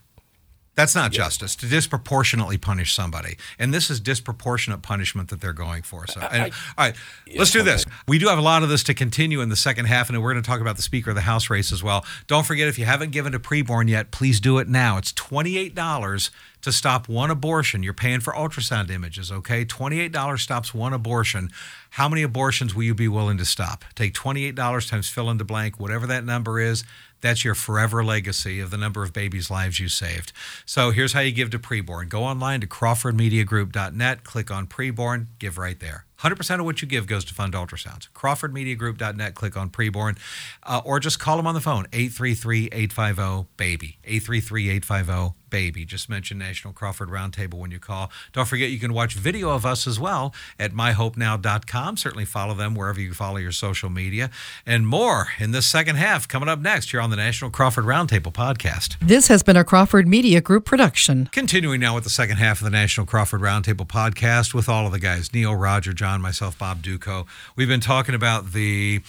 That's 0.75 0.95
not 0.95 1.13
yeah. 1.13 1.19
justice 1.19 1.55
to 1.57 1.67
disproportionately 1.67 2.57
punish 2.57 2.95
somebody, 2.95 3.37
and 3.59 3.75
this 3.75 3.91
is 3.91 4.01
disproportionate 4.01 4.81
punishment 4.81 5.29
that 5.29 5.41
they're 5.41 5.53
going 5.53 5.83
for. 5.83 6.07
So, 6.07 6.21
and, 6.21 6.45
I, 6.45 6.47
all 6.47 6.53
right, 6.79 6.95
yeah, 7.27 7.39
let's 7.39 7.51
do 7.51 7.61
okay. 7.61 7.73
this. 7.73 7.85
We 8.09 8.19
do 8.19 8.29
have 8.29 8.39
a 8.39 8.43
lot 8.43 8.63
of 8.63 8.71
this 8.71 8.83
to 8.85 8.95
continue 8.95 9.43
in 9.43 9.51
the 9.51 9.57
second 9.57 9.85
half, 9.85 10.09
and 10.09 10.23
we're 10.23 10.33
going 10.33 10.43
to 10.43 10.49
talk 10.49 10.63
about 10.63 10.77
the 10.77 10.83
Speaker 10.83 11.11
of 11.11 11.17
the 11.17 11.23
House 11.23 11.51
race 11.51 11.73
as 11.73 11.83
well. 11.83 12.07
Don't 12.27 12.47
forget, 12.47 12.69
if 12.69 12.79
you 12.79 12.87
haven't 12.87 13.11
given 13.11 13.33
to 13.33 13.39
preborn 13.39 13.91
yet, 13.91 14.11
please 14.13 14.41
do 14.41 14.57
it 14.59 14.69
now. 14.69 14.97
It's 14.97 15.13
twenty 15.13 15.59
eight 15.59 15.75
dollars 15.75 16.31
to 16.63 16.73
stop 16.73 17.07
one 17.07 17.31
abortion. 17.31 17.83
You're 17.83 17.93
paying 17.93 18.21
for 18.21 18.33
ultrasound 18.33 18.91
images, 18.91 19.31
okay? 19.31 19.67
Twenty 19.67 20.01
eight 20.01 20.13
dollars 20.13 20.41
stops 20.41 20.73
one 20.73 20.95
abortion. 20.95 21.51
How 21.91 22.09
many 22.09 22.23
abortions 22.23 22.75
will 22.75 22.85
you 22.85 22.95
be 22.95 23.09
willing 23.09 23.37
to 23.37 23.45
stop? 23.45 23.85
Take 23.95 24.15
twenty 24.15 24.47
eight 24.47 24.55
dollars 24.55 24.89
times 24.89 25.09
fill 25.09 25.29
in 25.29 25.37
the 25.37 25.45
blank, 25.45 25.79
whatever 25.79 26.07
that 26.07 26.25
number 26.25 26.59
is. 26.61 26.85
That's 27.23 27.45
your 27.45 27.55
forever 27.55 28.05
legacy 28.05 28.61
of 28.61 28.71
the 28.71 28.77
number 28.77 29.03
of 29.03 29.13
babies' 29.13 29.51
lives 29.51 29.81
you 29.81 29.89
saved. 29.89 30.33
So 30.67 30.91
here's 30.91 31.15
how 31.15 31.21
you 31.21 31.33
give 31.33 31.51
to 31.51 31.59
preborn. 31.59 32.09
Go 32.09 32.25
online 32.25 32.61
to 32.61 32.67
crawfordmediagroup.net, 32.67 34.25
click 34.25 34.51
on 34.51 34.67
preborn, 34.67 35.29
give 35.39 35.57
right 35.57 35.81
there. 35.81 36.05
100% 36.21 36.61
of 36.61 36.65
what 36.65 36.83
you 36.83 36.87
give 36.87 37.07
goes 37.07 37.25
to 37.25 37.35
fund 37.35 37.55
ultrasounds. 37.55 38.09
CrawfordMediaGroup.net, 38.11 39.35
click 39.35 39.57
on 39.57 39.71
preborn, 39.71 40.19
uh, 40.63 40.83
or 40.85 41.01
just 41.01 41.19
call 41.19 41.37
them 41.37 41.47
on 41.47 41.55
the 41.55 41.61
phone, 41.61 41.87
833 41.93 42.69
850 42.73 43.49
BABY. 43.57 43.99
833 44.05 44.71
850 44.71 45.42
BABY. 45.53 45.85
Just 45.85 46.09
mention 46.09 46.39
National 46.39 46.73
Crawford 46.73 47.11
Roundtable 47.11 47.55
when 47.55 47.71
you 47.71 47.79
call. 47.79 48.11
Don't 48.33 48.49
forget 48.49 48.71
you 48.71 48.81
can 48.81 48.93
watch 48.93 49.15
video 49.15 49.51
of 49.51 49.65
us 49.65 49.87
as 49.87 50.01
well 50.01 50.35
at 50.59 50.73
myhopenow.com. 50.73 51.97
Certainly 51.97 52.25
follow 52.25 52.55
them 52.55 52.75
wherever 52.75 53.01
you 53.01 53.13
follow 53.13 53.37
your 53.37 53.53
social 53.53 53.91
media. 53.91 54.31
And 54.67 54.87
more 54.87 55.29
in 55.39 55.53
this 55.53 55.67
second 55.67 55.97
half 55.97 56.27
coming 56.27 56.49
up 56.49 56.59
next 56.59 56.91
here 56.91 57.01
on 57.01 57.11
the 57.11 57.17
National 57.17 57.51
Crawford 57.51 57.85
Roundtable 57.85 58.33
podcast. 58.33 58.97
This 59.01 59.29
has 59.29 59.43
been 59.43 59.57
a 59.57 59.65
Crawford 59.65 60.09
Media 60.09 60.41
Group 60.41 60.65
production. 60.65 61.29
Continuing 61.33 61.81
now 61.81 61.95
with 61.95 62.05
the 62.05 62.11
second 62.11 62.39
half 62.39 62.61
of 62.61 62.65
the 62.65 62.71
National 62.71 63.07
Crawford 63.07 63.43
Roundtable 63.43 63.87
podcast 63.87 64.55
with 64.55 64.69
all 64.69 64.87
of 64.87 64.93
the 64.93 64.99
guys 64.99 65.33
Neil, 65.35 65.55
Roger, 65.55 65.93
John, 65.93 66.23
myself, 66.23 66.59
Bob 66.59 66.83
Dutko. 66.83 67.27
We've 67.55 67.69
been 67.69 67.81
talking 67.81 68.15
about 68.15 68.53
the 68.53 69.03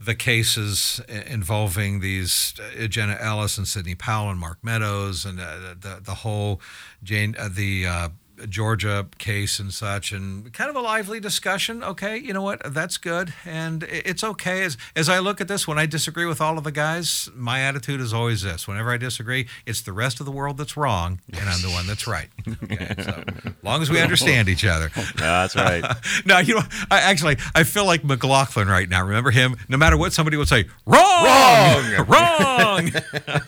the 0.00 0.14
cases 0.14 1.00
involving 1.08 2.00
these 2.00 2.54
uh, 2.60 2.86
Jenna 2.86 3.16
Ellis 3.20 3.58
and 3.58 3.66
Sidney 3.66 3.94
Powell 3.94 4.30
and 4.30 4.38
Mark 4.38 4.58
Meadows 4.62 5.24
and 5.24 5.40
uh, 5.40 5.74
the 5.78 6.00
the 6.00 6.14
whole 6.14 6.60
Jane 7.02 7.34
uh, 7.38 7.48
the 7.52 7.86
uh, 7.86 8.08
Georgia 8.48 9.06
case 9.18 9.58
and 9.58 9.72
such, 9.72 10.12
and 10.12 10.52
kind 10.52 10.70
of 10.70 10.76
a 10.76 10.80
lively 10.80 11.20
discussion. 11.20 11.82
Okay, 11.82 12.16
you 12.16 12.32
know 12.32 12.42
what? 12.42 12.60
That's 12.64 12.96
good, 12.98 13.32
and 13.44 13.82
it's 13.84 14.22
okay. 14.22 14.64
As 14.64 14.76
as 14.94 15.08
I 15.08 15.18
look 15.18 15.40
at 15.40 15.48
this, 15.48 15.66
when 15.66 15.78
I 15.78 15.86
disagree 15.86 16.26
with 16.26 16.40
all 16.40 16.58
of 16.58 16.64
the 16.64 16.72
guys, 16.72 17.28
my 17.34 17.60
attitude 17.60 18.00
is 18.00 18.12
always 18.12 18.42
this: 18.42 18.68
whenever 18.68 18.90
I 18.92 18.96
disagree, 18.96 19.46
it's 19.66 19.80
the 19.82 19.92
rest 19.92 20.20
of 20.20 20.26
the 20.26 20.32
world 20.32 20.58
that's 20.58 20.76
wrong, 20.76 21.20
and 21.32 21.48
I'm 21.48 21.60
the 21.62 21.70
one 21.70 21.86
that's 21.86 22.06
right. 22.06 22.28
Okay, 22.70 22.94
so 23.02 23.24
as 23.44 23.52
long 23.62 23.82
as 23.82 23.90
we 23.90 24.00
understand 24.00 24.48
each 24.48 24.64
other. 24.64 24.90
that's 25.16 25.54
right. 25.56 25.84
now 26.26 26.38
you 26.38 26.54
know, 26.54 26.62
I 26.90 27.00
actually 27.00 27.36
I 27.54 27.64
feel 27.64 27.86
like 27.86 28.04
McLaughlin 28.04 28.68
right 28.68 28.88
now. 28.88 29.04
Remember 29.04 29.30
him? 29.30 29.56
No 29.68 29.76
matter 29.76 29.96
what 29.96 30.12
somebody 30.12 30.36
would 30.36 30.48
say, 30.48 30.66
wrong, 30.86 31.24
Wrong. 31.24 32.06
wrong. 32.06 32.90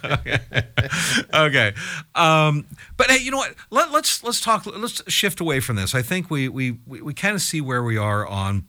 okay. 0.05 0.39
okay. 1.35 1.73
Um, 2.15 2.67
but 2.97 3.11
hey, 3.11 3.19
you 3.19 3.31
know 3.31 3.39
what? 3.39 3.55
Let, 3.71 3.91
let's 3.93 4.23
let's 4.23 4.41
talk. 4.41 4.65
Let's 4.81 5.03
shift 5.13 5.41
away 5.41 5.61
from 5.61 5.77
this. 5.77 5.95
I 5.95 6.03
think 6.03 6.31
we 6.31 6.49
we 6.49 6.79
we, 6.87 7.03
we 7.03 7.15
kind 7.15 7.35
of 7.35 7.43
see 7.43 7.61
where 7.61 7.83
we 7.83 7.97
are 7.97 8.27
on 8.27 8.67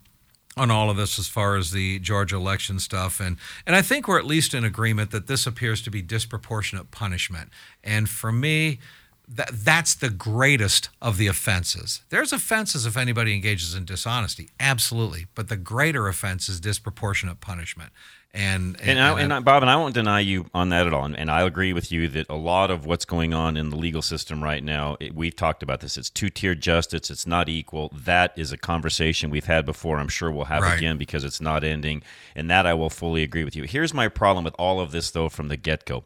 on 0.58 0.70
all 0.70 0.90
of 0.90 0.98
this 0.98 1.18
as 1.18 1.28
far 1.28 1.56
as 1.56 1.72
the 1.72 2.00
Georgia 2.00 2.36
election 2.36 2.80
stuff 2.80 3.20
and 3.22 3.38
and 3.66 3.76
I 3.76 3.82
think 3.82 4.08
we're 4.08 4.20
at 4.20 4.26
least 4.26 4.54
in 4.54 4.66
agreement 4.66 5.12
that 5.12 5.28
this 5.28 5.48
appears 5.48 5.82
to 5.84 5.92
be 5.92 6.02
disproportionate 6.02 6.92
punishment. 6.92 7.50
And 7.84 8.10
for 8.10 8.32
me, 8.32 8.80
that 9.28 9.50
that's 9.54 9.96
the 9.96 10.10
greatest 10.10 10.90
of 11.02 11.18
the 11.18 11.28
offenses. 11.28 12.02
There's 12.10 12.34
offenses 12.34 12.86
if 12.86 12.98
anybody 12.98 13.34
engages 13.34 13.74
in 13.74 13.86
dishonesty, 13.86 14.50
absolutely, 14.60 15.28
but 15.36 15.48
the 15.48 15.58
greater 15.58 16.08
offense 16.08 16.50
is 16.50 16.60
disproportionate 16.60 17.40
punishment. 17.40 17.92
And 18.34 18.80
and, 18.82 18.98
I, 18.98 19.20
and 19.20 19.34
I, 19.34 19.40
Bob 19.42 19.62
and 19.62 19.70
I 19.70 19.76
won't 19.76 19.94
deny 19.94 20.22
you 20.22 20.46
on 20.54 20.70
that 20.70 20.88
at 20.88 20.94
all. 20.94 21.04
And, 21.04 21.18
and 21.20 21.30
I 21.30 21.42
agree 21.42 21.74
with 21.74 21.92
you 21.92 22.08
that 22.08 22.28
a 22.30 22.36
lot 22.36 22.72
of 22.72 22.86
what's 22.86 23.04
going 23.04 23.34
on 23.34 23.58
in 23.58 23.72
the 23.72 23.76
legal 23.76 24.02
system 24.02 24.42
right 24.42 24.64
now, 24.64 24.96
it, 25.02 25.14
we've 25.14 25.36
talked 25.36 25.62
about 25.62 25.82
this. 25.82 25.98
It's 25.98 26.10
two 26.10 26.30
tiered 26.30 26.62
justice. 26.62 27.10
It's 27.10 27.28
not 27.28 27.50
equal. 27.50 27.92
That 27.94 28.32
is 28.38 28.54
a 28.54 28.58
conversation 28.58 29.32
we've 29.32 29.46
had 29.46 29.66
before. 29.66 29.98
I'm 30.00 30.08
sure 30.08 30.32
we'll 30.32 30.46
have 30.46 30.64
Right. 30.64 30.78
again 30.78 30.98
because 30.98 31.26
it's 31.26 31.42
not 31.42 31.66
ending. 31.66 32.04
And 32.34 32.50
that 32.50 32.66
I 32.66 32.74
will 32.74 32.90
fully 32.90 33.22
agree 33.22 33.44
with 33.44 33.56
you. 33.56 33.64
Here's 33.64 33.94
my 33.94 34.08
problem 34.08 34.46
with 34.46 34.56
all 34.58 34.80
of 34.80 34.92
this 34.92 35.12
though 35.12 35.28
from 35.28 35.50
the 35.50 35.58
get 35.58 35.84
go. 35.84 36.06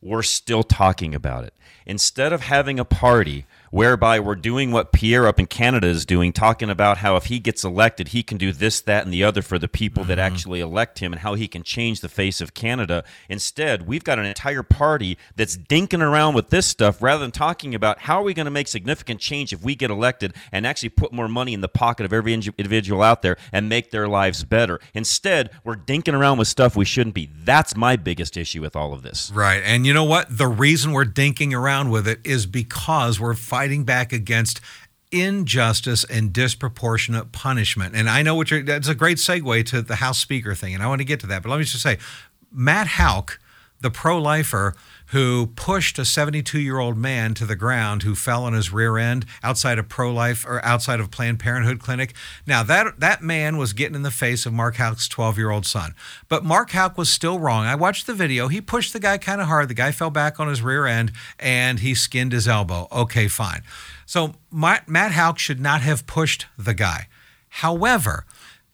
We're 0.00 0.22
still 0.22 0.62
talking 0.62 1.14
about 1.14 1.44
it. 1.44 1.52
Instead 1.84 2.32
of 2.32 2.40
having 2.42 2.78
a 2.80 2.84
party 2.86 3.44
whereby 3.74 4.20
we're 4.20 4.36
doing 4.36 4.70
what 4.70 4.92
Pierre 4.92 5.26
up 5.26 5.40
in 5.40 5.46
Canada 5.46 5.88
is 5.88 6.06
doing, 6.06 6.32
talking 6.32 6.70
about 6.70 6.98
how 6.98 7.16
if 7.16 7.24
he 7.24 7.40
gets 7.40 7.64
elected, 7.64 8.06
he 8.06 8.22
can 8.22 8.38
do 8.38 8.52
this, 8.52 8.80
that, 8.80 9.02
and 9.02 9.12
the 9.12 9.24
other 9.24 9.42
for 9.42 9.58
the 9.58 9.66
people 9.66 10.04
that 10.04 10.16
mm-hmm. 10.16 10.32
actually 10.32 10.60
elect 10.60 11.00
him 11.00 11.12
and 11.12 11.22
how 11.22 11.34
he 11.34 11.48
can 11.48 11.64
change 11.64 12.00
the 12.00 12.08
face 12.08 12.40
of 12.40 12.54
Canada. 12.54 13.02
Instead, 13.28 13.84
we've 13.84 14.04
got 14.04 14.16
an 14.16 14.26
entire 14.26 14.62
party 14.62 15.18
that's 15.34 15.56
dinking 15.56 16.00
around 16.00 16.36
with 16.36 16.50
this 16.50 16.68
stuff 16.68 17.02
rather 17.02 17.20
than 17.20 17.32
talking 17.32 17.74
about 17.74 17.98
how 18.02 18.20
are 18.20 18.22
we 18.22 18.32
going 18.32 18.44
to 18.44 18.50
make 18.52 18.68
significant 18.68 19.18
change 19.18 19.52
if 19.52 19.60
we 19.60 19.74
get 19.74 19.90
elected 19.90 20.34
and 20.52 20.68
actually 20.68 20.90
put 20.90 21.12
more 21.12 21.26
money 21.26 21.52
in 21.52 21.60
the 21.60 21.68
pocket 21.68 22.06
of 22.06 22.12
every 22.12 22.32
individual 22.32 23.02
out 23.02 23.22
there 23.22 23.36
and 23.50 23.68
make 23.68 23.90
their 23.90 24.06
lives 24.06 24.44
better. 24.44 24.78
Instead, 24.94 25.50
we're 25.64 25.74
dinking 25.74 26.14
around 26.14 26.38
with 26.38 26.46
stuff 26.46 26.76
we 26.76 26.84
shouldn't 26.84 27.16
be. 27.16 27.28
That's 27.42 27.74
my 27.74 27.96
biggest 27.96 28.36
issue 28.36 28.60
with 28.60 28.76
all 28.76 28.92
of 28.92 29.02
this. 29.02 29.32
Right. 29.34 29.62
And 29.64 29.84
you 29.84 29.92
know 29.92 30.04
what? 30.04 30.28
The 30.30 30.46
reason 30.46 30.92
we're 30.92 31.04
dinking 31.04 31.52
around 31.52 31.90
with 31.90 32.06
it 32.06 32.20
is 32.22 32.46
because 32.46 33.18
we're 33.18 33.34
fighting 33.34 33.63
back 33.84 34.12
against 34.12 34.60
injustice 35.10 36.04
and 36.04 36.32
disproportionate 36.32 37.32
punishment. 37.32 37.94
And 37.94 38.10
I 38.10 38.22
know 38.22 38.34
what 38.34 38.50
you're 38.50 38.62
that's 38.62 38.88
a 38.88 38.94
great 38.94 39.18
segue 39.18 39.64
to 39.66 39.82
the 39.82 39.96
House 39.96 40.18
Speaker 40.18 40.54
thing, 40.54 40.74
and 40.74 40.82
I 40.82 40.86
want 40.86 41.00
to 41.00 41.04
get 41.04 41.20
to 41.20 41.26
that. 41.28 41.42
But 41.42 41.50
let 41.50 41.58
me 41.58 41.64
just 41.64 41.82
say, 41.82 41.98
Matt 42.52 42.86
Houck, 42.86 43.38
the 43.80 43.90
pro-lifer 43.90 44.74
who 45.14 45.46
pushed 45.54 45.96
a 45.96 46.02
72-year-old 46.02 46.96
man 46.96 47.34
to 47.34 47.46
the 47.46 47.54
ground 47.54 48.02
who 48.02 48.16
fell 48.16 48.42
on 48.42 48.52
his 48.52 48.72
rear 48.72 48.98
end 48.98 49.24
outside 49.44 49.78
of 49.78 49.88
pro-life 49.88 50.44
or 50.44 50.62
outside 50.64 50.98
of 50.98 51.12
Planned 51.12 51.38
Parenthood 51.38 51.78
clinic. 51.78 52.12
Now 52.48 52.64
that 52.64 52.98
that 52.98 53.22
man 53.22 53.56
was 53.56 53.72
getting 53.72 53.94
in 53.94 54.02
the 54.02 54.10
face 54.10 54.44
of 54.44 54.52
Mark 54.52 54.74
Houck's 54.74 55.08
12-year-old 55.08 55.66
son. 55.66 55.94
But 56.28 56.44
Mark 56.44 56.72
Houck 56.72 56.98
was 56.98 57.08
still 57.08 57.38
wrong. 57.38 57.64
I 57.64 57.76
watched 57.76 58.08
the 58.08 58.12
video. 58.12 58.48
He 58.48 58.60
pushed 58.60 58.92
the 58.92 58.98
guy 58.98 59.16
kind 59.16 59.40
of 59.40 59.46
hard. 59.46 59.68
The 59.68 59.74
guy 59.74 59.92
fell 59.92 60.10
back 60.10 60.40
on 60.40 60.48
his 60.48 60.62
rear 60.62 60.84
end 60.84 61.12
and 61.38 61.78
he 61.78 61.94
skinned 61.94 62.32
his 62.32 62.48
elbow. 62.48 62.88
Okay, 62.90 63.28
fine. 63.28 63.62
So 64.06 64.34
Matt 64.50 64.88
Matt 64.88 65.12
Houck 65.12 65.38
should 65.38 65.60
not 65.60 65.80
have 65.82 66.08
pushed 66.08 66.46
the 66.58 66.74
guy. 66.74 67.06
However, 67.48 68.26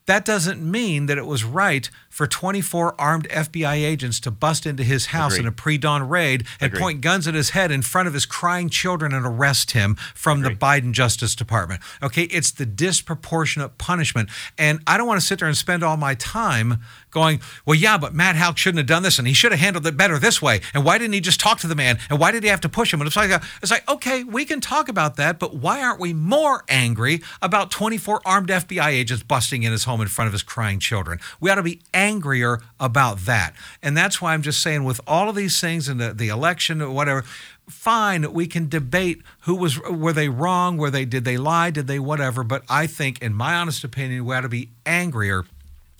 that 0.07 0.24
doesn't 0.24 0.62
mean 0.62 1.05
that 1.05 1.18
it 1.18 1.26
was 1.26 1.44
right 1.44 1.90
for 2.10 2.26
24 2.26 3.00
armed 3.00 3.28
FBI 3.28 3.76
agents 3.76 4.20
to 4.20 4.30
bust 4.30 4.66
into 4.66 4.82
his 4.82 5.06
house 5.06 5.32
Agreed. 5.34 5.40
in 5.40 5.46
a 5.46 5.52
pre-dawn 5.52 6.08
raid 6.08 6.44
and 6.60 6.66
Agreed. 6.72 6.80
point 6.80 7.00
guns 7.00 7.26
at 7.26 7.34
his 7.34 7.50
head 7.50 7.70
in 7.70 7.82
front 7.82 8.08
of 8.08 8.14
his 8.14 8.26
crying 8.26 8.68
children 8.68 9.14
and 9.14 9.24
arrest 9.24 9.70
him 9.70 9.94
from 10.14 10.42
the 10.42 10.50
Biden 10.50 10.92
Justice 10.92 11.34
Department. 11.34 11.80
Okay, 12.02 12.24
it's 12.24 12.50
the 12.50 12.66
disproportionate 12.66 13.78
punishment. 13.78 14.28
And 14.58 14.80
I 14.86 14.98
don't 14.98 15.06
want 15.06 15.20
to 15.20 15.26
sit 15.26 15.38
there 15.38 15.48
and 15.48 15.56
spend 15.56 15.82
all 15.82 15.96
my 15.96 16.14
time 16.16 16.80
going, 17.10 17.40
well, 17.64 17.74
yeah, 17.74 17.96
but 17.96 18.14
Matt 18.14 18.36
Houck 18.36 18.58
shouldn't 18.58 18.78
have 18.78 18.86
done 18.86 19.02
this 19.02 19.18
and 19.18 19.26
he 19.26 19.34
should 19.34 19.52
have 19.52 19.60
handled 19.60 19.86
it 19.86 19.96
better 19.96 20.18
this 20.18 20.42
way. 20.42 20.60
And 20.74 20.84
why 20.84 20.98
didn't 20.98 21.14
he 21.14 21.20
just 21.20 21.40
talk 21.40 21.58
to 21.60 21.66
the 21.66 21.74
man? 21.74 21.98
And 22.08 22.18
why 22.18 22.32
did 22.32 22.42
he 22.42 22.48
have 22.48 22.60
to 22.62 22.68
push 22.68 22.92
him? 22.92 23.00
And 23.00 23.06
it's 23.06 23.16
like, 23.16 23.30
it's 23.62 23.70
like, 23.70 23.88
okay, 23.88 24.24
we 24.24 24.44
can 24.44 24.60
talk 24.60 24.88
about 24.88 25.16
that, 25.16 25.38
but 25.38 25.54
why 25.56 25.82
aren't 25.82 26.00
we 26.00 26.12
more 26.12 26.64
angry 26.68 27.22
about 27.40 27.70
24 27.70 28.20
armed 28.24 28.48
FBI 28.48 28.88
agents 28.88 29.22
busting 29.22 29.62
in 29.62 29.72
his 29.72 29.84
home 29.84 30.00
in 30.00 30.08
front 30.08 30.26
of 30.26 30.32
his 30.32 30.42
crying 30.42 30.80
children? 30.80 31.20
We 31.40 31.50
ought 31.50 31.56
to 31.56 31.62
be 31.62 31.80
angrier 32.00 32.60
about 32.78 33.18
that. 33.26 33.54
And 33.82 33.94
that's 33.94 34.22
why 34.22 34.32
I'm 34.32 34.42
just 34.42 34.62
saying, 34.62 34.84
with 34.84 35.00
all 35.06 35.28
of 35.28 35.36
these 35.36 35.60
things 35.60 35.86
and 35.86 36.00
the, 36.00 36.14
the 36.14 36.28
election 36.28 36.80
or 36.80 36.90
whatever, 36.90 37.24
fine, 37.68 38.32
we 38.32 38.46
can 38.46 38.68
debate 38.68 39.20
who 39.40 39.54
was 39.54 39.78
were 39.82 40.14
they 40.14 40.28
wrong, 40.28 40.78
were 40.78 40.90
they 40.90 41.04
did 41.04 41.24
they 41.24 41.36
lie, 41.36 41.70
did 41.70 41.86
they 41.86 41.98
whatever. 41.98 42.42
But 42.42 42.62
I 42.68 42.86
think, 42.86 43.20
in 43.20 43.34
my 43.34 43.54
honest 43.54 43.84
opinion, 43.84 44.24
we 44.24 44.34
ought 44.34 44.40
to 44.40 44.48
be 44.48 44.70
angrier 44.86 45.44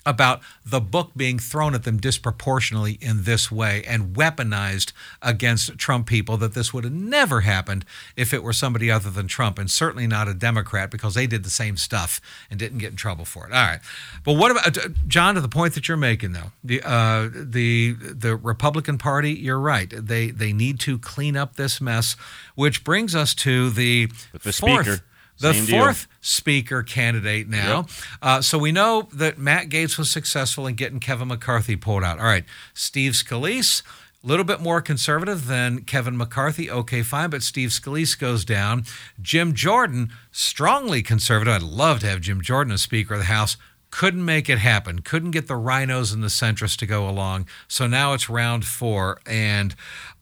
about 0.07 0.41
the 0.65 0.81
book 0.81 1.11
being 1.17 1.39
thrown 1.39 1.75
at 1.75 1.85
them 1.85 1.99
disproportionately 1.99 2.99
in 3.01 3.25
this 3.25 3.51
way 3.51 3.85
and 3.87 4.15
weaponized 4.17 4.93
against 5.21 5.77
Trump 5.79 6.07
people 6.07 6.37
that 6.39 6.55
this 6.55 6.73
would 6.73 6.85
have 6.85 6.93
never 6.93 7.43
happened 7.43 7.85
if 8.17 8.33
it 8.33 8.43
were 8.43 8.53
somebody 8.53 8.91
other 8.91 9.11
than 9.11 9.29
Trump 9.29 9.59
and 9.59 9.71
certainly 9.71 10.07
not 10.07 10.29
a 10.29 10.35
Democrat 10.35 10.91
because 10.91 11.15
they 11.15 11.27
did 11.27 11.45
the 11.45 11.51
same 11.51 11.77
stuff 11.77 12.21
and 12.51 12.59
didn't 12.59 12.79
get 12.79 12.91
in 12.91 12.97
trouble 12.97 13.25
for 13.25 13.47
it. 13.47 13.53
All 13.53 13.63
right. 13.63 13.81
But 14.25 14.35
what 14.35 14.51
about 14.51 14.77
uh, 14.79 14.89
John 15.07 15.35
to 15.35 15.41
the 15.41 15.49
point 15.49 15.75
that 15.75 15.89
you're 15.89 15.97
making 15.97 16.33
though. 16.33 16.53
The 16.65 16.83
uh, 16.85 17.29
the 17.33 17.93
the 17.93 18.37
Republican 18.37 18.99
Party, 18.99 19.33
you're 19.33 19.61
right. 19.61 19.91
They 19.91 20.31
they 20.31 20.53
need 20.53 20.81
to 20.81 20.99
clean 20.99 21.37
up 21.37 21.57
this 21.57 21.81
mess, 21.81 22.17
which 22.55 22.85
brings 22.85 23.15
us 23.15 23.35
to 23.37 23.71
the, 23.71 24.09
the 24.33 24.53
fourth 24.53 24.87
speaker, 24.87 25.01
the 25.41 25.55
same 25.55 25.67
deal. 25.67 25.85
fourth 25.85 26.07
speaker 26.21 26.83
candidate 26.83 27.49
now. 27.49 27.87
Uh, 28.23 28.41
so 28.41 28.59
we 28.59 28.73
know 28.73 29.09
that 29.13 29.39
Matt 29.39 29.69
Gaetz 29.69 29.99
was 29.99 30.11
successful 30.11 30.67
in 30.67 30.75
getting 30.75 31.01
Kevin 31.01 31.29
McCarthy 31.29 31.77
pulled 31.77 32.05
out. 32.05 32.19
All 32.19 32.27
right, 32.27 32.45
Steve 32.75 33.13
Scalise. 33.13 33.83
A 34.23 34.27
little 34.27 34.45
bit 34.45 34.61
more 34.61 34.83
conservative 34.83 35.47
than 35.47 35.81
Kevin 35.85 36.15
McCarthy. 36.15 36.71
Okay, 36.71 37.03
fine, 37.03 37.31
but 37.31 37.43
Steve 37.43 37.71
Scalise 37.71 38.19
goes 38.19 38.45
down. 38.45 38.85
Jim 39.23 39.55
Jordan, 39.55 40.13
strongly 40.31 41.01
conservative. 41.03 41.55
I'd 41.55 41.63
love 41.63 42.01
to 42.01 42.07
have 42.07 42.21
Jim 42.21 42.43
Jordan 42.43 42.75
as 42.75 42.83
Speaker 42.83 43.15
of 43.15 43.21
the 43.21 43.27
House. 43.27 43.57
Couldn't 43.91 44.25
make 44.25 44.51
it 44.51 44.59
happen. 44.59 45.01
Couldn't 45.01 45.31
get 45.31 45.47
the 45.49 45.57
rhinos 45.57 46.13
and 46.13 46.23
the 46.23 46.29
centrists 46.29 46.77
to 46.77 46.87
go 46.87 47.09
along. 47.09 47.47
So 47.67 47.87
now 47.87 48.13
it's 48.13 48.29
round 48.29 48.67
four. 48.67 49.21
And 49.25 49.75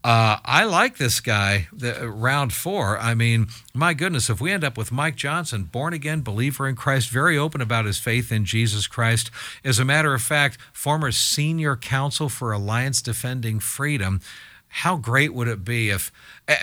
uh, 0.08 0.38
I 0.42 0.64
like 0.64 0.96
this 0.96 1.20
guy, 1.20 1.68
the, 1.70 2.04
uh, 2.04 2.06
round 2.06 2.54
four. 2.54 2.98
I 2.98 3.12
mean, 3.12 3.48
my 3.74 3.92
goodness, 3.92 4.30
if 4.30 4.40
we 4.40 4.50
end 4.50 4.64
up 4.64 4.78
with 4.78 4.90
Mike 4.90 5.16
Johnson, 5.16 5.64
born 5.64 5.92
again 5.92 6.22
believer 6.22 6.66
in 6.66 6.76
Christ, 6.76 7.10
very 7.10 7.36
open 7.36 7.60
about 7.60 7.84
his 7.84 7.98
faith 7.98 8.32
in 8.32 8.46
Jesus 8.46 8.86
Christ, 8.86 9.30
as 9.62 9.78
a 9.78 9.84
matter 9.84 10.14
of 10.14 10.22
fact, 10.22 10.56
former 10.72 11.12
senior 11.12 11.76
counsel 11.76 12.30
for 12.30 12.52
Alliance 12.52 13.02
Defending 13.02 13.60
Freedom, 13.60 14.22
how 14.68 14.96
great 14.96 15.34
would 15.34 15.46
it 15.46 15.62
be 15.62 15.90
if, 15.90 16.10
eh, 16.48 16.56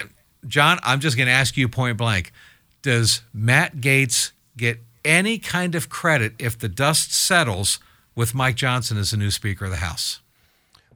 John, 0.48 0.80
I'm 0.82 1.00
just 1.00 1.16
going 1.16 1.28
to 1.28 1.32
ask 1.32 1.56
you 1.56 1.70
point 1.70 2.00
blank, 2.00 2.32
does 2.82 3.22
Matt 3.32 3.78
Gaetz 3.78 4.32
get 4.58 4.80
any 5.04 5.38
kind 5.38 5.76
of 5.76 5.88
credit 5.88 6.34
if 6.40 6.58
the 6.58 6.68
dust 6.68 7.14
settles 7.14 7.78
with 8.16 8.34
Mike 8.34 8.56
Johnson 8.56 8.98
as 8.98 9.12
the 9.12 9.18
new 9.18 9.30
Speaker 9.30 9.66
of 9.66 9.72
the 9.72 9.78
House? 9.78 10.22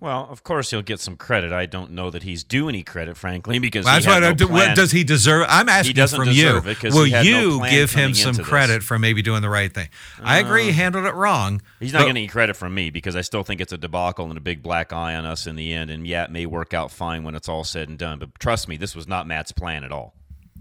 Well, 0.01 0.27
of 0.31 0.43
course 0.43 0.71
he'll 0.71 0.81
get 0.81 1.01
some 1.01 1.17
credit. 1.17 1.51
I 1.51 1.65
don't 1.65 1.91
know 1.91 2.09
that 2.09 2.23
he's 2.23 2.45
due 2.45 2.69
any 2.69 2.83
credit, 2.83 3.17
frankly, 3.17 3.59
because 3.59 3.85
That's 3.85 4.05
he 4.05 4.12
had 4.12 4.23
why 4.23 4.29
no 4.29 4.33
do- 4.33 4.47
what 4.47 4.63
plan. 4.63 4.75
does 4.75 4.91
he 4.91 5.03
deserve? 5.03 5.45
I'm 5.49 5.67
asking 5.67 5.95
from 6.07 6.29
you. 6.29 6.62
Will 6.83 7.09
no 7.09 7.21
you 7.21 7.59
plan 7.59 7.71
give 7.71 7.91
him 7.91 8.13
some 8.13 8.29
into 8.29 8.41
this. 8.41 8.47
credit 8.47 8.81
for 8.81 8.97
maybe 8.97 9.21
doing 9.21 9.41
the 9.41 9.49
right 9.49 9.73
thing? 9.73 9.89
I 10.23 10.39
agree 10.39 10.63
he 10.63 10.69
uh, 10.69 10.73
handled 10.73 11.05
it 11.05 11.15
wrong. 11.15 11.62
He's 11.81 11.91
not 11.91 11.99
getting 11.99 12.15
any 12.17 12.27
credit 12.27 12.55
from 12.55 12.73
me 12.73 12.91
because 12.91 13.17
I 13.17 13.21
still 13.21 13.43
think 13.43 13.59
it's 13.59 13.73
a 13.73 13.77
debacle 13.77 14.29
and 14.29 14.38
a 14.38 14.41
big 14.41 14.63
black 14.63 14.93
eye 14.93 15.15
on 15.15 15.25
us 15.25 15.45
in 15.47 15.57
the 15.57 15.73
end. 15.73 15.91
And 15.91 16.07
yeah, 16.07 16.23
it 16.23 16.31
may 16.31 16.45
work 16.45 16.73
out 16.73 16.91
fine 16.91 17.23
when 17.23 17.35
it's 17.35 17.49
all 17.49 17.65
said 17.65 17.89
and 17.89 17.97
done. 17.97 18.19
But 18.19 18.39
trust 18.39 18.69
me, 18.69 18.77
this 18.77 18.95
was 18.95 19.05
not 19.05 19.27
Matt's 19.27 19.51
plan 19.51 19.83
at 19.83 19.91
all. 19.91 20.13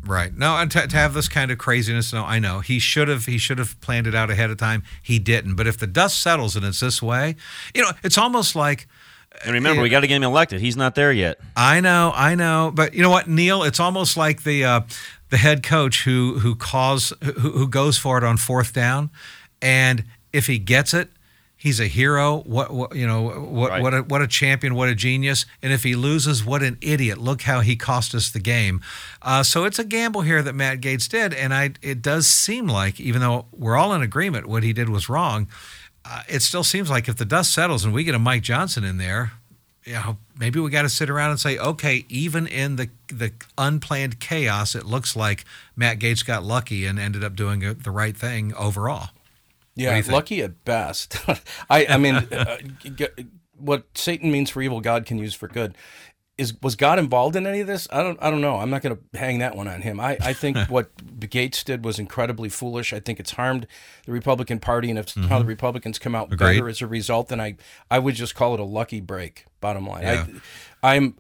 Right. 0.04 0.32
No, 0.32 0.56
and 0.56 0.70
to, 0.70 0.86
to 0.86 0.96
have 0.96 1.12
this 1.12 1.28
kind 1.28 1.50
of 1.50 1.58
craziness, 1.58 2.12
no, 2.12 2.24
I 2.24 2.38
know 2.38 2.60
he 2.60 2.78
should 2.78 3.08
have. 3.08 3.26
He 3.26 3.36
should 3.36 3.58
have 3.58 3.80
planned 3.80 4.06
it 4.06 4.14
out 4.14 4.30
ahead 4.30 4.50
of 4.50 4.56
time. 4.56 4.84
He 5.02 5.18
didn't. 5.18 5.56
But 5.56 5.66
if 5.66 5.76
the 5.78 5.86
dust 5.88 6.20
settles 6.20 6.54
and 6.56 6.64
it's 6.64 6.80
this 6.80 7.02
way, 7.02 7.34
you 7.74 7.82
know, 7.82 7.90
it's 8.04 8.16
almost 8.16 8.54
like 8.54 8.86
And 9.44 9.54
remember, 9.54 9.82
we 9.82 9.88
got 9.88 10.00
to 10.00 10.06
get 10.06 10.16
him 10.16 10.24
elected. 10.24 10.60
He's 10.60 10.76
not 10.76 10.94
there 10.94 11.12
yet. 11.12 11.38
I 11.56 11.80
know, 11.80 12.12
I 12.14 12.34
know, 12.34 12.72
but 12.74 12.94
you 12.94 13.02
know 13.02 13.10
what, 13.10 13.28
Neil? 13.28 13.62
It's 13.62 13.80
almost 13.80 14.16
like 14.16 14.42
the 14.42 14.64
uh, 14.64 14.80
the 15.30 15.36
head 15.36 15.62
coach 15.62 16.04
who 16.04 16.38
who 16.40 16.54
calls 16.54 17.12
who, 17.22 17.32
who 17.32 17.68
goes 17.68 17.98
for 17.98 18.18
it 18.18 18.24
on 18.24 18.36
fourth 18.36 18.72
down, 18.72 19.10
and 19.62 20.04
if 20.32 20.46
he 20.46 20.58
gets 20.58 20.92
it, 20.92 21.10
he's 21.56 21.78
a 21.80 21.86
hero. 21.86 22.38
What, 22.38 22.72
what 22.72 22.96
you 22.96 23.06
know? 23.06 23.22
What 23.28 23.70
Right. 23.70 23.82
what 23.82 23.94
a, 23.94 24.02
what 24.02 24.22
a 24.22 24.26
champion! 24.26 24.74
What 24.74 24.88
a 24.88 24.94
genius! 24.94 25.46
And 25.62 25.72
if 25.72 25.84
he 25.84 25.94
loses, 25.94 26.44
what 26.44 26.62
an 26.62 26.76
idiot! 26.80 27.18
Look 27.18 27.42
how 27.42 27.60
he 27.60 27.76
cost 27.76 28.14
us 28.14 28.30
the 28.30 28.40
game. 28.40 28.80
Uh, 29.22 29.42
so 29.42 29.64
it's 29.64 29.78
a 29.78 29.84
gamble 29.84 30.22
here 30.22 30.42
that 30.42 30.54
Matt 30.54 30.80
Gaetz 30.80 31.08
did, 31.08 31.32
and 31.32 31.54
I 31.54 31.74
it 31.82 32.02
does 32.02 32.26
seem 32.26 32.66
like 32.66 32.98
even 32.98 33.20
though 33.20 33.46
we're 33.52 33.76
all 33.76 33.92
in 33.94 34.02
agreement 34.02 34.46
what 34.46 34.62
he 34.64 34.72
did 34.72 34.88
was 34.88 35.08
wrong, 35.08 35.46
uh, 36.04 36.22
it 36.28 36.40
still 36.40 36.64
seems 36.64 36.90
like 36.90 37.08
if 37.08 37.16
the 37.16 37.24
dust 37.24 37.52
settles 37.52 37.84
and 37.84 37.92
we 37.92 38.04
get 38.04 38.14
a 38.14 38.18
Mike 38.18 38.42
Johnson 38.42 38.84
in 38.84 38.98
there, 38.98 39.32
you 39.84 39.94
know, 39.94 40.18
maybe 40.38 40.60
we 40.60 40.70
got 40.70 40.82
to 40.82 40.88
sit 40.88 41.08
around 41.08 41.30
and 41.30 41.40
say, 41.40 41.58
okay, 41.58 42.04
even 42.08 42.46
in 42.46 42.76
the 42.76 42.90
the 43.08 43.32
unplanned 43.56 44.20
chaos, 44.20 44.74
it 44.74 44.84
looks 44.84 45.16
like 45.16 45.44
Matt 45.76 45.98
Gaetz 45.98 46.24
got 46.24 46.44
lucky 46.44 46.84
and 46.84 46.98
ended 46.98 47.24
up 47.24 47.34
doing 47.34 47.64
a, 47.64 47.74
the 47.74 47.90
right 47.90 48.16
thing 48.16 48.54
overall. 48.54 49.10
Yeah, 49.74 50.02
lucky 50.08 50.42
at 50.42 50.64
best. 50.64 51.16
I, 51.70 51.86
I 51.86 51.96
mean, 51.98 52.16
uh, 52.32 52.58
what 53.56 53.84
Satan 53.94 54.30
means 54.30 54.50
for 54.50 54.60
evil, 54.60 54.80
God 54.80 55.06
can 55.06 55.18
use 55.18 55.34
for 55.34 55.48
good. 55.48 55.74
Is 56.38 56.54
was 56.62 56.76
God 56.76 56.98
involved 57.00 57.34
in 57.34 57.46
any 57.48 57.58
of 57.60 57.66
this? 57.66 57.88
I 57.90 58.00
don't. 58.02 58.16
I 58.22 58.30
don't 58.30 58.40
know. 58.40 58.58
I'm 58.58 58.70
not 58.70 58.80
going 58.80 58.96
to 58.96 59.18
hang 59.18 59.40
that 59.40 59.56
one 59.56 59.66
on 59.66 59.82
him. 59.82 59.98
I, 59.98 60.16
I 60.20 60.32
think 60.32 60.56
what 60.68 60.94
Gaetz 61.18 61.64
did 61.64 61.84
was 61.84 61.98
incredibly 61.98 62.48
foolish. 62.48 62.92
I 62.92 63.00
think 63.00 63.18
it's 63.18 63.32
harmed 63.32 63.66
the 64.06 64.12
Republican 64.12 64.60
Party, 64.60 64.88
and 64.88 64.98
if 65.00 65.12
how 65.14 65.40
the 65.40 65.44
Republicans 65.44 65.98
come 65.98 66.14
out 66.14 66.26
Mm-hmm. 66.28 66.34
Agreed. 66.34 66.54
better 66.58 66.68
as 66.68 66.80
a 66.80 66.86
result, 66.86 67.28
then 67.28 67.40
I 67.40 67.56
I 67.90 67.98
would 67.98 68.14
just 68.14 68.34
call 68.36 68.54
it 68.54 68.60
a 68.60 68.64
lucky 68.64 69.00
break. 69.00 69.46
Bottom 69.60 69.88
line, 69.88 70.02
Yeah. 70.04 70.26
I, 70.28 70.40
I'm 70.82 71.16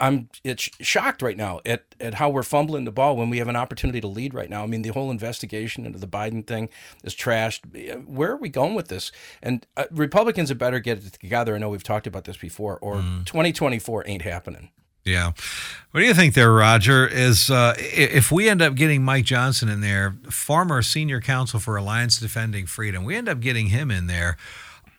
I'm 0.00 0.28
it's 0.44 0.70
shocked 0.80 1.22
right 1.22 1.36
now 1.36 1.60
at 1.66 1.84
at 2.00 2.14
how 2.14 2.30
we're 2.30 2.42
fumbling 2.42 2.84
the 2.84 2.92
ball 2.92 3.16
when 3.16 3.30
we 3.30 3.38
have 3.38 3.48
an 3.48 3.56
opportunity 3.56 4.00
to 4.00 4.06
lead 4.06 4.32
right 4.34 4.48
now. 4.48 4.62
I 4.62 4.66
mean, 4.66 4.82
the 4.82 4.90
whole 4.90 5.10
investigation 5.10 5.84
into 5.86 5.98
the 5.98 6.06
Biden 6.06 6.46
thing 6.46 6.68
is 7.02 7.14
trashed. 7.14 8.06
Where 8.06 8.30
are 8.32 8.36
we 8.36 8.48
going 8.48 8.74
with 8.74 8.88
this? 8.88 9.10
And 9.42 9.66
uh, 9.76 9.84
Republicans 9.90 10.50
had 10.50 10.58
better 10.58 10.78
get 10.80 10.98
it 11.04 11.12
together. 11.14 11.54
I 11.54 11.58
know 11.58 11.68
we've 11.68 11.82
talked 11.82 12.06
about 12.06 12.24
this 12.24 12.36
before, 12.36 12.78
or 12.78 12.96
Mm. 12.96 13.24
2024 13.26 14.04
ain't 14.06 14.22
happening. 14.22 14.70
Yeah. 15.04 15.32
What 15.90 16.00
do 16.00 16.06
you 16.06 16.14
think 16.14 16.34
there, 16.34 16.52
Roger? 16.52 17.08
Is 17.08 17.50
uh, 17.50 17.74
if 17.78 18.30
we 18.30 18.48
end 18.48 18.62
up 18.62 18.76
getting 18.76 19.02
Mike 19.02 19.24
Johnson 19.24 19.68
in 19.68 19.80
there, 19.80 20.14
former 20.30 20.80
senior 20.82 21.20
counsel 21.20 21.58
for 21.58 21.76
Alliance 21.76 22.18
Defending 22.20 22.66
Freedom, 22.66 23.02
we 23.02 23.16
end 23.16 23.28
up 23.28 23.40
getting 23.40 23.66
him 23.66 23.90
in 23.90 24.06
there. 24.06 24.36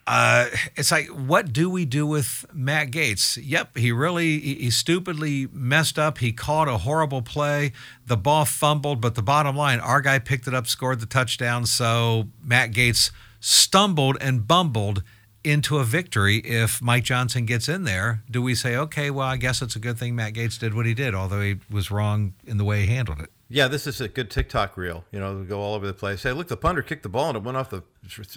Uh, 0.06 0.48
it's 0.76 0.92
like, 0.92 1.08
what 1.08 1.54
do 1.54 1.70
we 1.70 1.86
do 1.86 2.06
with 2.06 2.46
Matt 2.54 2.92
Gaetz? 2.92 3.40
Yep, 3.42 3.78
he 3.78 3.92
really, 3.92 4.40
he, 4.40 4.56
he 4.56 4.70
stupidly 4.70 5.48
messed 5.54 5.98
up. 5.98 6.18
He 6.18 6.34
caught 6.34 6.68
a 6.68 6.80
horrible 6.80 7.22
play. 7.22 7.72
The 8.06 8.18
ball 8.18 8.46
fumbled, 8.46 9.00
but 9.00 9.16
the 9.16 9.22
bottom 9.22 9.56
line, 9.56 9.80
our 9.80 10.02
guy 10.02 10.20
picked 10.20 10.48
it 10.48 10.54
up, 10.54 10.68
scored 10.68 11.00
the 11.00 11.06
touchdown. 11.06 11.66
So 11.66 12.28
Matt 12.44 12.72
Gaetz 12.72 13.12
stumbled 13.40 14.18
and 14.20 14.46
bumbled 14.46 15.04
into 15.44 15.78
a 15.78 15.84
victory 15.84 16.38
if 16.38 16.82
Mike 16.82 17.04
Johnson 17.04 17.46
gets 17.46 17.68
in 17.68 17.84
there. 17.84 18.24
Do 18.30 18.42
we 18.42 18.56
say, 18.56 18.76
okay, 18.76 19.10
well, 19.10 19.28
I 19.28 19.38
guess 19.38 19.62
it's 19.62 19.76
a 19.76 19.80
good 19.80 19.98
thing 19.98 20.16
Matt 20.16 20.34
Gates 20.34 20.58
did 20.58 20.74
what 20.74 20.86
he 20.86 20.94
did, 20.94 21.14
although 21.14 21.42
he 21.42 21.58
was 21.70 21.92
wrong 21.92 22.34
in 22.46 22.58
the 22.58 22.64
way 22.64 22.82
he 22.82 22.88
handled 22.88 23.20
it? 23.20 23.30
Yeah, 23.50 23.68
this 23.68 23.86
is 23.86 24.02
a 24.02 24.08
good 24.08 24.32
TikTok 24.32 24.78
reel. 24.78 25.04
You 25.12 25.20
know, 25.20 25.44
go 25.44 25.60
all 25.62 25.76
over 25.76 25.86
the 25.86 25.94
place. 25.94 26.24
Hey, 26.24 26.32
look, 26.32 26.48
the 26.48 26.58
punter 26.58 26.82
kicked 26.82 27.04
the 27.04 27.10
ball 27.10 27.28
and 27.30 27.38
it 27.38 27.44
went 27.44 27.56
off 27.58 27.70
the 27.70 27.84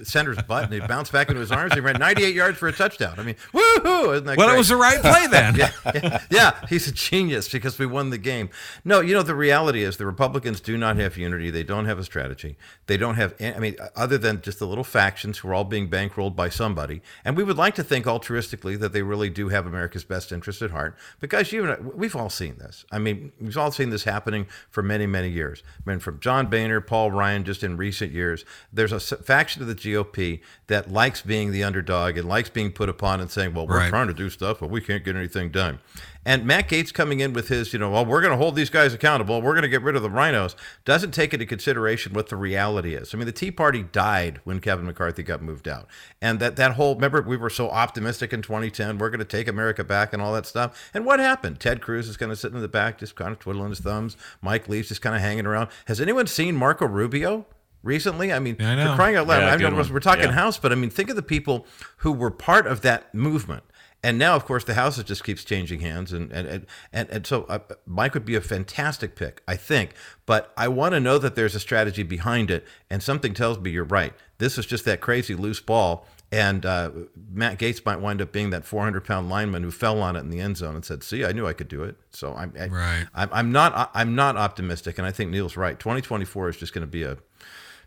center's 0.05 0.41
butt 0.43 0.65
and 0.65 0.75
it 0.75 0.87
bounced 0.89 1.11
back 1.11 1.29
into 1.29 1.41
his 1.41 1.51
arms. 1.51 1.73
He 1.75 1.81
ran 1.81 1.99
98 1.99 2.35
yards 2.35 2.59
for 2.59 2.69
a 2.69 2.73
touchdown. 2.73 3.15
I 3.19 3.23
mean, 3.23 3.37
woohoo! 3.53 4.13
Isn't 4.15 4.27
that 4.27 4.37
Well, 4.37 4.49
great? 4.49 4.55
it 4.57 4.59
was 4.59 4.69
the 4.69 4.77
right 4.77 5.01
play 5.01 5.27
then. 5.31 5.55
yeah, 5.57 5.71
yeah, 5.95 6.23
yeah, 6.31 6.67
he's 6.69 6.87
a 6.89 6.93
genius 6.93 7.49
because 7.49 7.79
we 7.79 7.87
won 7.87 8.11
the 8.11 8.19
game. 8.19 8.51
No, 8.85 9.01
you 9.01 9.15
know 9.15 9.23
the 9.23 9.35
reality 9.35 9.83
is 9.83 9.97
the 9.97 10.07
Republicans 10.07 10.61
do 10.61 10.77
not 10.77 10.97
have 10.97 11.17
unity. 11.17 11.51
They 11.51 11.63
don't 11.63 11.87
have 11.87 11.99
a 11.99 12.05
strategy. 12.05 12.57
They 12.87 12.97
don't 12.97 13.15
have. 13.15 13.35
I 13.41 13.59
mean, 13.59 13.77
other 13.95 14.19
than 14.19 14.43
just 14.43 14.59
the 14.59 14.67
little 14.67 14.85
factions 14.85 15.39
who 15.39 15.49
are 15.49 15.55
all 15.55 15.65
being 15.65 15.89
bankrolled 15.89 16.37
by 16.37 16.49
somebody. 16.51 17.01
And 17.25 17.37
we 17.37 17.43
would 17.45 17.57
like 17.57 17.75
to 17.77 17.85
think 17.85 18.05
altruistically 18.07 18.79
that 18.81 18.93
they 18.93 19.03
really 19.03 19.31
do 19.31 19.49
have 19.49 19.67
America's 19.67 20.05
best 20.05 20.31
interest 20.31 20.61
at 20.63 20.73
heart. 20.73 20.97
But 21.21 21.31
guys, 21.31 21.53
you 21.53 21.63
and 21.65 21.73
I, 21.73 21.77
we've 21.81 22.15
all 22.17 22.31
seen 22.31 22.57
this. 22.59 22.85
I 22.93 22.99
mean, 22.99 23.33
we've 23.41 23.57
all 23.57 23.71
seen 23.71 23.91
this 23.91 24.05
happening 24.05 24.47
for 24.71 24.83
many, 24.83 24.96
many 24.97 25.07
many 25.07 25.29
years. 25.29 25.63
I 25.87 25.91
mean, 25.91 25.99
from 25.99 26.21
John 26.21 26.47
Boehner, 26.47 26.81
Paul 26.81 27.11
Ryan, 27.11 27.45
just 27.45 27.63
in 27.63 27.77
recent 27.77 28.13
years, 28.13 28.47
there's 28.73 28.93
a 28.93 29.01
faction 29.01 29.61
of 29.61 29.69
the 29.69 29.75
GOP 29.75 30.41
that 30.69 30.91
likes 30.91 31.21
being 31.21 31.53
the 31.53 31.63
underdog 31.65 32.17
and 32.17 32.27
likes 32.27 32.49
being 32.49 32.73
put 32.73 32.89
upon 32.89 33.21
and 33.21 33.31
saying, 33.31 33.53
"Well, 33.53 33.67
we're 33.67 33.77
Right. 33.77 33.91
trying 33.91 34.07
to 34.09 34.15
do 34.15 34.31
stuff, 34.31 34.61
but 34.61 34.71
we 34.71 34.81
can't 34.81 35.05
get 35.05 35.15
anything 35.15 35.51
done." 35.51 35.81
And 36.27 36.45
Matt 36.45 36.69
Gaetz 36.69 36.93
coming 36.93 37.21
in 37.21 37.33
with 37.33 37.47
his, 37.49 37.73
you 37.73 37.79
know, 37.79 37.89
well, 37.91 38.05
we're 38.05 38.21
going 38.21 38.33
to 38.33 38.37
hold 38.37 38.57
these 38.57 38.69
guys 38.69 38.93
accountable. 38.93 39.41
We're 39.41 39.53
going 39.53 39.63
to 39.63 39.69
get 39.69 39.81
rid 39.83 39.95
of 39.95 40.03
the 40.03 40.11
rhinos. 40.11 40.57
Doesn't 40.85 41.13
take 41.13 41.33
into 41.33 41.47
consideration 41.47 42.13
what 42.15 42.29
the 42.29 42.37
reality 42.37 42.95
is. 42.97 43.15
I 43.15 43.17
mean, 43.17 43.27
the 43.27 43.33
Tea 43.33 43.53
Party 43.53 43.85
died 43.85 44.41
when 44.43 44.59
Kevin 44.61 44.87
McCarthy 44.87 45.23
got 45.23 45.41
moved 45.41 45.69
out, 45.69 45.87
and 46.21 46.41
that 46.41 46.57
that 46.57 46.73
whole 46.73 46.97
remember 46.97 47.23
we 47.23 47.37
were 47.37 47.49
so 47.49 47.71
optimistic 47.71 48.33
in 48.33 48.43
2010. 48.43 48.99
We're 48.99 49.09
going 49.11 49.21
to 49.21 49.25
take 49.25 49.47
America 49.47 49.85
back 49.85 50.13
and 50.13 50.21
all 50.21 50.35
that 50.35 50.47
stuff. 50.47 50.91
And 50.93 51.07
what 51.07 51.21
happened? 51.21 51.61
Ted 51.61 51.81
Cruz 51.81 52.09
is 52.09 52.17
going 52.17 52.31
to 52.31 52.37
sit 52.37 52.53
in 52.53 52.61
the 52.61 52.67
back, 52.69 52.99
just 52.99 53.15
kind 53.15 53.31
of 53.31 53.39
twiddling 53.39 53.71
his 53.71 53.79
thumbs. 53.81 54.17
Mike 54.43 54.69
Leaf's 54.69 54.89
just 54.89 55.01
kind 55.03 55.15
of 55.15 55.23
hanging 55.23 55.47
around. 55.47 55.69
Has 55.87 56.01
anyone 56.01 56.27
seen 56.27 56.57
Marco 56.57 56.87
Rubio? 56.87 57.47
Recently, 57.83 58.33
I 58.33 58.41
mean, 58.41 58.57
Yeah, 58.59 58.71
I 58.71 58.75
know. 58.75 58.91
for 58.91 58.97
crying 58.97 59.15
out 59.15 59.29
loud, 59.29 59.43
Yeah, 59.43 59.53
I 59.53 59.57
good 59.59 59.71
know 59.71 59.77
one. 59.79 59.93
we're 59.93 60.01
talking 60.01 60.25
Yeah. 60.25 60.33
House, 60.33 60.59
but 60.59 60.73
I 60.73 60.75
mean, 60.75 60.91
think 60.91 61.09
of 61.09 61.15
the 61.15 61.23
people 61.23 61.67
who 61.99 62.11
were 62.11 62.33
part 62.33 62.67
of 62.67 62.81
that 62.81 63.15
movement. 63.15 63.63
And 64.03 64.19
now, 64.19 64.37
of 64.37 64.45
course, 64.45 64.63
the 64.63 64.75
House 64.75 65.03
just 65.03 65.25
keeps 65.25 65.43
changing 65.43 65.81
hands, 65.81 66.13
and 66.13 66.31
and 66.31 66.47
and 66.47 66.67
and, 66.93 67.09
and 67.11 67.27
so 67.27 67.45
uh, 67.45 67.59
Mike 67.87 68.15
would 68.15 68.25
be 68.25 68.37
a 68.37 68.41
fantastic 68.41 69.17
pick, 69.17 69.43
I 69.49 69.57
think. 69.57 69.95
But 70.27 70.53
I 70.57 70.69
want 70.69 70.93
to 70.95 71.01
know 71.01 71.19
that 71.19 71.35
there's 71.35 71.55
a 71.55 71.61
strategy 71.61 72.03
behind 72.03 72.51
it, 72.51 72.65
and 72.89 73.03
something 73.03 73.35
tells 73.35 73.59
me 73.59 73.71
you're 73.71 73.85
right. 73.85 74.13
This 74.39 74.59
is 74.59 74.67
just 74.67 74.85
that 74.85 75.01
crazy 75.01 75.35
loose 75.35 75.61
ball, 75.61 76.07
and 76.31 76.67
uh, 76.67 76.91
Matt 77.33 77.59
Gaetz 77.59 77.85
might 77.85 78.01
wind 78.01 78.21
up 78.21 78.33
being 78.33 78.51
that 78.51 78.65
400 78.65 79.05
pound 79.05 79.29
lineman 79.29 79.63
who 79.63 79.71
fell 79.71 80.01
on 80.01 80.15
it 80.15 80.21
in 80.21 80.31
the 80.31 80.41
end 80.41 80.57
zone 80.57 80.75
and 80.75 80.85
said, 80.85 81.03
"See, 81.03 81.25
I 81.25 81.33
knew 81.33 81.47
I 81.47 81.53
could 81.53 81.69
do 81.69 81.83
it." 81.83 81.97
So 82.11 82.35
I'm 82.35 82.53
I, 82.59 82.67
Right. 82.67 83.07
I'm, 83.15 83.29
I'm 83.33 83.53
not 83.53 83.91
I'm 83.95 84.15
not 84.15 84.37
optimistic, 84.37 84.99
and 84.99 85.07
I 85.07 85.11
think 85.11 85.31
Neil's 85.31 85.57
right. 85.57 85.79
2024 85.79 86.51
is 86.51 86.57
just 86.57 86.73
going 86.73 86.87
to 86.87 86.91
be 86.91 87.03
a 87.03 87.17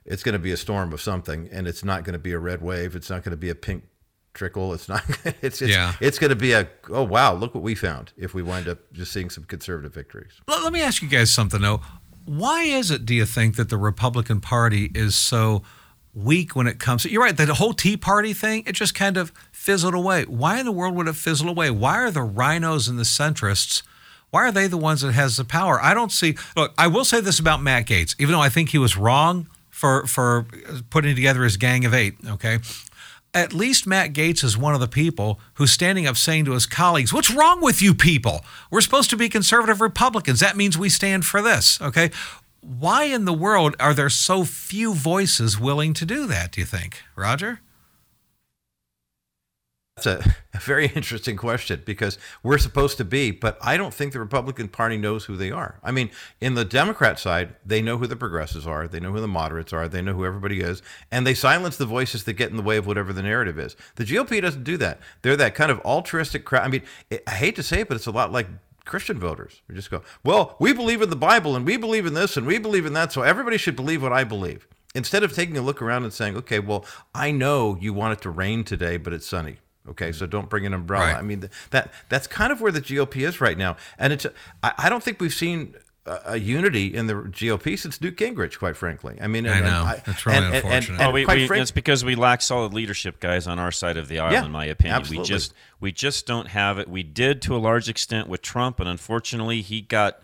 it's 0.06 0.24
going 0.24 0.34
to 0.34 0.40
be 0.40 0.52
a 0.52 0.58
storm 0.58 0.92
of 0.92 1.02
something, 1.02 1.50
and 1.52 1.68
it's 1.68 1.84
not 1.84 2.04
going 2.04 2.14
to 2.14 2.20
be 2.20 2.32
a 2.32 2.40
red 2.40 2.62
wave. 2.62 2.96
It's 2.96 3.10
not 3.10 3.24
going 3.24 3.32
to 3.32 3.38
be 3.38 3.50
a 3.50 3.56
pink 3.56 3.84
trickle. 4.40 4.74
It's 4.74 4.88
not. 4.90 5.04
It's 5.42 5.62
it's, 5.62 5.72
Yeah. 5.72 5.94
it's 6.00 6.18
going 6.18 6.30
to 6.30 6.36
be 6.48 6.54
a 6.54 6.68
oh 6.90 7.04
wow 7.04 7.34
look 7.34 7.54
what 7.54 7.64
we 7.64 7.76
found 7.76 8.12
if 8.18 8.34
we 8.34 8.42
wind 8.42 8.68
up 8.68 8.80
just 8.94 9.12
seeing 9.12 9.30
some 9.30 9.44
conservative 9.44 9.94
victories. 9.94 10.32
Let, 10.48 10.64
let 10.64 10.74
me 10.74 10.82
ask 10.82 11.02
you 11.02 11.10
guys 11.10 11.30
something 11.30 11.62
though. 11.62 11.82
Why 12.26 12.64
is 12.64 12.90
it, 12.92 13.06
do 13.06 13.14
you 13.16 13.26
think, 13.26 13.56
that 13.58 13.70
the 13.70 13.78
Republican 13.78 14.40
Party 14.40 14.92
is 14.96 15.16
so 15.16 15.64
weak 16.14 16.56
when 16.56 16.68
it 16.68 16.80
comes 16.80 17.04
to 17.04 17.12
you're 17.12 17.24
right, 17.24 17.36
the 17.36 17.54
whole 17.56 17.74
Tea 17.74 17.98
Party 17.98 18.34
thing, 18.34 18.64
it 18.66 18.74
just 18.74 18.94
kind 18.96 19.18
of 19.18 19.32
fizzled 19.52 19.94
away. 19.94 20.24
Why 20.26 20.60
in 20.60 20.66
the 20.66 20.72
world 20.72 20.96
would 20.96 21.08
it 21.08 21.16
fizzle 21.16 21.50
away? 21.50 21.70
Why 21.72 21.98
are 22.00 22.12
the 22.12 22.22
rhinos 22.24 22.88
and 22.88 22.98
the 23.00 23.04
centrists? 23.04 23.84
Why 24.32 24.42
are 24.48 24.52
they 24.52 24.68
the 24.68 24.78
ones 24.78 25.02
that 25.02 25.14
has 25.14 25.38
the 25.38 25.44
power? 25.46 25.82
I 25.82 25.94
don't 25.94 26.12
see 26.12 26.36
look, 26.56 26.74
I 26.78 26.88
will 26.88 27.06
say 27.06 27.20
this 27.22 27.40
about 27.40 27.62
Matt 27.62 27.88
Gaetz, 27.88 28.16
even 28.20 28.34
though 28.34 28.42
I 28.42 28.50
think 28.50 28.70
he 28.70 28.78
was 28.78 28.96
wrong 28.96 29.48
for 29.70 30.06
for 30.08 30.46
putting 30.90 31.16
together 31.16 31.44
his 31.44 31.58
gang 31.58 31.84
of 31.86 31.94
eight, 31.94 32.16
okay? 32.28 32.60
At 33.34 33.54
least 33.54 33.86
Matt 33.86 34.14
Gaetz 34.14 34.44
is 34.44 34.58
one 34.58 34.74
of 34.74 34.80
the 34.80 34.88
people 34.88 35.40
who's 35.56 35.72
standing 35.72 36.08
up 36.08 36.18
saying 36.18 36.46
to 36.46 36.54
his 36.54 36.66
colleagues, 36.66 37.14
What's 37.14 37.32
wrong 37.32 37.62
with 37.62 37.82
you 37.82 37.94
people? 37.94 38.44
We're 38.72 38.82
supposed 38.82 39.12
to 39.12 39.18
be 39.18 39.30
conservative 39.30 39.82
Republicans. 39.82 40.40
That 40.40 40.58
means 40.58 40.78
we 40.78 40.90
stand 40.90 41.26
for 41.26 41.42
this. 41.42 41.80
Okay. 41.80 42.10
Why 42.62 43.04
in 43.04 43.26
the 43.26 43.34
world 43.34 43.76
are 43.80 43.94
there 43.94 44.10
so 44.10 44.44
few 44.44 44.94
voices 44.94 45.60
willing 45.60 45.94
to 45.94 46.06
do 46.06 46.26
that, 46.28 46.52
do 46.54 46.62
you 46.62 46.66
think? 46.66 47.04
Roger? 47.16 47.62
That's 50.02 50.26
a, 50.26 50.36
a 50.54 50.60
very 50.60 50.88
interesting 50.88 51.36
question 51.36 51.82
because 51.86 52.18
we're 52.44 52.58
supposed 52.58 52.98
to 52.98 53.06
be, 53.06 53.32
but 53.32 53.58
I 53.62 53.76
don't 53.78 53.94
think 53.94 54.14
the 54.14 54.20
Republican 54.20 54.70
Party 54.70 54.98
knows 54.98 55.26
who 55.26 55.36
they 55.36 55.52
are. 55.52 55.80
I 55.84 55.92
mean, 55.92 56.10
in 56.40 56.54
the 56.54 56.66
Democrat 56.66 57.20
side, 57.20 57.56
they 57.66 57.82
know 57.82 57.98
who 57.98 58.08
the 58.08 58.16
progressives 58.16 58.66
are, 58.66 58.88
they 58.88 59.00
know 59.00 59.12
who 59.12 59.20
the 59.20 59.28
moderates 59.28 59.74
are, 59.74 59.88
they 59.88 60.02
know 60.02 60.14
who 60.14 60.26
everybody 60.26 60.62
is, 60.62 60.82
and 61.12 61.28
they 61.28 61.34
silence 61.34 61.78
the 61.78 61.86
voices 61.86 62.24
that 62.24 62.34
get 62.34 62.50
in 62.50 62.58
the 62.58 62.64
way 62.64 62.78
of 62.78 62.88
whatever 62.88 63.12
the 63.12 63.22
narrative 63.22 63.60
is. 63.60 63.76
The 63.96 64.06
GOP 64.06 64.42
doesn't 64.42 64.64
do 64.64 64.78
that. 64.78 65.00
They're 65.22 65.36
that 65.38 65.56
kind 65.56 65.72
of 65.72 65.80
altruistic 65.82 66.46
crowd. 66.46 66.64
I 66.64 66.70
mean, 66.70 66.84
it, 67.10 67.24
I 67.28 67.32
hate 67.32 67.56
to 67.58 67.64
say 67.64 67.82
it, 67.82 67.90
but 67.90 67.96
it's 67.96 68.08
a 68.08 68.12
lot 68.12 68.32
like 68.32 68.48
Christian 68.86 69.20
voters. 69.20 69.62
We 69.68 69.76
just 69.76 69.92
go, 69.92 70.02
well, 70.24 70.56
we 70.60 70.74
believe 70.74 71.02
in 71.02 71.10
the 71.10 71.16
Bible 71.16 71.56
and 71.56 71.66
we 71.66 71.78
believe 71.78 72.06
in 72.06 72.14
this 72.14 72.38
and 72.38 72.48
we 72.48 72.58
believe 72.58 72.86
in 72.86 72.94
that, 72.94 73.12
so 73.12 73.22
everybody 73.22 73.58
should 73.58 73.76
believe 73.76 74.02
what 74.02 74.14
I 74.14 74.24
believe. 74.24 74.68
Instead 74.96 75.24
of 75.24 75.34
taking 75.34 75.56
a 75.58 75.62
look 75.62 75.82
around 75.82 76.04
and 76.04 76.14
saying, 76.14 76.36
okay, 76.38 76.60
well, 76.60 76.84
I 77.14 77.30
know 77.32 77.78
you 77.80 77.94
want 77.94 78.14
it 78.14 78.22
to 78.24 78.32
rain 78.32 78.64
today, 78.64 78.98
but 78.98 79.14
it's 79.14 79.28
sunny. 79.28 79.60
Okay, 79.88 80.12
so 80.12 80.26
don't 80.28 80.50
bring 80.50 80.66
an 80.66 80.74
umbrella. 80.74 81.06
Right. 81.06 81.16
I 81.16 81.22
mean, 81.22 81.50
that 81.72 81.92
that's 82.10 82.28
kind 82.28 82.52
of 82.52 82.62
where 82.62 82.72
the 82.72 82.82
GOP 82.82 83.28
is 83.28 83.42
right 83.42 83.58
now, 83.58 83.78
and 83.98 84.14
it's. 84.14 84.26
I, 84.62 84.74
I 84.78 84.90
don't 84.90 85.02
think 85.02 85.20
we've 85.20 85.34
seen 85.34 85.74
a, 86.06 86.20
a 86.34 86.38
unity 86.38 86.94
in 86.94 87.08
the 87.08 87.14
GOP 87.16 87.78
since 87.80 88.00
Newt 88.00 88.16
Gingrich, 88.18 88.60
quite 88.60 88.76
frankly. 88.78 89.18
I 89.22 89.28
mean, 89.28 89.48
I 89.48 89.58
and- 89.58 89.66
know. 89.66 89.86
and 89.88 90.02
That's 90.06 90.26
really 90.26 90.38
and- 90.38 90.46
and- 90.48 90.56
unfortunate. 90.56 90.90
and 90.90 91.00
Well, 91.00 91.12
we, 91.14 91.26
quite 91.26 91.38
we, 91.38 91.48
frank- 91.48 91.62
it's 91.64 91.72
because 91.72 92.04
we 92.06 92.16
lack 92.16 92.42
solid 92.42 92.74
leadership, 92.74 93.20
guys, 93.20 93.48
on 93.48 93.58
our 93.58 93.72
side 93.72 93.98
of 93.98 94.10
the 94.10 94.20
aisle. 94.20 94.34
Yeah, 94.34 94.46
in 94.46 94.52
my 94.52 94.66
opinion, 94.66 94.98
absolutely. 94.98 95.24
we 95.24 95.28
just 95.28 95.54
we 95.80 95.92
just 95.92 96.28
don't 96.28 96.50
have 96.50 96.78
it. 96.78 96.88
We 96.88 97.02
did 97.02 97.42
to 97.44 97.56
a 97.56 97.58
large 97.58 97.90
extent 97.90 98.28
with 98.28 98.42
Trump, 98.42 98.80
and 98.80 98.90
unfortunately, 98.90 99.62
he 99.62 99.82
got. 99.82 100.20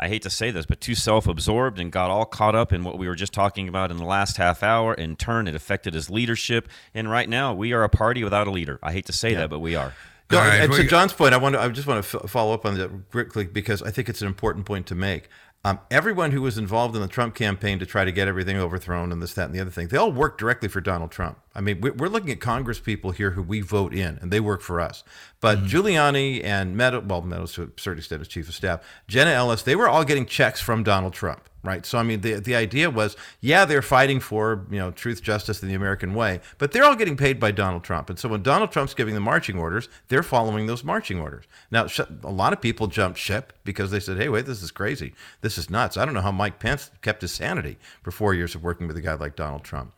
I 0.00 0.08
hate 0.08 0.22
to 0.22 0.30
say 0.30 0.50
this, 0.50 0.64
but 0.64 0.80
too 0.80 0.94
self-absorbed 0.94 1.78
and 1.78 1.92
got 1.92 2.10
all 2.10 2.24
caught 2.24 2.54
up 2.54 2.72
in 2.72 2.84
what 2.84 2.98
we 2.98 3.06
were 3.06 3.14
just 3.14 3.34
talking 3.34 3.68
about 3.68 3.90
in 3.90 3.98
the 3.98 4.04
last 4.04 4.38
half 4.38 4.62
hour. 4.62 4.94
In 4.94 5.14
turn, 5.14 5.46
it 5.46 5.54
affected 5.54 5.92
his 5.92 6.08
leadership. 6.08 6.68
And 6.94 7.10
right 7.10 7.28
now, 7.28 7.52
we 7.54 7.74
are 7.74 7.84
a 7.84 7.90
party 7.90 8.24
without 8.24 8.48
a 8.48 8.50
leader. 8.50 8.78
I 8.82 8.92
hate 8.92 9.06
to 9.06 9.12
say 9.12 9.34
that, 9.34 9.50
but 9.50 9.60
we 9.60 9.76
are. 9.76 9.92
No, 10.30 10.38
All 10.38 10.44
right, 10.46 10.60
and 10.60 10.72
to 10.72 10.84
John's 10.84 11.12
point, 11.12 11.34
I 11.34 11.38
want 11.38 11.56
to, 11.56 11.60
I 11.60 11.68
just 11.68 11.88
want 11.88 12.04
to 12.04 12.20
f- 12.22 12.30
follow 12.30 12.54
up 12.54 12.64
on 12.64 12.78
that 12.78 13.10
quickly 13.10 13.44
because 13.46 13.82
I 13.82 13.90
think 13.90 14.08
it's 14.08 14.22
an 14.22 14.28
important 14.28 14.64
point 14.64 14.86
to 14.86 14.94
make. 14.94 15.28
Um, 15.62 15.78
everyone 15.90 16.30
who 16.30 16.40
was 16.40 16.56
involved 16.56 16.96
in 16.96 17.02
the 17.02 17.08
Trump 17.08 17.34
campaign 17.34 17.78
to 17.80 17.84
try 17.86 18.06
to 18.06 18.12
get 18.12 18.26
everything 18.28 18.56
overthrown 18.56 19.12
and 19.12 19.20
this, 19.20 19.34
that, 19.34 19.44
and 19.44 19.54
the 19.54 19.60
other 19.60 19.70
thing, 19.70 19.88
they 19.88 19.98
all 19.98 20.10
work 20.10 20.38
directly 20.38 20.70
for 20.70 20.80
Donald 20.80 21.10
Trump. 21.10 21.38
I 21.54 21.60
mean, 21.60 21.82
we- 21.82 21.90
we're 21.90 22.08
looking 22.08 22.30
at 22.30 22.40
Congress 22.40 22.80
people 22.80 23.10
here 23.10 23.32
who 23.32 23.42
we 23.42 23.60
vote 23.60 23.92
in, 23.92 24.18
and 24.22 24.30
they 24.30 24.40
work 24.40 24.62
for 24.62 24.80
us. 24.80 25.04
But 25.38 25.64
Giuliani 25.64 26.42
and 26.42 26.78
Meadows, 26.78 27.04
well, 27.04 27.20
Meadows 27.20 27.52
to 27.54 27.64
a 27.64 27.68
certain 27.78 27.98
extent 27.98 28.22
as 28.22 28.28
chief 28.28 28.48
of 28.48 28.54
staff, 28.54 28.80
Jenna 29.06 29.32
Ellis, 29.32 29.60
they 29.60 29.76
were 29.76 29.86
all 29.86 30.02
getting 30.04 30.24
checks 30.24 30.60
from 30.62 30.82
Donald 30.82 31.12
Trump, 31.12 31.42
right? 31.62 31.84
So 31.84 31.98
I 31.98 32.02
mean, 32.02 32.20
the 32.20 32.34
the 32.34 32.54
idea 32.54 32.90
was, 32.90 33.16
yeah, 33.40 33.64
they're 33.64 33.82
fighting 33.82 34.20
for 34.20 34.66
you 34.70 34.78
know 34.78 34.90
truth, 34.90 35.22
justice, 35.22 35.62
and 35.62 35.70
the 35.70 35.74
American 35.74 36.14
way, 36.14 36.40
but 36.58 36.72
they're 36.72 36.84
all 36.84 36.96
getting 36.96 37.16
paid 37.16 37.38
by 37.38 37.50
Donald 37.50 37.84
Trump. 37.84 38.10
And 38.10 38.18
so 38.18 38.28
when 38.28 38.42
Donald 38.42 38.72
Trump's 38.72 38.94
giving 38.94 39.14
the 39.14 39.20
marching 39.20 39.58
orders, 39.58 39.88
they're 40.08 40.22
following 40.22 40.66
those 40.66 40.84
marching 40.84 41.20
orders. 41.20 41.44
Now, 41.70 41.86
a 42.24 42.30
lot 42.30 42.52
of 42.52 42.60
people 42.60 42.86
jumped 42.86 43.18
ship 43.18 43.52
because 43.64 43.90
they 43.90 44.00
said, 44.00 44.16
hey, 44.16 44.28
wait, 44.28 44.46
this 44.46 44.62
is 44.62 44.70
crazy, 44.70 45.14
this 45.40 45.58
is 45.58 45.70
nuts. 45.70 45.96
I 45.96 46.04
don't 46.04 46.14
know 46.14 46.20
how 46.20 46.32
Mike 46.32 46.58
Pence 46.58 46.90
kept 47.02 47.22
his 47.22 47.32
sanity 47.32 47.78
for 48.02 48.10
four 48.10 48.34
years 48.34 48.54
of 48.54 48.62
working 48.62 48.86
with 48.86 48.96
a 48.96 49.02
guy 49.02 49.14
like 49.14 49.36
Donald 49.36 49.64
Trump. 49.64 49.92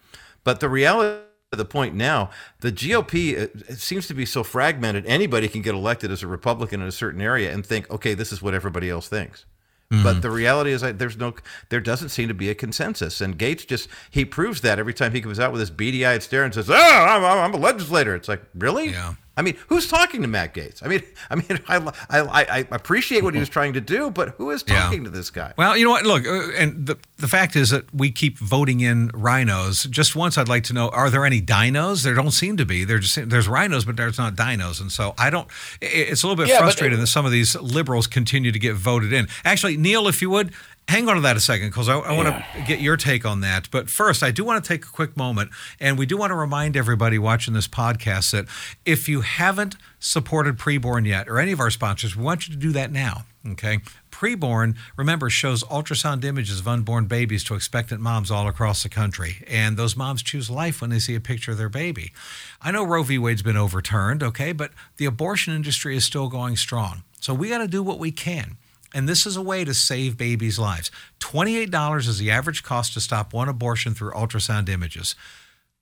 But 0.44 0.60
the 0.60 0.68
reality 0.68 1.22
the 1.56 1.64
point 1.64 1.94
now, 1.94 2.30
the 2.60 2.72
GOP 2.72 3.78
seems 3.78 4.06
to 4.06 4.14
be 4.14 4.24
so 4.24 4.42
fragmented. 4.42 5.04
Anybody 5.06 5.48
can 5.48 5.62
get 5.62 5.74
elected 5.74 6.10
as 6.10 6.22
a 6.22 6.26
Republican 6.26 6.80
in 6.80 6.88
a 6.88 6.92
certain 6.92 7.20
area 7.20 7.52
and 7.52 7.64
think, 7.64 7.90
okay, 7.90 8.14
this 8.14 8.32
is 8.32 8.40
what 8.40 8.54
everybody 8.54 8.88
else 8.88 9.08
thinks. 9.08 9.44
But 9.92 10.12
mm-hmm. 10.12 10.20
the 10.20 10.30
reality 10.30 10.72
is, 10.72 10.80
that 10.80 10.98
there's 10.98 11.18
no, 11.18 11.34
there 11.68 11.80
doesn't 11.80 12.08
seem 12.08 12.28
to 12.28 12.34
be 12.34 12.48
a 12.48 12.54
consensus. 12.54 13.20
And 13.20 13.38
Gaetz 13.38 13.66
just 13.66 13.90
he 14.10 14.24
proves 14.24 14.62
that 14.62 14.78
every 14.78 14.94
time 14.94 15.12
he 15.12 15.20
comes 15.20 15.38
out 15.38 15.52
with 15.52 15.60
this 15.60 15.68
beady-eyed 15.68 16.22
stare 16.22 16.44
and 16.44 16.54
says, 16.54 16.70
"Oh, 16.70 16.74
I'm 16.74 17.22
I'm 17.22 17.52
a 17.52 17.58
legislator." 17.58 18.14
It's 18.14 18.28
like, 18.28 18.42
really? 18.54 18.90
Yeah. 18.90 19.14
I 19.36 19.42
mean, 19.42 19.56
who's 19.68 19.88
talking 19.88 20.20
to 20.22 20.28
Matt 20.28 20.54
Gaetz? 20.54 20.84
I 20.84 20.88
mean, 20.88 21.02
I 21.30 21.34
mean, 21.36 21.60
I, 21.68 21.76
I, 22.10 22.20
I 22.20 22.44
I 22.58 22.66
appreciate 22.70 23.22
what 23.24 23.34
he 23.34 23.40
was 23.40 23.48
trying 23.58 23.72
to 23.74 23.80
do, 23.80 24.10
but 24.10 24.30
who 24.36 24.50
is 24.50 24.62
Yeah. 24.66 24.82
talking 24.82 25.04
to 25.04 25.10
this 25.10 25.30
guy? 25.30 25.52
Well, 25.56 25.76
you 25.76 25.84
know 25.84 25.90
what? 25.90 26.04
Look, 26.04 26.26
uh, 26.26 26.50
and 26.58 26.86
the 26.86 26.98
the 27.16 27.28
fact 27.28 27.56
is 27.56 27.70
that 27.70 27.92
we 27.94 28.10
keep 28.10 28.38
voting 28.38 28.80
in 28.80 29.10
rhinos. 29.14 29.84
Just 29.84 30.14
once, 30.16 30.36
I'd 30.36 30.48
like 30.48 30.64
to 30.64 30.72
know: 30.74 30.88
Are 30.90 31.08
there 31.10 31.24
any 31.24 31.40
dinos? 31.40 32.02
There 32.04 32.14
don't 32.14 32.30
seem 32.32 32.56
to 32.58 32.66
be. 32.66 32.84
There's 32.84 33.12
just 33.14 33.30
there's 33.30 33.48
rhinos, 33.48 33.84
but 33.84 33.96
there's 33.96 34.18
not 34.18 34.34
dinos, 34.34 34.80
and 34.80 34.92
so 34.92 35.14
I 35.18 35.30
don't. 35.30 35.48
It's 35.80 36.22
a 36.22 36.26
little 36.26 36.42
bit 36.42 36.50
Yeah, 36.50 36.58
frustrating 36.58 36.98
that 37.00 37.06
some 37.06 37.24
of 37.24 37.32
these 37.32 37.54
liberals 37.56 38.06
continue 38.06 38.52
to 38.52 38.58
get 38.58 38.74
voted 38.74 39.12
in. 39.12 39.28
Actually, 39.44 39.76
Neil, 39.76 40.08
if 40.08 40.20
you 40.20 40.30
would. 40.30 40.52
Hang 40.88 41.08
on 41.08 41.14
to 41.14 41.22
that 41.22 41.36
a 41.36 41.40
second 41.40 41.68
because 41.68 41.88
I, 41.88 41.96
I 41.98 42.12
want 42.16 42.28
to 42.28 42.44
get 42.66 42.80
your 42.80 42.96
take 42.96 43.24
on 43.24 43.40
that. 43.40 43.70
But 43.70 43.88
first, 43.88 44.22
I 44.22 44.30
do 44.30 44.44
want 44.44 44.62
to 44.62 44.68
take 44.68 44.84
a 44.84 44.88
quick 44.88 45.16
moment 45.16 45.50
and 45.80 45.96
we 45.96 46.06
do 46.06 46.16
want 46.16 46.30
to 46.30 46.34
remind 46.34 46.76
everybody 46.76 47.18
watching 47.18 47.54
this 47.54 47.68
podcast 47.68 48.32
that 48.32 48.46
if 48.84 49.08
you 49.08 49.22
haven't 49.22 49.76
supported 50.00 50.58
Preborn 50.58 51.06
yet 51.06 51.28
or 51.28 51.38
any 51.38 51.52
of 51.52 51.60
our 51.60 51.70
sponsors, 51.70 52.16
we 52.16 52.24
want 52.24 52.46
you 52.46 52.54
to 52.54 52.60
do 52.60 52.72
that 52.72 52.92
now. 52.92 53.24
Okay. 53.48 53.78
Preborn, 54.10 54.76
remember, 54.96 55.28
shows 55.30 55.64
ultrasound 55.64 56.24
images 56.24 56.60
of 56.60 56.68
unborn 56.68 57.06
babies 57.06 57.42
to 57.44 57.54
expectant 57.54 58.00
moms 58.00 58.30
all 58.30 58.46
across 58.46 58.82
the 58.82 58.88
country. 58.88 59.44
And 59.48 59.76
those 59.76 59.96
moms 59.96 60.22
choose 60.22 60.50
life 60.50 60.80
when 60.80 60.90
they 60.90 61.00
see 61.00 61.14
a 61.14 61.20
picture 61.20 61.52
of 61.52 61.58
their 61.58 61.68
baby. 61.68 62.12
I 62.60 62.70
know 62.70 62.84
Roe 62.84 63.02
v. 63.02 63.18
Wade's 63.18 63.42
been 63.42 63.56
overturned, 63.56 64.22
okay, 64.22 64.52
but 64.52 64.70
the 64.96 65.06
abortion 65.06 65.54
industry 65.54 65.96
is 65.96 66.04
still 66.04 66.28
going 66.28 66.56
strong. 66.56 67.02
So 67.18 67.34
we 67.34 67.48
got 67.48 67.58
to 67.58 67.68
do 67.68 67.82
what 67.82 67.98
we 67.98 68.12
can. 68.12 68.58
And 68.94 69.08
this 69.08 69.26
is 69.26 69.36
a 69.36 69.42
way 69.42 69.64
to 69.64 69.74
save 69.74 70.16
babies' 70.16 70.58
lives. 70.58 70.90
$28 71.20 72.08
is 72.08 72.18
the 72.18 72.30
average 72.30 72.62
cost 72.62 72.94
to 72.94 73.00
stop 73.00 73.32
one 73.32 73.48
abortion 73.48 73.94
through 73.94 74.12
ultrasound 74.12 74.68
images. 74.68 75.14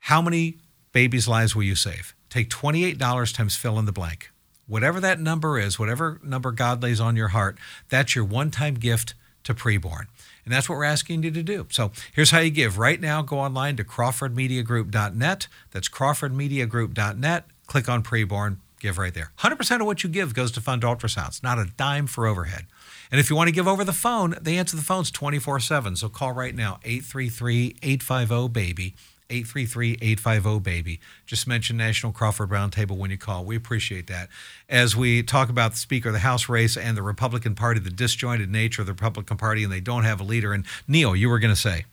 How 0.00 0.22
many 0.22 0.58
babies' 0.92 1.28
lives 1.28 1.54
will 1.54 1.64
you 1.64 1.74
save? 1.74 2.14
Take 2.28 2.48
$28 2.50 3.34
times 3.34 3.56
fill 3.56 3.78
in 3.78 3.86
the 3.86 3.92
blank. 3.92 4.30
Whatever 4.66 5.00
that 5.00 5.18
number 5.18 5.58
is, 5.58 5.78
whatever 5.78 6.20
number 6.22 6.52
God 6.52 6.82
lays 6.82 7.00
on 7.00 7.16
your 7.16 7.28
heart, 7.28 7.58
that's 7.88 8.14
your 8.14 8.24
one 8.24 8.52
time 8.52 8.74
gift 8.74 9.14
to 9.42 9.54
preborn. 9.54 10.06
And 10.44 10.54
that's 10.54 10.68
what 10.68 10.76
we're 10.76 10.84
asking 10.84 11.22
you 11.22 11.30
to 11.32 11.42
do. 11.42 11.66
So 11.70 11.90
here's 12.12 12.30
how 12.30 12.38
you 12.38 12.50
give. 12.50 12.78
Right 12.78 13.00
now, 13.00 13.22
go 13.22 13.38
online 13.38 13.76
to 13.76 13.84
crawfordmediagroup.net. 13.84 15.48
That's 15.72 15.88
crawfordmediagroup.net. 15.88 17.46
Click 17.66 17.88
on 17.88 18.02
preborn, 18.02 18.56
give 18.80 18.98
right 18.98 19.14
there. 19.14 19.32
100% 19.38 19.80
of 19.80 19.86
what 19.86 20.02
you 20.02 20.08
give 20.08 20.34
goes 20.34 20.50
to 20.52 20.60
fund 20.60 20.82
ultrasounds, 20.82 21.42
not 21.42 21.58
a 21.58 21.66
dime 21.76 22.06
for 22.06 22.26
overhead. 22.26 22.66
And 23.10 23.20
if 23.20 23.30
you 23.30 23.36
want 23.36 23.48
to 23.48 23.52
give 23.52 23.68
over 23.68 23.84
the 23.84 23.92
phone, 23.92 24.36
they 24.40 24.56
answer 24.56 24.76
the 24.76 24.82
phones 24.82 25.10
24 25.10 25.60
7. 25.60 25.96
So 25.96 26.08
call 26.08 26.32
right 26.32 26.54
now, 26.54 26.80
833 26.84 27.76
850 27.82 28.48
BABY. 28.48 28.94
833-850-BABY. 29.30 30.98
Just 31.24 31.46
mention 31.46 31.76
National 31.76 32.12
Crawford 32.12 32.50
Roundtable 32.50 32.96
when 32.96 33.10
you 33.10 33.18
call. 33.18 33.44
We 33.44 33.56
appreciate 33.56 34.08
that. 34.08 34.28
As 34.68 34.96
we 34.96 35.22
talk 35.22 35.48
about 35.48 35.72
the 35.72 35.76
Speaker 35.76 36.08
of 36.08 36.12
the 36.12 36.20
House 36.20 36.48
race 36.48 36.76
and 36.76 36.96
the 36.96 37.02
Republican 37.02 37.54
Party, 37.54 37.80
the 37.80 37.90
disjointed 37.90 38.50
nature 38.50 38.82
of 38.82 38.86
the 38.86 38.92
Republican 38.92 39.36
Party, 39.36 39.62
and 39.62 39.72
they 39.72 39.80
don't 39.80 40.04
have 40.04 40.20
a 40.20 40.24
leader. 40.24 40.52
And 40.52 40.66
Neil, 40.86 41.14
you 41.14 41.28
were 41.28 41.38
going 41.38 41.54
to 41.54 41.60
say. 41.60 41.84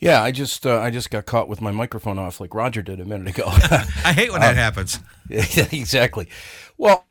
Yeah, 0.00 0.22
I 0.22 0.30
just 0.30 0.64
uh, 0.66 0.78
I 0.78 0.90
just 0.90 1.10
got 1.10 1.26
caught 1.26 1.48
with 1.48 1.60
my 1.60 1.70
microphone 1.72 2.18
off 2.18 2.40
like 2.40 2.54
Roger 2.54 2.82
did 2.82 3.00
a 3.00 3.04
minute 3.04 3.28
ago. 3.28 3.44
I 3.48 4.12
hate 4.12 4.30
when 4.32 4.40
that 4.40 4.56
happens. 4.56 5.00
Yeah, 5.30 5.68
exactly. 5.72 6.26
Well, 6.78 7.04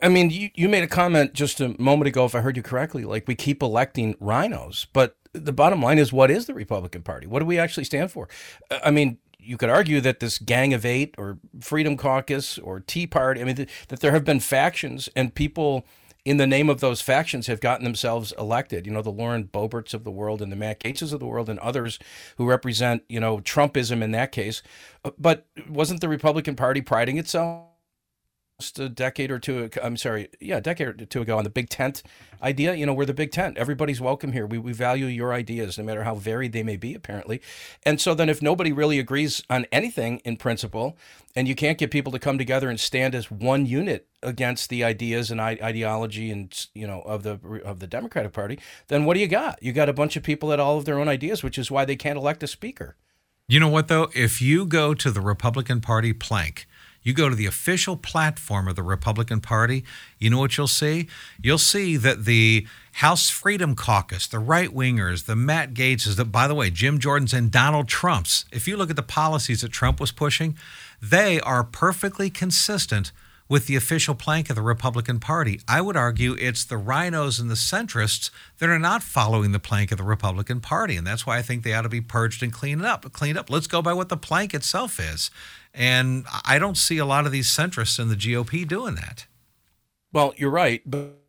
I 0.00 0.08
mean, 0.08 0.30
you, 0.30 0.50
you 0.54 0.68
made 0.68 0.84
a 0.84 0.86
comment 0.86 1.34
just 1.34 1.60
a 1.60 1.74
moment 1.82 2.06
ago, 2.06 2.24
if 2.24 2.36
I 2.36 2.40
heard 2.40 2.56
you 2.56 2.62
correctly, 2.62 3.04
like 3.04 3.26
we 3.26 3.34
keep 3.34 3.60
electing 3.60 4.14
rhinos, 4.20 4.86
but 4.92 5.16
the 5.32 5.52
bottom 5.52 5.82
line 5.82 5.98
is 5.98 6.12
what 6.12 6.30
is 6.30 6.46
the 6.46 6.54
Republican 6.54 7.02
Party? 7.02 7.26
What 7.26 7.40
do 7.40 7.44
we 7.44 7.58
actually 7.58 7.82
stand 7.82 8.12
for? 8.12 8.28
Uh, 8.70 8.78
I 8.84 8.92
mean, 8.92 9.18
you 9.38 9.56
could 9.56 9.68
argue 9.68 10.00
that 10.00 10.20
this 10.20 10.38
Gang 10.38 10.72
of 10.74 10.84
Eight 10.86 11.14
or 11.18 11.38
Freedom 11.60 11.96
Caucus 11.96 12.56
or 12.58 12.78
Tea 12.80 13.06
Party, 13.06 13.40
I 13.40 13.44
mean, 13.44 13.56
th- 13.56 13.68
that 13.88 13.98
there 14.00 14.12
have 14.12 14.24
been 14.24 14.40
factions 14.40 15.08
and 15.16 15.34
people 15.34 15.84
in 16.26 16.38
the 16.38 16.46
name 16.46 16.68
of 16.68 16.80
those 16.80 17.00
factions 17.00 17.46
have 17.46 17.60
gotten 17.60 17.84
themselves 17.84 18.32
elected. 18.36 18.84
You 18.84 18.92
know, 18.92 19.00
the 19.00 19.12
Lauren 19.12 19.44
Boeberts 19.44 19.94
of 19.94 20.02
the 20.02 20.10
world 20.10 20.42
and 20.42 20.50
the 20.50 20.56
Matt 20.56 20.80
Gaetzes 20.80 21.12
of 21.12 21.20
the 21.20 21.26
world 21.26 21.48
and 21.48 21.60
others 21.60 22.00
who 22.36 22.46
represent, 22.46 23.04
you 23.08 23.20
know, 23.20 23.38
Trumpism 23.38 24.02
in 24.02 24.10
that 24.10 24.32
case. 24.32 24.60
Uh, 25.04 25.12
But 25.16 25.46
wasn't 25.68 26.00
the 26.00 26.08
Republican 26.08 26.56
Party 26.56 26.80
priding 26.80 27.16
itself 27.16 27.65
just 28.58 28.78
a 28.78 28.88
decade 28.88 29.30
or 29.30 29.38
two 29.38 29.68
I'm 29.82 29.96
sorry, 29.96 30.28
yeah, 30.40 30.56
a 30.56 30.60
decade 30.60 30.88
or 30.88 30.92
two 30.92 31.20
ago 31.20 31.36
on 31.36 31.44
the 31.44 31.50
big 31.50 31.68
tent 31.68 32.02
idea. 32.42 32.74
You 32.74 32.86
know, 32.86 32.94
we're 32.94 33.04
the 33.04 33.14
big 33.14 33.30
tent. 33.30 33.58
Everybody's 33.58 34.00
welcome 34.00 34.32
here. 34.32 34.46
We, 34.46 34.58
we 34.58 34.72
value 34.72 35.06
your 35.06 35.32
ideas, 35.32 35.76
no 35.76 35.84
matter 35.84 36.04
how 36.04 36.14
varied 36.14 36.52
they 36.52 36.62
may 36.62 36.76
be, 36.76 36.94
apparently. 36.94 37.42
And 37.84 38.00
so 38.00 38.14
then 38.14 38.28
if 38.28 38.40
nobody 38.40 38.72
really 38.72 38.98
agrees 38.98 39.42
on 39.50 39.66
anything 39.70 40.20
in 40.24 40.38
principle, 40.38 40.96
and 41.34 41.46
you 41.46 41.54
can't 41.54 41.76
get 41.76 41.90
people 41.90 42.12
to 42.12 42.18
come 42.18 42.38
together 42.38 42.70
and 42.70 42.80
stand 42.80 43.14
as 43.14 43.30
one 43.30 43.66
unit 43.66 44.08
against 44.22 44.70
the 44.70 44.82
ideas 44.82 45.30
and 45.30 45.40
ideology 45.40 46.30
and 46.30 46.66
you 46.74 46.86
know 46.86 47.02
of 47.02 47.22
the 47.22 47.38
of 47.62 47.80
the 47.80 47.86
Democratic 47.86 48.32
Party, 48.32 48.58
then 48.88 49.04
what 49.04 49.14
do 49.14 49.20
you 49.20 49.28
got? 49.28 49.62
You 49.62 49.72
got 49.72 49.90
a 49.90 49.92
bunch 49.92 50.16
of 50.16 50.22
people 50.22 50.48
that 50.48 50.60
all 50.60 50.78
of 50.78 50.86
their 50.86 50.98
own 50.98 51.08
ideas, 51.08 51.42
which 51.42 51.58
is 51.58 51.70
why 51.70 51.84
they 51.84 51.96
can't 51.96 52.16
elect 52.16 52.42
a 52.42 52.46
speaker. 52.46 52.96
You 53.48 53.60
know 53.60 53.68
what, 53.68 53.86
though? 53.86 54.08
If 54.12 54.42
you 54.42 54.66
go 54.66 54.92
to 54.94 55.10
the 55.10 55.20
Republican 55.20 55.80
Party 55.80 56.12
plank, 56.12 56.66
you 57.06 57.12
go 57.12 57.28
to 57.28 57.36
the 57.36 57.46
official 57.46 57.96
platform 57.96 58.66
of 58.66 58.74
the 58.74 58.82
Republican 58.82 59.40
Party, 59.40 59.84
you 60.18 60.28
know 60.28 60.40
what 60.40 60.56
you'll 60.56 60.66
see? 60.66 61.06
You'll 61.40 61.56
see 61.56 61.96
that 61.96 62.24
the 62.24 62.66
House 62.94 63.30
Freedom 63.30 63.76
Caucus, 63.76 64.26
the 64.26 64.40
right 64.40 64.70
wingers, 64.70 65.26
the 65.26 65.36
Matt 65.36 65.72
Gaetzes, 65.72 66.16
the, 66.16 66.24
by 66.24 66.48
the 66.48 66.54
way, 66.56 66.68
Jim 66.68 66.98
Jordan's 66.98 67.32
and 67.32 67.52
Donald 67.52 67.86
Trump's, 67.86 68.44
if 68.50 68.66
you 68.66 68.76
look 68.76 68.90
at 68.90 68.96
the 68.96 69.04
policies 69.04 69.60
that 69.60 69.70
Trump 69.70 70.00
was 70.00 70.10
pushing, 70.10 70.58
they 71.00 71.38
are 71.42 71.62
perfectly 71.62 72.28
consistent 72.28 73.12
with 73.48 73.66
the 73.66 73.76
official 73.76 74.14
plank 74.14 74.50
of 74.50 74.56
the 74.56 74.62
Republican 74.62 75.20
Party. 75.20 75.60
I 75.68 75.80
would 75.80 75.96
argue 75.96 76.34
it's 76.34 76.64
the 76.64 76.76
rhinos 76.76 77.38
and 77.38 77.50
the 77.50 77.54
centrists 77.54 78.30
that 78.58 78.68
are 78.68 78.78
not 78.78 79.02
following 79.02 79.52
the 79.52 79.58
plank 79.58 79.92
of 79.92 79.98
the 79.98 80.04
Republican 80.04 80.60
Party, 80.60 80.96
and 80.96 81.06
that's 81.06 81.26
why 81.26 81.38
I 81.38 81.42
think 81.42 81.62
they 81.62 81.74
ought 81.74 81.82
to 81.82 81.88
be 81.88 82.00
purged 82.00 82.42
and 82.42 82.52
cleaned 82.52 82.84
up. 82.84 83.10
Cleaned 83.12 83.38
up. 83.38 83.50
Let's 83.50 83.66
go 83.66 83.82
by 83.82 83.92
what 83.92 84.08
the 84.08 84.16
plank 84.16 84.54
itself 84.54 84.98
is, 84.98 85.30
and 85.72 86.24
I 86.44 86.58
don't 86.58 86.76
see 86.76 86.98
a 86.98 87.06
lot 87.06 87.26
of 87.26 87.32
these 87.32 87.48
centrists 87.48 87.98
in 87.98 88.08
the 88.08 88.16
GOP 88.16 88.66
doing 88.66 88.94
that. 88.96 89.26
Well, 90.12 90.34
you're 90.36 90.50
right, 90.50 90.82
but 90.84 91.25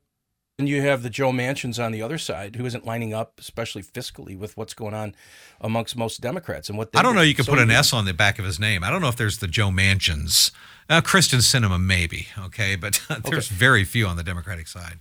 and 0.59 0.67
you 0.67 0.81
have 0.81 1.03
the 1.03 1.09
Joe 1.09 1.31
Manchins 1.31 1.83
on 1.83 1.91
the 1.91 2.01
other 2.01 2.17
side, 2.17 2.55
who 2.55 2.65
isn't 2.65 2.85
lining 2.85 3.13
up, 3.13 3.39
especially 3.39 3.83
fiscally, 3.83 4.37
with 4.37 4.57
what's 4.57 4.73
going 4.73 4.95
on 4.95 5.13
amongst 5.61 5.95
most 5.95 6.19
Democrats 6.19 6.67
and 6.67 6.77
what 6.77 6.91
they 6.91 6.99
I 6.99 7.03
don't 7.03 7.15
know. 7.15 7.21
You 7.21 7.35
can 7.35 7.45
So 7.45 7.51
put 7.51 7.61
an 7.61 7.69
S 7.69 7.93
on 7.93 8.05
the 8.05 8.13
back 8.13 8.39
of 8.39 8.45
his 8.45 8.59
name. 8.59 8.83
I 8.83 8.89
don't 8.89 9.01
know 9.01 9.07
if 9.07 9.15
there's 9.15 9.37
the 9.37 9.47
Joe 9.47 9.69
Manchins, 9.69 10.51
uh, 10.89 11.01
Kyrsten 11.01 11.39
Sinema, 11.39 11.79
maybe. 11.81 12.27
Okay, 12.39 12.75
but 12.75 13.01
there's 13.25 13.49
very 13.49 13.83
few 13.83 14.07
on 14.07 14.17
the 14.17 14.23
Democratic 14.23 14.67
side. 14.67 14.99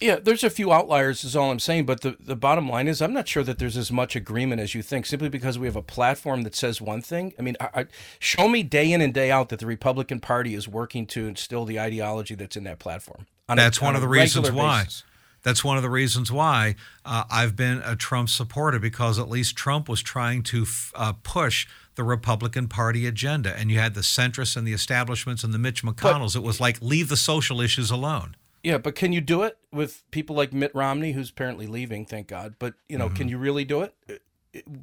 Yeah, 0.00 0.16
there's 0.16 0.44
a 0.44 0.50
few 0.50 0.72
outliers, 0.72 1.24
is 1.24 1.34
all 1.34 1.50
I'm 1.50 1.58
saying. 1.58 1.86
But 1.86 2.02
the, 2.02 2.16
the 2.20 2.36
bottom 2.36 2.68
line 2.68 2.86
is, 2.86 3.02
I'm 3.02 3.12
not 3.12 3.26
sure 3.26 3.42
that 3.42 3.58
there's 3.58 3.76
as 3.76 3.90
much 3.90 4.14
agreement 4.14 4.60
as 4.60 4.74
you 4.74 4.82
think, 4.82 5.06
simply 5.06 5.28
because 5.28 5.58
we 5.58 5.66
have 5.66 5.74
a 5.76 5.82
platform 5.82 6.42
that 6.42 6.54
says 6.54 6.80
one 6.80 7.02
thing. 7.02 7.34
I 7.38 7.42
mean, 7.42 7.56
I, 7.60 7.68
I, 7.74 7.86
show 8.20 8.48
me 8.48 8.62
day 8.62 8.92
in 8.92 9.00
and 9.00 9.12
day 9.12 9.30
out 9.30 9.48
that 9.48 9.58
the 9.58 9.66
Republican 9.66 10.20
Party 10.20 10.54
is 10.54 10.68
working 10.68 11.06
to 11.06 11.26
instill 11.26 11.64
the 11.64 11.80
ideology 11.80 12.36
that's 12.36 12.56
in 12.56 12.64
that 12.64 12.78
platform. 12.78 13.26
That's 13.56 13.78
a, 13.78 13.84
one 13.84 13.90
on 13.90 13.96
of 13.96 14.02
the 14.02 14.08
reasons 14.08 14.50
why. 14.50 14.84
Basis. 14.84 15.04
That's 15.42 15.64
one 15.64 15.76
of 15.76 15.82
the 15.82 15.90
reasons 15.90 16.32
why 16.32 16.74
uh, 17.04 17.24
I've 17.30 17.54
been 17.54 17.80
a 17.84 17.94
Trump 17.96 18.28
supporter 18.28 18.78
because 18.78 19.18
at 19.18 19.28
least 19.28 19.56
Trump 19.56 19.88
was 19.88 20.02
trying 20.02 20.42
to 20.44 20.62
f- 20.62 20.92
uh, 20.96 21.12
push 21.22 21.66
the 21.94 22.02
Republican 22.02 22.68
Party 22.68 23.06
agenda. 23.06 23.56
And 23.56 23.70
you 23.70 23.78
had 23.78 23.94
the 23.94 24.00
centrists 24.00 24.56
and 24.56 24.66
the 24.66 24.72
establishments 24.72 25.44
and 25.44 25.54
the 25.54 25.58
Mitch 25.58 25.82
McConnells. 25.84 26.34
But, 26.34 26.40
it 26.40 26.42
was 26.42 26.60
like, 26.60 26.82
leave 26.82 27.08
the 27.08 27.16
social 27.16 27.60
issues 27.60 27.90
alone. 27.90 28.36
Yeah, 28.64 28.78
but 28.78 28.96
can 28.96 29.12
you 29.12 29.20
do 29.20 29.42
it 29.42 29.56
with 29.72 30.02
people 30.10 30.34
like 30.34 30.52
Mitt 30.52 30.74
Romney, 30.74 31.12
who's 31.12 31.30
apparently 31.30 31.68
leaving, 31.68 32.04
thank 32.04 32.26
God? 32.26 32.56
But, 32.58 32.74
you 32.88 32.98
know, 32.98 33.06
mm-hmm. 33.06 33.14
can 33.14 33.28
you 33.28 33.38
really 33.38 33.64
do 33.64 33.82
it? 33.82 33.94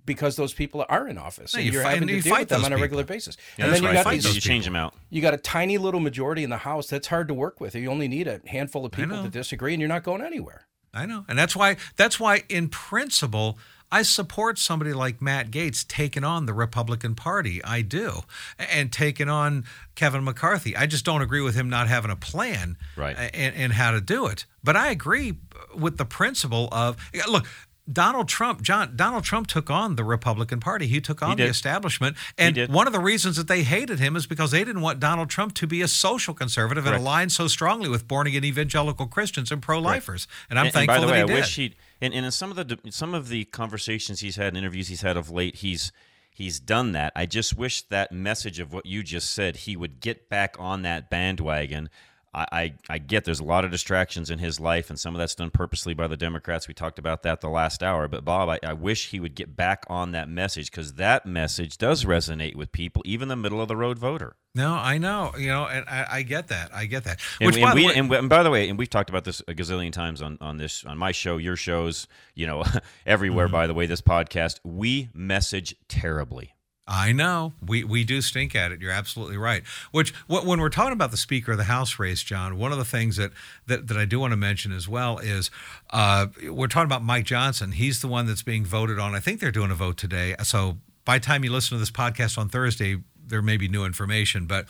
Because 0.06 0.36
those 0.36 0.54
people 0.54 0.86
are 0.90 1.08
in 1.08 1.18
office 1.18 1.56
no, 1.56 1.60
and 1.60 1.74
you 1.74 1.80
are 1.80 1.84
having 1.84 2.08
to 2.08 2.22
deal 2.22 2.38
with 2.38 2.50
them 2.50 2.64
on 2.64 2.72
a 2.72 2.78
regular 2.78 3.04
people. 3.04 3.16
basis. 3.16 3.38
Yeah, 3.58 3.66
and 3.66 3.74
then 3.74 3.82
you 3.82 3.90
right. 3.90 4.04
got 4.04 4.12
these, 4.12 4.36
you 4.36 4.40
change 4.40 4.66
them 4.66 4.76
out. 4.76 4.94
You 5.10 5.22
got 5.22 5.34
a 5.34 5.38
tiny 5.38 5.78
little 5.80 6.00
majority 6.00 6.44
in 6.44 6.52
the 6.52 6.58
House 6.58 6.88
that's 6.88 7.08
hard 7.08 7.28
to 7.30 7.34
work 7.34 7.60
with. 7.60 7.74
You 7.74 7.90
only 7.90 8.08
need 8.08 8.28
a 8.28 8.42
handful 8.46 8.86
of 8.86 8.92
people 8.92 9.24
to 9.24 9.30
disagree, 9.30 9.74
and 9.74 9.82
you're 9.82 9.90
not 9.90 10.04
going 10.04 10.22
anywhere. 10.22 10.68
I 10.94 11.06
know, 11.06 11.26
and 11.28 11.38
that's 11.38 11.56
why 11.56 11.78
that's 11.98 12.20
why 12.20 12.44
in 12.48 12.70
principle 12.70 13.58
I 13.92 14.02
support 14.02 14.58
somebody 14.58 14.94
like 14.94 15.22
Matt 15.22 15.52
Gaetz 15.52 15.88
taking 15.88 16.24
on 16.24 16.46
the 16.46 16.54
Republican 16.54 17.16
Party. 17.16 17.64
I 17.64 17.82
do, 17.82 18.24
and 18.58 18.92
taking 18.92 19.30
on 19.30 19.66
Kevin 19.94 20.24
McCarthy. 20.24 20.76
I 20.76 20.86
just 20.86 21.06
don't 21.06 21.22
agree 21.22 21.42
with 21.42 21.56
him 21.56 21.70
not 21.70 21.88
having 21.88 22.12
a 22.12 22.16
plan, 22.16 22.78
right, 22.96 23.16
and, 23.34 23.56
and 23.56 23.74
how 23.74 23.92
to 23.92 24.02
do 24.02 24.26
it. 24.28 24.46
But 24.64 24.76
I 24.76 24.90
agree 24.90 25.38
with 25.76 25.98
the 25.98 26.06
principle 26.06 26.70
of 26.72 26.98
look. 27.30 27.46
Donald 27.92 28.28
Trump, 28.28 28.62
John 28.62 28.96
Donald 28.96 29.24
Trump 29.24 29.48
took 29.48 29.70
on 29.70 29.96
the 29.96 30.04
Republican 30.04 30.60
Party. 30.60 30.88
He 30.88 31.00
took 31.00 31.22
on 31.22 31.38
he 31.38 31.44
the 31.44 31.50
establishment, 31.50 32.18
and 32.38 32.68
one 32.68 32.88
of 32.88 32.94
the 32.94 33.00
reasons 33.00 33.36
that 33.36 33.48
they 33.48 33.64
hated 33.64 34.00
him 34.00 34.16
is 34.16 34.26
because 34.26 34.52
they 34.52 34.64
didn't 34.64 34.82
want 34.82 35.00
Donald 35.00 35.30
Trump 35.30 35.54
to 35.56 35.68
be 35.68 35.82
a 35.82 35.88
social 35.88 36.34
conservative 36.34 36.86
and 36.86 36.96
align 36.96 37.30
so 37.30 37.48
strongly 37.48 37.88
with 37.88 38.08
born 38.08 38.28
again 38.28 38.44
evangelical 38.44 39.06
Christians 39.06 39.52
and 39.52 39.62
pro 39.62 39.80
lifers. 39.80 40.28
And 40.50 40.58
I'm 40.58 40.66
and, 40.66 40.74
thankful 40.74 40.96
and 40.96 41.02
by 41.04 41.08
the 41.08 41.12
way, 41.12 41.22
I 41.22 41.26
did. 41.26 41.34
wish 41.34 41.56
he 41.56 41.76
and, 42.02 42.14
and 42.14 42.26
in 42.26 42.32
some 42.32 42.50
of 42.50 42.56
the 42.56 42.80
some 42.90 43.14
of 43.14 43.30
the 43.30 43.46
conversations 43.46 44.20
he's 44.20 44.36
had 44.36 44.48
and 44.48 44.58
interviews 44.58 44.88
he's 44.88 45.02
had 45.02 45.18
of 45.18 45.30
late, 45.30 45.58
he's 45.58 45.92
he's 46.32 46.60
done 46.60 46.92
that. 46.94 47.14
I 47.16 47.28
just 47.28 47.56
wish 47.56 47.84
that 47.84 48.12
message 48.12 48.60
of 48.60 48.74
what 48.74 48.86
you 48.86 49.04
just 49.04 49.32
said, 49.32 49.58
he 49.58 49.76
would 49.76 50.00
get 50.00 50.28
back 50.28 50.56
on 50.60 50.82
that 50.82 51.10
bandwagon 51.10 51.90
I, 52.36 52.48
I, 52.52 52.74
I 52.90 52.98
get 52.98 53.24
there's 53.24 53.40
a 53.40 53.46
lot 53.46 53.64
of 53.64 53.72
distractions 53.72 54.30
in 54.30 54.40
his 54.40 54.60
life, 54.60 54.90
and 54.90 55.00
some 55.00 55.16
of 55.16 55.20
that's 55.20 55.36
done 55.36 55.52
purposely 55.52 55.94
by 55.94 56.08
the 56.08 56.18
Democrats. 56.18 56.68
We 56.68 56.74
talked 56.74 57.00
about 57.00 57.24
that 57.24 57.40
the 57.40 57.50
last 57.50 57.82
hour. 57.82 58.10
But 58.10 58.26
Bob, 58.26 58.50
I, 58.50 58.60
I 58.62 58.74
wish 58.74 59.12
he 59.12 59.22
would 59.22 59.36
get 59.36 59.56
back 59.56 59.86
on 59.88 60.12
that 60.12 60.28
message 60.28 60.70
because 60.70 60.94
that 60.96 61.26
message 61.26 61.78
does 61.78 62.04
resonate 62.04 62.56
with 62.56 62.74
people, 62.74 63.02
even 63.06 63.30
the 63.30 63.38
middle 63.38 63.62
of 63.62 63.70
the 63.70 63.78
road 63.78 63.98
voter. 63.98 64.36
No, 64.54 64.74
I 64.74 64.98
know, 64.98 65.34
you 65.38 65.48
know, 65.48 65.66
and 65.66 65.86
I, 65.88 66.06
I 66.10 66.22
get 66.24 66.50
that. 66.50 66.74
I 66.74 66.86
get 66.86 67.06
that. 67.06 67.20
Which, 67.40 67.56
and, 67.56 67.64
by 67.64 67.74
we, 67.74 67.88
way, 67.88 67.94
and, 67.96 68.12
and, 68.12 68.30
by 68.30 68.44
the 68.44 68.50
way, 68.50 68.70
and 68.70 68.78
we've 68.78 68.90
talked 68.90 69.10
about 69.10 69.24
this 69.24 69.42
a 69.48 69.54
gazillion 69.54 69.92
times 69.92 70.22
on 70.22 70.38
on 70.42 70.58
this 70.58 70.84
on 70.86 70.98
my 70.98 71.12
show, 71.12 71.38
your 71.38 71.56
shows, 71.56 72.08
you 72.36 72.48
know, 72.48 72.64
everywhere. 73.06 73.48
Mm-hmm. 73.48 73.54
By 73.54 73.68
the 73.68 73.74
way, 73.74 73.86
this 73.86 74.02
podcast, 74.02 74.60
we 74.64 75.10
message 75.14 75.76
terribly. 75.88 76.55
I 76.88 77.12
know 77.14 77.54
we 77.66 77.84
we 77.84 78.04
do 78.04 78.22
stink 78.22 78.56
at 78.56 78.72
it. 78.72 78.80
You're 78.80 78.92
absolutely 78.92 79.38
right. 79.38 79.64
Which 79.92 80.14
when 80.28 80.60
we're 80.60 80.70
talking 80.70 80.94
about 80.94 81.10
the 81.12 81.18
Speaker 81.18 81.54
of 81.54 81.58
the 81.58 81.64
House 81.64 81.98
race, 81.98 82.22
John, 82.22 82.58
one 82.58 82.72
of 82.72 82.78
the 82.78 82.86
things 82.86 83.16
that 83.18 83.32
that, 83.66 83.88
that 83.88 83.98
I 83.98 84.06
do 84.06 84.20
want 84.20 84.32
to 84.32 84.38
mention 84.38 84.72
as 84.72 84.88
well 84.88 85.18
is 85.18 85.50
uh, 85.90 86.28
we're 86.44 86.68
talking 86.68 86.86
about 86.86 87.04
Mike 87.04 87.26
Johnson. 87.26 87.72
He's 87.72 88.02
the 88.02 88.08
one 88.08 88.28
that's 88.28 88.44
being 88.44 88.66
voted 88.66 89.00
on. 89.00 89.16
I 89.16 89.20
think 89.20 89.40
they're 89.40 89.52
doing 89.52 89.72
a 89.72 89.76
vote 89.76 89.98
today. 89.98 90.36
So 90.44 90.78
by 91.06 91.18
the 91.18 91.26
time 91.26 91.44
you 91.44 91.52
listen 91.52 91.76
to 91.76 91.80
this 91.80 91.92
podcast 91.92 92.38
on 92.38 92.50
Thursday, 92.50 92.98
there 93.28 93.42
may 93.42 93.58
be 93.58 93.68
new 93.68 93.86
information, 93.86 94.46
but 94.46 94.68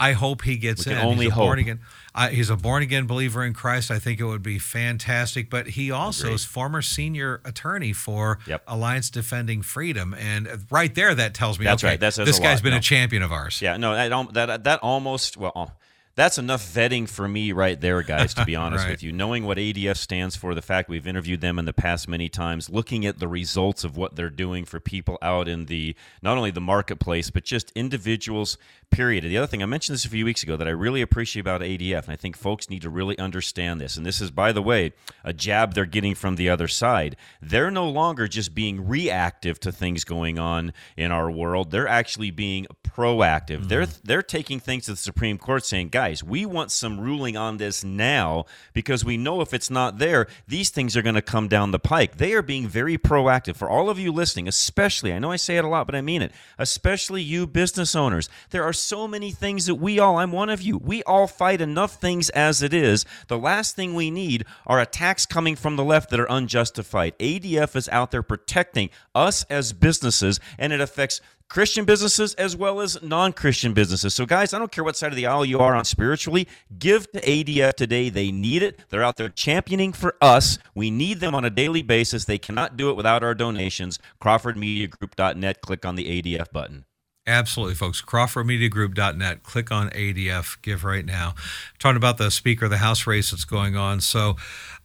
I 0.00 0.12
hope 0.12 0.42
he 0.42 0.56
gets 0.56 0.86
we 0.86 0.92
in. 0.92 0.98
Only 0.98 1.24
he's 1.26 1.34
hope. 1.34 1.44
born 1.44 1.58
again. 1.58 1.80
Uh, 2.14 2.28
he's 2.28 2.50
a 2.50 2.56
born 2.56 2.82
again 2.82 3.06
believer 3.06 3.44
in 3.44 3.52
Christ. 3.52 3.90
I 3.90 3.98
think 3.98 4.20
it 4.20 4.24
would 4.24 4.42
be 4.42 4.58
fantastic. 4.58 5.50
But 5.50 5.68
he 5.68 5.90
also 5.90 6.26
Agreed. 6.26 6.34
is 6.34 6.44
former 6.44 6.82
senior 6.82 7.40
attorney 7.44 7.92
for 7.92 8.38
yep. 8.46 8.62
Alliance 8.66 9.10
Defending 9.10 9.62
Freedom, 9.62 10.14
and 10.14 10.66
right 10.70 10.94
there, 10.94 11.14
that 11.14 11.34
tells 11.34 11.58
me 11.58 11.64
that's 11.64 11.82
okay, 11.82 11.92
right. 11.92 12.00
That's, 12.00 12.16
this 12.16 12.38
guy's 12.38 12.58
lot. 12.58 12.62
been 12.62 12.72
no. 12.72 12.78
a 12.78 12.82
champion 12.82 13.22
of 13.22 13.32
ours. 13.32 13.60
Yeah, 13.60 13.76
no, 13.76 13.94
that 13.94 14.34
that, 14.34 14.64
that 14.64 14.80
almost 14.82 15.36
well 15.36 15.72
that's 16.18 16.36
enough 16.36 16.62
vetting 16.74 17.08
for 17.08 17.28
me 17.28 17.52
right 17.52 17.80
there, 17.80 18.02
guys, 18.02 18.34
to 18.34 18.44
be 18.44 18.56
honest 18.56 18.84
right. 18.84 18.90
with 18.90 19.04
you. 19.04 19.12
Knowing 19.12 19.44
what 19.44 19.56
ADF 19.56 19.96
stands 19.96 20.34
for, 20.34 20.52
the 20.52 20.60
fact 20.60 20.88
we've 20.88 21.06
interviewed 21.06 21.40
them 21.40 21.60
in 21.60 21.64
the 21.64 21.72
past 21.72 22.08
many 22.08 22.28
times, 22.28 22.68
looking 22.68 23.06
at 23.06 23.20
the 23.20 23.28
results 23.28 23.84
of 23.84 23.96
what 23.96 24.16
they're 24.16 24.28
doing 24.28 24.64
for 24.64 24.80
people 24.80 25.16
out 25.22 25.46
in 25.46 25.66
the 25.66 25.94
not 26.20 26.36
only 26.36 26.50
the 26.50 26.60
marketplace, 26.60 27.30
but 27.30 27.44
just 27.44 27.70
individuals, 27.76 28.58
period. 28.90 29.22
And 29.22 29.32
the 29.32 29.38
other 29.38 29.46
thing, 29.46 29.62
I 29.62 29.66
mentioned 29.66 29.94
this 29.94 30.04
a 30.04 30.08
few 30.08 30.24
weeks 30.24 30.42
ago 30.42 30.56
that 30.56 30.66
I 30.66 30.72
really 30.72 31.02
appreciate 31.02 31.40
about 31.40 31.60
ADF, 31.60 32.04
and 32.04 32.12
I 32.12 32.16
think 32.16 32.36
folks 32.36 32.68
need 32.68 32.82
to 32.82 32.90
really 32.90 33.16
understand 33.16 33.80
this. 33.80 33.96
And 33.96 34.04
this 34.04 34.20
is, 34.20 34.32
by 34.32 34.50
the 34.50 34.62
way, 34.62 34.94
a 35.22 35.32
jab 35.32 35.74
they're 35.74 35.84
getting 35.84 36.16
from 36.16 36.34
the 36.34 36.48
other 36.48 36.66
side. 36.66 37.14
They're 37.40 37.70
no 37.70 37.88
longer 37.88 38.26
just 38.26 38.56
being 38.56 38.88
reactive 38.88 39.60
to 39.60 39.70
things 39.70 40.02
going 40.02 40.36
on 40.36 40.72
in 40.96 41.12
our 41.12 41.30
world. 41.30 41.70
They're 41.70 41.86
actually 41.86 42.32
being 42.32 42.66
proactive. 42.82 43.58
Mm-hmm. 43.58 43.68
They're 43.68 43.86
they're 43.86 44.22
taking 44.22 44.58
things 44.58 44.86
to 44.86 44.92
the 44.92 44.96
Supreme 44.96 45.38
Court 45.38 45.64
saying, 45.64 45.90
guys, 45.90 46.07
guys, 46.08 46.24
we 46.24 46.46
want 46.46 46.72
some 46.72 46.98
ruling 46.98 47.36
on 47.36 47.58
this 47.58 47.84
now 47.84 48.46
because 48.72 49.04
we 49.04 49.18
know 49.18 49.42
if 49.42 49.52
it's 49.52 49.68
not 49.68 49.98
there, 49.98 50.26
these 50.46 50.70
things 50.70 50.96
are 50.96 51.02
going 51.02 51.14
to 51.14 51.20
come 51.20 51.48
down 51.48 51.70
the 51.70 51.78
pike. 51.78 52.16
They 52.16 52.32
are 52.32 52.40
being 52.40 52.66
very 52.66 52.96
proactive. 52.96 53.56
For 53.56 53.68
all 53.68 53.90
of 53.90 53.98
you 53.98 54.10
listening, 54.10 54.48
especially, 54.48 55.12
I 55.12 55.18
know 55.18 55.30
I 55.30 55.36
say 55.36 55.58
it 55.58 55.66
a 55.66 55.68
lot, 55.68 55.84
but 55.84 55.94
I 55.94 56.00
mean 56.00 56.22
it, 56.22 56.32
especially 56.56 57.20
you 57.20 57.46
business 57.46 57.94
owners, 57.94 58.30
there 58.48 58.64
are 58.64 58.72
so 58.72 59.06
many 59.06 59.32
things 59.32 59.66
that 59.66 59.74
we 59.74 59.98
all, 59.98 60.16
I'm 60.16 60.32
one 60.32 60.48
of 60.48 60.62
you, 60.62 60.78
we 60.78 61.02
all 61.02 61.26
fight 61.26 61.60
enough 61.60 62.00
things 62.00 62.30
as 62.30 62.62
it 62.62 62.72
is. 62.72 63.04
The 63.26 63.38
last 63.38 63.76
thing 63.76 63.94
we 63.94 64.10
need 64.10 64.46
are 64.66 64.80
attacks 64.80 65.26
coming 65.26 65.56
from 65.56 65.76
the 65.76 65.84
left 65.84 66.08
that 66.08 66.20
are 66.20 66.30
unjustified. 66.30 67.18
ADF 67.18 67.76
is 67.76 67.88
out 67.90 68.12
there 68.12 68.22
protecting 68.22 68.88
us 69.14 69.44
as 69.50 69.74
businesses, 69.74 70.40
and 70.58 70.72
it 70.72 70.80
affects 70.80 71.20
Christian 71.48 71.84
businesses 71.84 72.34
as 72.34 72.56
well 72.56 72.80
as 72.80 73.02
non 73.02 73.32
Christian 73.32 73.72
businesses. 73.72 74.14
So, 74.14 74.26
guys, 74.26 74.52
I 74.52 74.58
don't 74.58 74.70
care 74.70 74.84
what 74.84 74.96
side 74.96 75.12
of 75.12 75.16
the 75.16 75.26
aisle 75.26 75.44
you 75.44 75.58
are 75.58 75.74
on 75.74 75.84
spiritually, 75.84 76.46
give 76.78 77.10
to 77.12 77.20
ADF 77.20 77.74
today. 77.74 78.10
They 78.10 78.30
need 78.30 78.62
it. 78.62 78.80
They're 78.90 79.02
out 79.02 79.16
there 79.16 79.28
championing 79.28 79.92
for 79.92 80.16
us. 80.20 80.58
We 80.74 80.90
need 80.90 81.20
them 81.20 81.34
on 81.34 81.44
a 81.44 81.50
daily 81.50 81.82
basis. 81.82 82.26
They 82.26 82.38
cannot 82.38 82.76
do 82.76 82.90
it 82.90 82.96
without 82.96 83.22
our 83.22 83.34
donations. 83.34 83.98
CrawfordMediaGroup.net. 84.22 85.60
Click 85.62 85.86
on 85.86 85.94
the 85.96 86.22
ADF 86.22 86.52
button. 86.52 86.84
Absolutely, 87.26 87.74
folks. 87.74 88.00
CrawfordMediaGroup.net. 88.00 89.42
Click 89.42 89.70
on 89.70 89.90
ADF. 89.90 90.60
Give 90.62 90.82
right 90.82 91.04
now. 91.04 91.34
Talking 91.78 91.98
about 91.98 92.16
the 92.16 92.30
Speaker 92.30 92.66
of 92.66 92.70
the 92.70 92.78
House 92.78 93.06
race 93.06 93.30
that's 93.30 93.44
going 93.44 93.76
on. 93.76 94.00
So, 94.00 94.36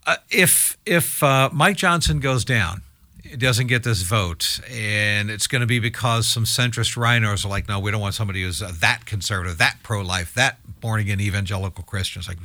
uh, 0.06 0.18
if 0.30 0.78
if 0.86 1.24
uh, 1.24 1.50
Mike 1.54 1.78
Johnson 1.78 2.20
goes 2.20 2.44
down, 2.44 2.82
doesn't 3.40 3.68
get 3.68 3.84
this 3.84 4.02
vote, 4.02 4.60
and 4.70 5.30
it's 5.30 5.48
going 5.48 5.62
to 5.62 5.68
be 5.68 5.80
because 5.80 6.28
some 6.28 6.46
centrist 6.46 6.98
rhinos 6.98 7.46
are 7.46 7.50
like, 7.50 7.68
no, 7.68 7.80
we 7.80 7.92
don't 7.92 8.02
want 8.02 8.16
somebody 8.16 8.44
who's 8.44 8.62
uh, 8.62 8.72
that 8.80 9.06
conservative, 9.06 9.58
that 9.58 9.78
pro-life, 9.84 10.34
that 10.34 10.60
born-again 10.82 11.20
evangelical 11.20 11.84
Christian. 11.84 12.20
It's 12.20 12.28
like. 12.28 12.38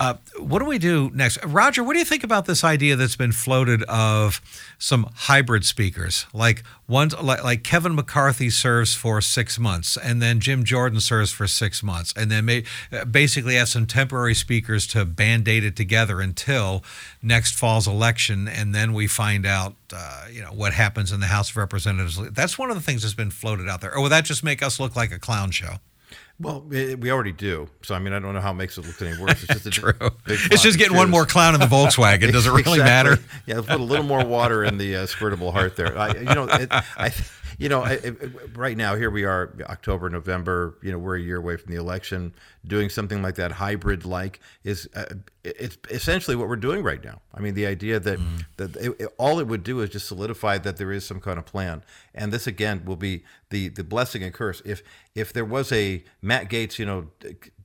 Uh, 0.00 0.14
what 0.38 0.60
do 0.60 0.64
we 0.64 0.78
do 0.78 1.10
next? 1.12 1.44
Roger, 1.44 1.84
what 1.84 1.92
do 1.92 1.98
you 1.98 2.06
think 2.06 2.24
about 2.24 2.46
this 2.46 2.64
idea 2.64 2.96
that's 2.96 3.16
been 3.16 3.32
floated 3.32 3.82
of 3.82 4.40
some 4.78 5.10
hybrid 5.14 5.62
speakers? 5.66 6.24
Like 6.32 6.64
one, 6.86 7.10
like, 7.20 7.44
like 7.44 7.64
Kevin 7.64 7.94
McCarthy 7.94 8.48
serves 8.48 8.94
for 8.94 9.20
six 9.20 9.58
months, 9.58 9.98
and 9.98 10.22
then 10.22 10.40
Jim 10.40 10.64
Jordan 10.64 11.00
serves 11.00 11.32
for 11.32 11.46
six 11.46 11.82
months, 11.82 12.14
and 12.16 12.30
then 12.30 12.46
may, 12.46 12.64
basically 13.10 13.56
have 13.56 13.68
some 13.68 13.84
temporary 13.84 14.34
speakers 14.34 14.86
to 14.86 15.04
band 15.04 15.46
aid 15.46 15.64
it 15.64 15.76
together 15.76 16.22
until 16.22 16.82
next 17.22 17.58
fall's 17.58 17.86
election, 17.86 18.48
and 18.48 18.74
then 18.74 18.94
we 18.94 19.06
find 19.06 19.44
out, 19.44 19.74
uh, 19.94 20.24
you 20.32 20.40
know, 20.40 20.52
what 20.52 20.72
happens 20.72 21.12
in 21.12 21.20
the 21.20 21.26
House 21.26 21.50
of 21.50 21.58
Representatives. 21.58 22.18
That's 22.30 22.56
one 22.58 22.70
of 22.70 22.76
the 22.76 22.82
things 22.82 23.02
that's 23.02 23.12
been 23.12 23.30
floated 23.30 23.68
out 23.68 23.82
there. 23.82 23.94
Or 23.94 24.00
will 24.00 24.08
that 24.08 24.24
just 24.24 24.42
make 24.42 24.62
us 24.62 24.80
look 24.80 24.96
like 24.96 25.12
a 25.12 25.18
clown 25.18 25.50
show? 25.50 25.74
Well, 26.40 26.62
we 26.62 27.10
already 27.10 27.32
do. 27.32 27.68
So 27.82 27.94
I 27.94 27.98
mean, 27.98 28.14
I 28.14 28.18
don't 28.18 28.32
know 28.32 28.40
how 28.40 28.52
it 28.52 28.54
makes 28.54 28.78
it 28.78 28.86
look 28.86 29.00
any 29.02 29.20
worse. 29.20 29.42
It's 29.42 29.62
just 29.62 29.66
a 29.66 29.70
True. 29.80 29.92
it's 30.26 30.62
just 30.62 30.78
getting 30.78 30.96
one 30.96 31.10
more 31.10 31.26
clown 31.26 31.52
in 31.54 31.60
the 31.60 31.66
Volkswagen. 31.66 32.32
Does 32.32 32.46
it 32.46 32.50
really 32.50 32.60
exactly. 32.80 32.82
matter? 32.82 33.18
Yeah, 33.46 33.56
put 33.60 33.78
a 33.80 33.84
little 33.84 34.06
more 34.06 34.24
water 34.24 34.64
in 34.64 34.78
the 34.78 34.96
uh, 34.96 35.06
squirtable 35.06 35.52
heart 35.52 35.76
there. 35.76 35.96
I, 35.98 36.14
you 36.14 36.24
know, 36.24 36.44
it, 36.44 36.68
I 36.70 37.12
you 37.60 37.68
know, 37.68 37.82
I, 37.82 37.92
I, 37.92 38.12
right 38.54 38.74
now 38.74 38.96
here 38.96 39.10
we 39.10 39.24
are, 39.24 39.54
October, 39.68 40.08
November. 40.08 40.78
You 40.82 40.92
know, 40.92 40.98
we're 40.98 41.16
a 41.16 41.20
year 41.20 41.36
away 41.36 41.58
from 41.58 41.70
the 41.70 41.78
election. 41.78 42.32
Doing 42.66 42.88
something 42.88 43.20
like 43.20 43.34
that, 43.34 43.52
hybrid 43.52 44.06
like, 44.06 44.40
is 44.64 44.88
uh, 44.96 45.04
it's 45.44 45.76
essentially 45.90 46.36
what 46.36 46.48
we're 46.48 46.56
doing 46.56 46.82
right 46.82 47.04
now. 47.04 47.20
I 47.34 47.40
mean, 47.40 47.52
the 47.52 47.66
idea 47.66 48.00
that 48.00 48.18
mm. 48.18 48.44
that 48.56 48.76
it, 48.76 48.96
it, 48.98 49.08
all 49.18 49.40
it 49.40 49.46
would 49.46 49.62
do 49.62 49.80
is 49.80 49.90
just 49.90 50.06
solidify 50.06 50.56
that 50.58 50.78
there 50.78 50.90
is 50.90 51.04
some 51.04 51.20
kind 51.20 51.38
of 51.38 51.44
plan, 51.44 51.84
and 52.14 52.32
this 52.32 52.46
again 52.46 52.82
will 52.86 52.96
be 52.96 53.24
the 53.50 53.68
the 53.68 53.84
blessing 53.84 54.22
and 54.22 54.32
curse. 54.32 54.62
If 54.64 54.82
if 55.14 55.30
there 55.30 55.44
was 55.44 55.70
a 55.70 56.02
Matt 56.22 56.48
Gaetz, 56.48 56.78
you 56.78 56.86
know 56.86 57.08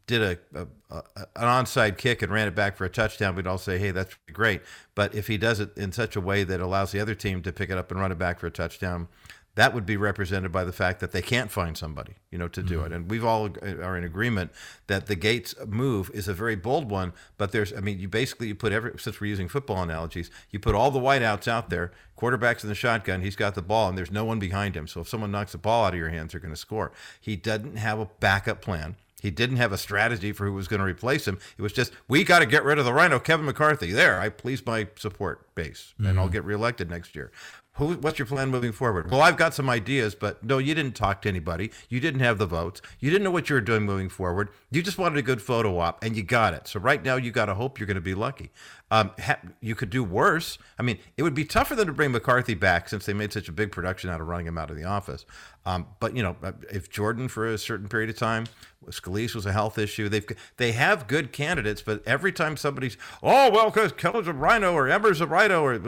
did 0.07 0.21
a, 0.21 0.59
a, 0.59 0.67
a, 0.95 1.01
an 1.35 1.65
onside 1.65 1.97
kick 1.97 2.21
and 2.21 2.31
ran 2.31 2.47
it 2.47 2.55
back 2.55 2.75
for 2.75 2.85
a 2.85 2.89
touchdown, 2.89 3.35
we'd 3.35 3.47
all 3.47 3.57
say, 3.57 3.77
"Hey, 3.77 3.91
that's 3.91 4.15
great." 4.31 4.61
But 4.93 5.15
if 5.15 5.27
he 5.27 5.37
does 5.37 5.59
it 5.59 5.75
in 5.77 5.91
such 5.91 6.15
a 6.15 6.21
way 6.21 6.43
that 6.43 6.59
allows 6.59 6.91
the 6.91 6.99
other 6.99 7.15
team 7.15 7.41
to 7.43 7.51
pick 7.51 7.69
it 7.69 7.77
up 7.77 7.91
and 7.91 7.99
run 7.99 8.11
it 8.11 8.17
back 8.17 8.39
for 8.39 8.47
a 8.47 8.51
touchdown, 8.51 9.07
that 9.55 9.73
would 9.73 9.85
be 9.85 9.97
represented 9.97 10.51
by 10.51 10.63
the 10.63 10.71
fact 10.73 10.99
that 10.99 11.11
they 11.11 11.21
can't 11.21 11.49
find 11.49 11.77
somebody, 11.77 12.15
you 12.29 12.37
know, 12.37 12.47
to 12.49 12.61
do 12.61 12.77
Mm-hmm. 12.77 12.85
it. 12.85 12.91
And 12.95 13.09
we've 13.09 13.23
all 13.25 13.49
are 13.63 13.97
in 13.97 14.03
agreement 14.03 14.51
that 14.87 15.07
the 15.07 15.15
Gaetz 15.15 15.67
move 15.67 16.11
is 16.13 16.27
a 16.27 16.33
very 16.33 16.55
bold 16.55 16.89
one. 16.91 17.13
But 17.37 17.51
there's, 17.53 17.71
I 17.73 17.79
mean, 17.79 17.99
you 17.99 18.07
basically 18.09 18.47
you 18.49 18.55
put 18.55 18.73
every 18.73 18.91
since 18.99 19.19
we're 19.21 19.27
using 19.27 19.47
football 19.47 19.81
analogies, 19.81 20.29
you 20.51 20.59
put 20.59 20.75
all 20.75 20.91
the 20.91 20.99
wideouts 20.99 21.47
out 21.47 21.69
there, 21.69 21.91
quarterbacks 22.19 22.63
in 22.63 22.69
the 22.69 22.75
shotgun, 22.75 23.21
he's 23.21 23.35
got 23.37 23.55
the 23.55 23.61
ball, 23.61 23.87
and 23.89 23.97
there's 23.97 24.11
no 24.11 24.25
one 24.25 24.39
behind 24.39 24.75
him. 24.75 24.87
So 24.87 25.01
if 25.01 25.07
someone 25.09 25.31
knocks 25.31 25.53
the 25.53 25.57
ball 25.57 25.85
out 25.85 25.93
of 25.93 25.99
your 25.99 26.09
hands, 26.09 26.33
they're 26.33 26.41
going 26.41 26.53
to 26.53 26.59
score. 26.59 26.91
He 27.21 27.35
doesn't 27.37 27.77
have 27.77 27.99
a 27.99 28.09
backup 28.19 28.61
plan. 28.61 28.97
He 29.21 29.31
didn't 29.31 29.57
have 29.57 29.71
a 29.71 29.77
strategy 29.77 30.33
for 30.33 30.45
who 30.45 30.53
was 30.53 30.67
going 30.67 30.81
to 30.81 30.85
replace 30.85 31.27
him. 31.27 31.39
It 31.57 31.61
was 31.63 31.73
just, 31.73 31.91
we 32.07 32.23
got 32.23 32.39
to 32.39 32.45
get 32.45 32.63
rid 32.63 32.77
of 32.77 32.85
the 32.85 32.93
Rhino, 32.93 33.17
Kevin 33.19 33.45
McCarthy. 33.47 33.91
There, 33.91 34.19
I 34.19 34.29
please 34.29 34.63
my 34.65 34.87
support 34.97 35.55
base, 35.55 35.93
and 35.97 36.19
I'll 36.19 36.29
get 36.29 36.43
reelected 36.43 36.89
next 36.91 37.15
year. 37.15 37.31
Who, 37.75 37.95
what's 37.95 38.17
your 38.17 38.25
plan 38.25 38.51
moving 38.51 38.71
forward? 38.71 39.11
Well, 39.11 39.21
I've 39.21 39.35
got 39.35 39.53
some 39.53 39.69
ideas, 39.69 40.15
but 40.15 40.41
no, 40.41 40.59
you 40.59 40.73
didn't 40.73 40.95
talk 40.95 41.21
to 41.23 41.29
anybody. 41.29 41.71
You 41.89 41.99
didn't 41.99 42.21
have 42.21 42.37
the 42.37 42.45
votes. 42.45 42.81
You 43.01 43.11
didn't 43.11 43.25
know 43.25 43.31
what 43.31 43.49
you 43.49 43.55
were 43.55 43.61
doing 43.61 43.83
moving 43.83 44.07
forward. 44.07 44.49
You 44.71 44.81
just 44.81 44.97
wanted 44.97 45.17
a 45.17 45.21
good 45.21 45.41
photo 45.41 45.77
op, 45.79 46.01
and 46.01 46.15
you 46.15 46.23
got 46.23 46.53
it. 46.53 46.69
So 46.69 46.79
right 46.79 47.03
now, 47.03 47.17
you 47.17 47.31
got 47.31 47.47
to 47.47 47.53
hope 47.53 47.77
you're 47.77 47.87
going 47.87 47.95
to 47.95 48.01
be 48.01 48.15
lucky. 48.15 48.49
Um, 48.91 49.11
ha- 49.19 49.39
you 49.59 49.75
could 49.75 49.89
do 49.89 50.05
worse. 50.05 50.57
I 50.79 50.83
mean, 50.83 50.99
it 51.17 51.23
would 51.23 51.33
be 51.33 51.43
tough 51.43 51.67
for 51.67 51.75
them 51.75 51.87
to 51.87 51.91
bring 51.93 52.11
McCarthy 52.11 52.53
back 52.53 52.87
since 52.87 53.05
they 53.05 53.13
made 53.13 53.33
such 53.33 53.49
a 53.49 53.51
big 53.51 53.73
production 53.73 54.09
out 54.09 54.21
of 54.21 54.27
running 54.27 54.47
him 54.47 54.57
out 54.57 54.69
of 54.69 54.77
the 54.77 54.85
office. 54.85 55.25
Um, 55.65 55.87
but 55.99 56.15
you 56.15 56.23
know, 56.23 56.37
if 56.71 56.89
Jordan 56.89 57.27
for 57.27 57.45
a 57.45 57.57
certain 57.57 57.89
period 57.89 58.09
of 58.09 58.17
time, 58.17 58.45
Scalise 58.87 59.35
was 59.35 59.45
a 59.45 59.51
health 59.51 59.77
issue. 59.77 60.07
They've 60.07 60.25
they 60.57 60.71
have 60.73 61.07
good 61.07 61.33
candidates, 61.33 61.81
but 61.81 62.03
every 62.07 62.31
time 62.31 62.55
somebody's 62.55 62.97
oh 63.23 63.49
well, 63.51 63.71
because 63.71 63.91
Keller's 63.91 64.27
a 64.27 64.33
rhino 64.33 64.73
or 64.73 64.87
Emmer's 64.87 65.19
a 65.19 65.27
rhino 65.27 65.63
or 65.63 65.81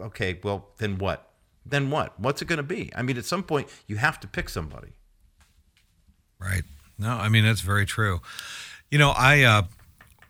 okay, 0.00 0.40
well 0.42 0.70
then 0.78 0.98
what? 0.98 1.29
Then 1.64 1.90
what? 1.90 2.18
What's 2.18 2.42
it 2.42 2.46
going 2.46 2.58
to 2.58 2.62
be? 2.62 2.90
I 2.94 3.02
mean, 3.02 3.18
at 3.18 3.24
some 3.24 3.42
point 3.42 3.68
you 3.86 3.96
have 3.96 4.18
to 4.20 4.28
pick 4.28 4.48
somebody. 4.48 4.92
Right. 6.38 6.62
No, 6.98 7.10
I 7.16 7.28
mean 7.28 7.44
that's 7.44 7.60
very 7.60 7.86
true. 7.86 8.20
You 8.90 8.98
know, 8.98 9.10
I 9.16 9.42
uh, 9.42 9.62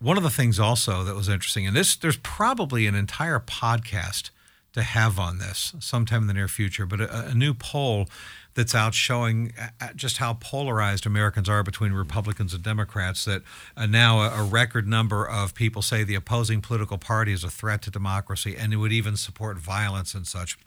one 0.00 0.16
of 0.16 0.22
the 0.22 0.30
things 0.30 0.58
also 0.58 1.04
that 1.04 1.14
was 1.14 1.28
interesting, 1.28 1.66
and 1.66 1.76
this 1.76 1.96
there's 1.96 2.16
probably 2.18 2.86
an 2.86 2.94
entire 2.94 3.40
podcast 3.40 4.30
to 4.72 4.82
have 4.82 5.18
on 5.18 5.38
this 5.38 5.74
sometime 5.80 6.22
in 6.22 6.28
the 6.28 6.34
near 6.34 6.48
future, 6.48 6.86
but 6.86 7.00
a, 7.00 7.28
a 7.28 7.34
new 7.34 7.54
poll 7.54 8.08
that's 8.54 8.74
out 8.74 8.94
showing 8.94 9.52
uh, 9.58 9.88
just 9.94 10.18
how 10.18 10.34
polarized 10.34 11.06
Americans 11.06 11.48
are 11.48 11.62
between 11.62 11.92
Republicans 11.92 12.54
and 12.54 12.62
Democrats. 12.62 13.24
That 13.24 13.42
uh, 13.76 13.86
now 13.86 14.20
a, 14.20 14.40
a 14.40 14.44
record 14.44 14.86
number 14.86 15.28
of 15.28 15.54
people 15.54 15.82
say 15.82 16.04
the 16.04 16.14
opposing 16.14 16.60
political 16.60 16.98
party 16.98 17.32
is 17.32 17.44
a 17.44 17.50
threat 17.50 17.82
to 17.82 17.90
democracy, 17.90 18.56
and 18.56 18.72
it 18.72 18.76
would 18.76 18.92
even 18.92 19.16
support 19.16 19.58
violence 19.58 20.14
and 20.14 20.26
such. 20.26 20.58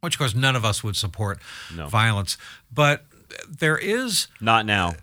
Which, 0.00 0.14
of 0.14 0.18
course, 0.18 0.34
none 0.34 0.56
of 0.56 0.64
us 0.64 0.82
would 0.82 0.96
support 0.96 1.40
No. 1.74 1.86
violence, 1.88 2.38
but 2.72 3.04
there 3.48 3.76
is 3.76 4.28
Not 4.40 4.64
now. 4.64 4.94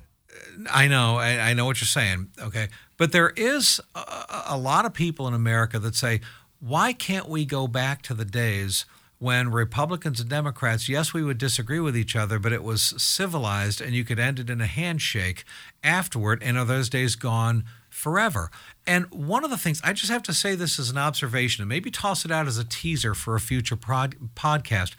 I 0.71 0.87
know, 0.87 1.17
I, 1.17 1.51
I 1.51 1.53
know 1.53 1.65
what 1.65 1.79
you're 1.79 1.87
saying. 1.87 2.29
Okay, 2.41 2.67
but 2.97 3.11
there 3.11 3.29
is 3.35 3.79
a, 3.93 4.43
a 4.49 4.57
lot 4.57 4.85
of 4.85 4.93
people 4.93 5.27
in 5.27 5.33
America 5.35 5.77
that 5.79 5.95
say, 5.95 6.21
why 6.59 6.93
can't 6.93 7.29
we 7.29 7.45
go 7.45 7.67
back 7.67 8.01
to 8.03 8.15
the 8.15 8.25
days 8.25 8.85
when 9.19 9.49
Republicans 9.51 10.19
and 10.19 10.29
Democrats, 10.29 10.89
yes, 10.89 11.13
we 11.13 11.23
would 11.23 11.37
disagree 11.37 11.79
with 11.79 11.95
each 11.95 12.15
other, 12.15 12.39
but 12.39 12.51
it 12.51 12.63
was 12.63 12.81
civilized 13.01 13.79
and 13.81 13.93
you 13.93 14.03
could 14.03 14.19
end 14.19 14.39
it 14.39 14.49
in 14.49 14.61
a 14.61 14.67
handshake 14.67 15.43
afterward, 15.83 16.41
and 16.43 16.57
are 16.57 16.65
those 16.65 16.89
days 16.89 17.15
gone 17.15 17.63
forever? 17.97 18.51
And 18.85 19.11
one 19.11 19.43
of 19.43 19.49
the 19.49 19.57
things, 19.57 19.81
I 19.83 19.93
just 19.93 20.11
have 20.11 20.23
to 20.23 20.33
say 20.33 20.55
this 20.55 20.79
as 20.79 20.89
an 20.89 20.97
observation 20.97 21.61
and 21.61 21.69
maybe 21.69 21.91
toss 21.91 22.23
it 22.23 22.31
out 22.31 22.47
as 22.47 22.57
a 22.57 22.63
teaser 22.63 23.13
for 23.13 23.35
a 23.35 23.39
future 23.39 23.75
prod, 23.75 24.15
podcast. 24.35 24.93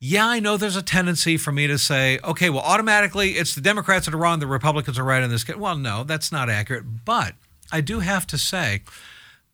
Yeah, 0.00 0.26
I 0.26 0.40
know 0.40 0.56
there's 0.56 0.76
a 0.76 0.82
tendency 0.82 1.36
for 1.36 1.52
me 1.52 1.66
to 1.66 1.78
say, 1.78 2.18
okay, 2.24 2.50
well, 2.50 2.62
automatically 2.62 3.32
it's 3.32 3.54
the 3.54 3.60
Democrats 3.60 4.06
that 4.06 4.14
are 4.14 4.18
wrong, 4.18 4.40
the 4.40 4.46
Republicans 4.46 4.98
are 4.98 5.04
right 5.04 5.22
in 5.22 5.30
this 5.30 5.44
case. 5.44 5.56
Well, 5.56 5.76
no, 5.76 6.04
that's 6.04 6.32
not 6.32 6.50
accurate. 6.50 7.04
But 7.04 7.34
I 7.70 7.80
do 7.80 8.00
have 8.00 8.26
to 8.28 8.38
say, 8.38 8.82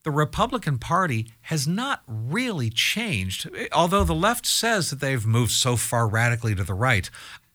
the 0.04 0.12
Republican 0.12 0.78
Party 0.78 1.32
has 1.42 1.66
not 1.66 2.02
really 2.06 2.70
changed, 2.70 3.50
although 3.72 4.04
the 4.04 4.14
left 4.14 4.46
says 4.46 4.90
that 4.90 5.00
they've 5.00 5.26
moved 5.26 5.50
so 5.50 5.74
far 5.74 6.06
radically 6.06 6.54
to 6.54 6.62
the 6.62 6.74
right. 6.74 7.10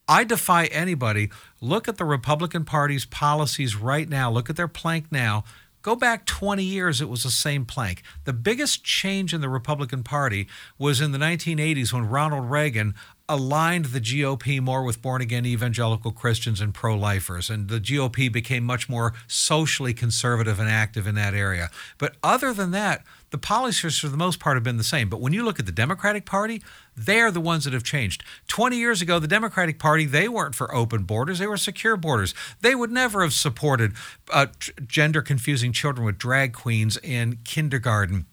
I 0.05 0.25
defy 0.25 0.65
anybody. 0.65 1.31
Look 1.61 1.87
at 1.87 1.97
the 1.97 2.05
Republican 2.05 2.65
Party's 2.65 3.05
policies 3.05 3.75
right 3.75 4.09
now. 4.09 4.31
Look 4.31 4.49
at 4.49 4.55
their 4.55 4.67
plank 4.67 5.11
now. 5.11 5.43
Go 5.83 5.95
back 5.95 6.25
20 6.25 6.63
years, 6.63 7.01
it 7.01 7.09
was 7.09 7.23
the 7.23 7.31
same 7.31 7.65
plank. 7.65 8.03
The 8.25 8.33
biggest 8.33 8.83
change 8.83 9.33
in 9.33 9.41
the 9.41 9.49
Republican 9.49 10.03
Party 10.03 10.47
was 10.77 11.01
in 11.01 11.11
the 11.11 11.17
1980s 11.17 11.91
when 11.91 12.07
Ronald 12.07 12.51
Reagan 12.51 12.93
aligned 13.27 13.85
the 13.85 14.01
GOP 14.01 14.61
more 14.61 14.83
with 14.83 15.01
born 15.01 15.21
again 15.21 15.45
evangelical 15.45 16.11
Christians 16.11 16.61
and 16.61 16.73
pro 16.73 16.95
lifers. 16.95 17.49
And 17.49 17.67
the 17.67 17.79
GOP 17.79 18.31
became 18.31 18.63
much 18.63 18.89
more 18.89 19.13
socially 19.27 19.93
conservative 19.93 20.59
and 20.59 20.69
active 20.69 21.07
in 21.07 21.15
that 21.15 21.33
area. 21.33 21.69
But 21.97 22.15
other 22.21 22.53
than 22.53 22.71
that, 22.71 23.03
the 23.31 23.37
policies 23.37 23.97
for 23.97 24.09
the 24.09 24.17
most 24.17 24.39
part 24.39 24.55
have 24.57 24.63
been 24.63 24.77
the 24.77 24.83
same. 24.83 25.09
But 25.09 25.21
when 25.21 25.33
you 25.33 25.43
look 25.43 25.59
at 25.59 25.65
the 25.65 25.71
Democratic 25.71 26.25
Party, 26.25 26.61
they're 26.95 27.31
the 27.31 27.41
ones 27.41 27.63
that 27.63 27.73
have 27.73 27.83
changed. 27.83 28.23
20 28.47 28.77
years 28.77 29.01
ago, 29.01 29.19
the 29.19 29.27
Democratic 29.27 29.79
Party, 29.79 30.05
they 30.05 30.27
weren't 30.27 30.55
for 30.55 30.73
open 30.75 31.03
borders, 31.03 31.39
they 31.39 31.47
were 31.47 31.57
secure 31.57 31.97
borders. 31.97 32.35
They 32.59 32.75
would 32.75 32.91
never 32.91 33.21
have 33.21 33.33
supported 33.33 33.93
uh, 34.31 34.47
t- 34.59 34.73
gender 34.85 35.21
confusing 35.21 35.71
children 35.71 36.05
with 36.05 36.17
drag 36.17 36.53
queens 36.53 36.97
in 36.97 37.39
kindergarten 37.43 38.27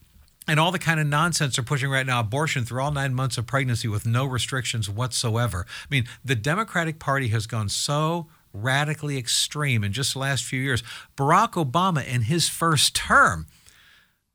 and 0.49 0.59
all 0.59 0.73
the 0.73 0.79
kind 0.79 0.99
of 0.99 1.07
nonsense 1.07 1.57
they're 1.57 1.65
pushing 1.65 1.91
right 1.91 2.07
now 2.07 2.21
abortion 2.21 2.65
through 2.65 2.83
all 2.83 2.91
nine 2.91 3.15
months 3.15 3.37
of 3.37 3.47
pregnancy 3.47 3.87
with 3.87 4.07
no 4.07 4.25
restrictions 4.25 4.89
whatsoever. 4.89 5.67
I 5.69 5.87
mean, 5.91 6.07
the 6.25 6.35
Democratic 6.35 6.99
Party 6.99 7.29
has 7.29 7.47
gone 7.47 7.69
so 7.69 8.29
radically 8.55 9.19
extreme 9.19 9.85
in 9.85 9.93
just 9.93 10.15
the 10.15 10.19
last 10.19 10.45
few 10.45 10.61
years. 10.61 10.83
Barack 11.17 11.53
Obama, 11.53 12.05
in 12.05 12.23
his 12.23 12.49
first 12.49 12.97
term, 12.97 13.47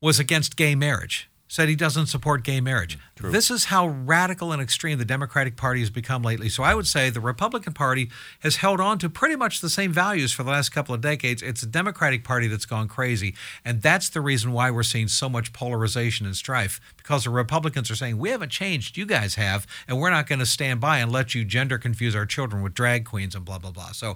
was 0.04 0.20
against 0.20 0.54
gay 0.54 0.74
marriage, 0.74 1.30
said 1.48 1.66
he 1.66 1.74
doesn't 1.74 2.08
support 2.08 2.44
gay 2.44 2.60
marriage. 2.60 2.98
This 3.16 3.50
is 3.50 3.66
how 3.66 3.86
radical 3.86 4.52
and 4.52 4.60
extreme 4.60 4.98
the 4.98 5.04
Democratic 5.04 5.56
Party 5.56 5.80
has 5.80 5.90
become 5.90 6.22
lately. 6.22 6.48
So 6.48 6.62
I 6.62 6.74
would 6.74 6.86
say 6.86 7.10
the 7.10 7.20
Republican 7.20 7.72
Party 7.72 8.10
has 8.40 8.56
held 8.56 8.80
on 8.80 8.98
to 8.98 9.08
pretty 9.08 9.36
much 9.36 9.60
the 9.60 9.70
same 9.70 9.92
values 9.92 10.32
for 10.32 10.42
the 10.42 10.50
last 10.50 10.70
couple 10.70 10.94
of 10.94 11.00
decades. 11.00 11.40
It's 11.42 11.60
the 11.60 11.68
Democratic 11.68 12.24
Party 12.24 12.48
that's 12.48 12.66
gone 12.66 12.88
crazy. 12.88 13.34
And 13.64 13.82
that's 13.82 14.08
the 14.08 14.20
reason 14.20 14.52
why 14.52 14.70
we're 14.70 14.82
seeing 14.82 15.08
so 15.08 15.28
much 15.28 15.52
polarization 15.52 16.26
and 16.26 16.34
strife 16.34 16.80
because 16.96 17.24
the 17.24 17.30
Republicans 17.30 17.90
are 17.90 17.94
saying, 17.96 18.18
we 18.18 18.30
haven't 18.30 18.50
changed, 18.50 18.96
you 18.96 19.06
guys 19.06 19.34
have, 19.36 19.66
and 19.86 20.00
we're 20.00 20.10
not 20.10 20.26
going 20.26 20.38
to 20.38 20.46
stand 20.46 20.80
by 20.80 20.98
and 20.98 21.12
let 21.12 21.34
you 21.34 21.44
gender 21.44 21.78
confuse 21.78 22.16
our 22.16 22.26
children 22.26 22.62
with 22.62 22.74
drag 22.74 23.04
queens 23.04 23.34
and 23.34 23.44
blah, 23.44 23.58
blah, 23.58 23.70
blah. 23.70 23.92
So 23.92 24.12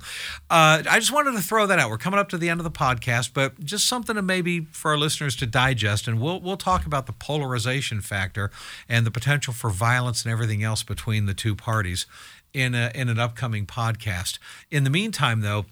uh, 0.51 0.83
I 0.89 0.99
just 0.99 1.13
wanted 1.13 1.33
to 1.33 1.43
throw 1.43 1.67
that 1.67 1.79
out. 1.79 1.91
We're 1.91 1.99
coming 1.99 2.19
up 2.19 2.31
to 2.31 2.39
the 2.39 2.49
end 2.49 2.59
of 2.59 2.65
the 2.65 2.71
podcast, 2.71 3.31
but 3.33 3.63
just 3.65 3.87
something 3.87 4.17
to 4.17 4.23
maybe 4.23 4.65
for 4.73 4.91
our 4.91 4.97
listeners 4.97 5.37
to 5.37 5.47
digest. 5.47 6.09
And 6.09 6.21
we'll, 6.21 6.41
we'll 6.41 6.57
talk 6.57 6.87
about 6.87 7.07
the 7.07 7.13
polarization 7.13 8.01
factor 8.01 8.51
and 8.89 9.07
the 9.07 9.11
potential 9.11 9.53
for 9.53 9.71
violence 9.71 10.25
and 10.25 10.33
everything 10.33 10.63
else 10.63 10.83
between 10.83 11.27
the 11.27 11.35
two 11.35 11.55
parties 11.55 12.07
in, 12.55 12.75
a, 12.75 12.91
in 12.95 13.09
an 13.09 13.19
upcoming 13.19 13.67
podcast. 13.67 14.39
In 14.71 14.85
the 14.85 14.91
meantime, 14.91 15.41
though, 15.41 15.67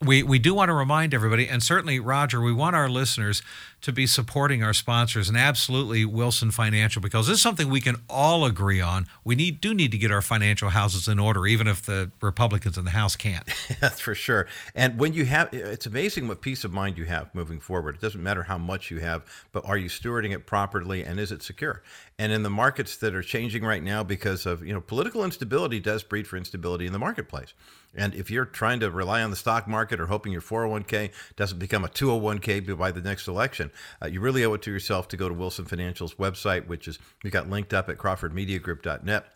we, 0.00 0.22
we 0.22 0.38
do 0.38 0.52
want 0.54 0.68
to 0.68 0.74
remind 0.74 1.14
everybody, 1.14 1.48
and 1.48 1.62
certainly, 1.62 2.00
Roger, 2.00 2.40
we 2.40 2.52
want 2.52 2.74
our 2.74 2.88
listeners 2.88 3.42
to 3.82 3.92
be 3.92 4.06
supporting 4.06 4.62
our 4.62 4.72
sponsors 4.72 5.28
and 5.28 5.36
absolutely 5.36 6.04
Wilson 6.04 6.50
Financial 6.50 7.02
because 7.02 7.26
this 7.26 7.36
is 7.36 7.42
something 7.42 7.68
we 7.68 7.80
can 7.80 7.96
all 8.08 8.44
agree 8.44 8.80
on. 8.80 9.06
We 9.24 9.34
need 9.34 9.60
do 9.60 9.74
need 9.74 9.90
to 9.90 9.98
get 9.98 10.10
our 10.10 10.22
financial 10.22 10.70
houses 10.70 11.08
in 11.08 11.18
order, 11.18 11.46
even 11.46 11.66
if 11.66 11.82
the 11.82 12.10
Republicans 12.20 12.78
in 12.78 12.84
the 12.84 12.92
House 12.92 13.16
can't. 13.16 13.44
That's 13.80 14.00
for 14.00 14.14
sure. 14.14 14.46
And 14.74 14.98
when 14.98 15.12
you 15.12 15.24
have, 15.26 15.52
it's 15.52 15.86
amazing 15.86 16.28
what 16.28 16.40
peace 16.40 16.64
of 16.64 16.72
mind 16.72 16.96
you 16.96 17.04
have 17.06 17.34
moving 17.34 17.60
forward. 17.60 17.96
It 17.96 18.00
doesn't 18.00 18.22
matter 18.22 18.44
how 18.44 18.58
much 18.58 18.90
you 18.90 19.00
have, 19.00 19.24
but 19.50 19.66
are 19.66 19.76
you 19.76 19.88
stewarding 19.88 20.32
it 20.32 20.46
properly 20.46 21.04
and 21.04 21.18
is 21.18 21.32
it 21.32 21.42
secure? 21.42 21.82
And 22.18 22.30
in 22.30 22.44
the 22.44 22.50
markets 22.50 22.96
that 22.98 23.14
are 23.14 23.22
changing 23.22 23.64
right 23.64 23.82
now 23.82 24.04
because 24.04 24.46
of, 24.46 24.64
you 24.64 24.72
know, 24.72 24.80
political 24.80 25.24
instability 25.24 25.80
does 25.80 26.04
breed 26.04 26.28
for 26.28 26.36
instability 26.36 26.86
in 26.86 26.92
the 26.92 26.98
marketplace. 26.98 27.52
And 27.94 28.14
if 28.14 28.30
you're 28.30 28.44
trying 28.44 28.80
to 28.80 28.90
rely 28.90 29.22
on 29.22 29.30
the 29.30 29.36
stock 29.36 29.68
market 29.68 30.00
or 30.00 30.06
hoping 30.06 30.32
your 30.32 30.40
401k 30.40 31.10
doesn't 31.36 31.58
become 31.58 31.84
a 31.84 31.88
201k 31.88 32.76
by 32.76 32.90
the 32.90 33.02
next 33.02 33.28
election, 33.28 33.70
uh, 34.02 34.06
you 34.06 34.20
really 34.20 34.44
owe 34.44 34.54
it 34.54 34.62
to 34.62 34.70
yourself 34.70 35.08
to 35.08 35.16
go 35.16 35.28
to 35.28 35.34
Wilson 35.34 35.64
Financial's 35.64 36.14
website, 36.14 36.66
which 36.66 36.88
is 36.88 36.98
we 37.22 37.30
got 37.30 37.48
linked 37.48 37.74
up 37.74 37.88
at 37.88 37.98
crawfordmediagroup.net 37.98 39.26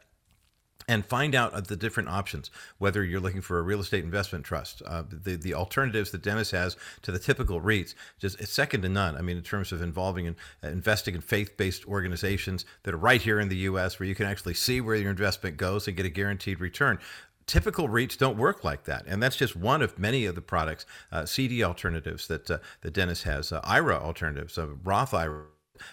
and 0.88 1.04
find 1.04 1.34
out 1.34 1.66
the 1.66 1.76
different 1.76 2.08
options 2.08 2.50
whether 2.78 3.02
you're 3.04 3.20
looking 3.20 3.40
for 3.40 3.58
a 3.58 3.62
real 3.62 3.80
estate 3.80 4.04
investment 4.04 4.44
trust. 4.44 4.82
Uh, 4.86 5.02
the, 5.08 5.36
the 5.36 5.54
alternatives 5.54 6.10
that 6.10 6.22
dennis 6.22 6.50
has 6.50 6.76
to 7.02 7.10
the 7.10 7.18
typical 7.18 7.60
reits 7.60 7.94
just 8.18 8.40
it's 8.40 8.52
second 8.52 8.82
to 8.82 8.88
none. 8.88 9.16
I 9.16 9.22
mean 9.22 9.36
in 9.36 9.42
terms 9.42 9.72
of 9.72 9.82
involving 9.82 10.26
and 10.26 10.36
uh, 10.62 10.68
investing 10.68 11.14
in 11.14 11.20
faith-based 11.20 11.86
organizations 11.86 12.64
that 12.84 12.94
are 12.94 12.98
right 12.98 13.20
here 13.20 13.40
in 13.40 13.48
the 13.48 13.56
us 13.56 13.98
where 13.98 14.08
you 14.08 14.14
can 14.14 14.26
actually 14.26 14.54
see 14.54 14.80
where 14.80 14.96
your 14.96 15.10
investment 15.10 15.56
goes 15.56 15.88
and 15.88 15.96
get 15.96 16.06
a 16.06 16.10
guaranteed 16.10 16.60
return 16.60 16.98
typical 17.46 17.88
REITs 17.88 18.18
don't 18.18 18.36
work 18.36 18.64
like 18.64 18.84
that, 18.84 19.04
and 19.06 19.22
that's 19.22 19.36
just 19.36 19.56
one 19.56 19.82
of 19.82 19.98
many 19.98 20.26
of 20.26 20.34
the 20.34 20.40
products, 20.40 20.84
uh, 21.12 21.24
CD 21.24 21.62
alternatives 21.62 22.26
that 22.28 22.50
uh, 22.50 22.58
that 22.82 22.92
Dennis 22.92 23.22
has, 23.22 23.52
uh, 23.52 23.60
IRA 23.64 23.96
alternatives, 23.96 24.58
uh, 24.58 24.68
Roth 24.84 25.14
IRA. 25.14 25.46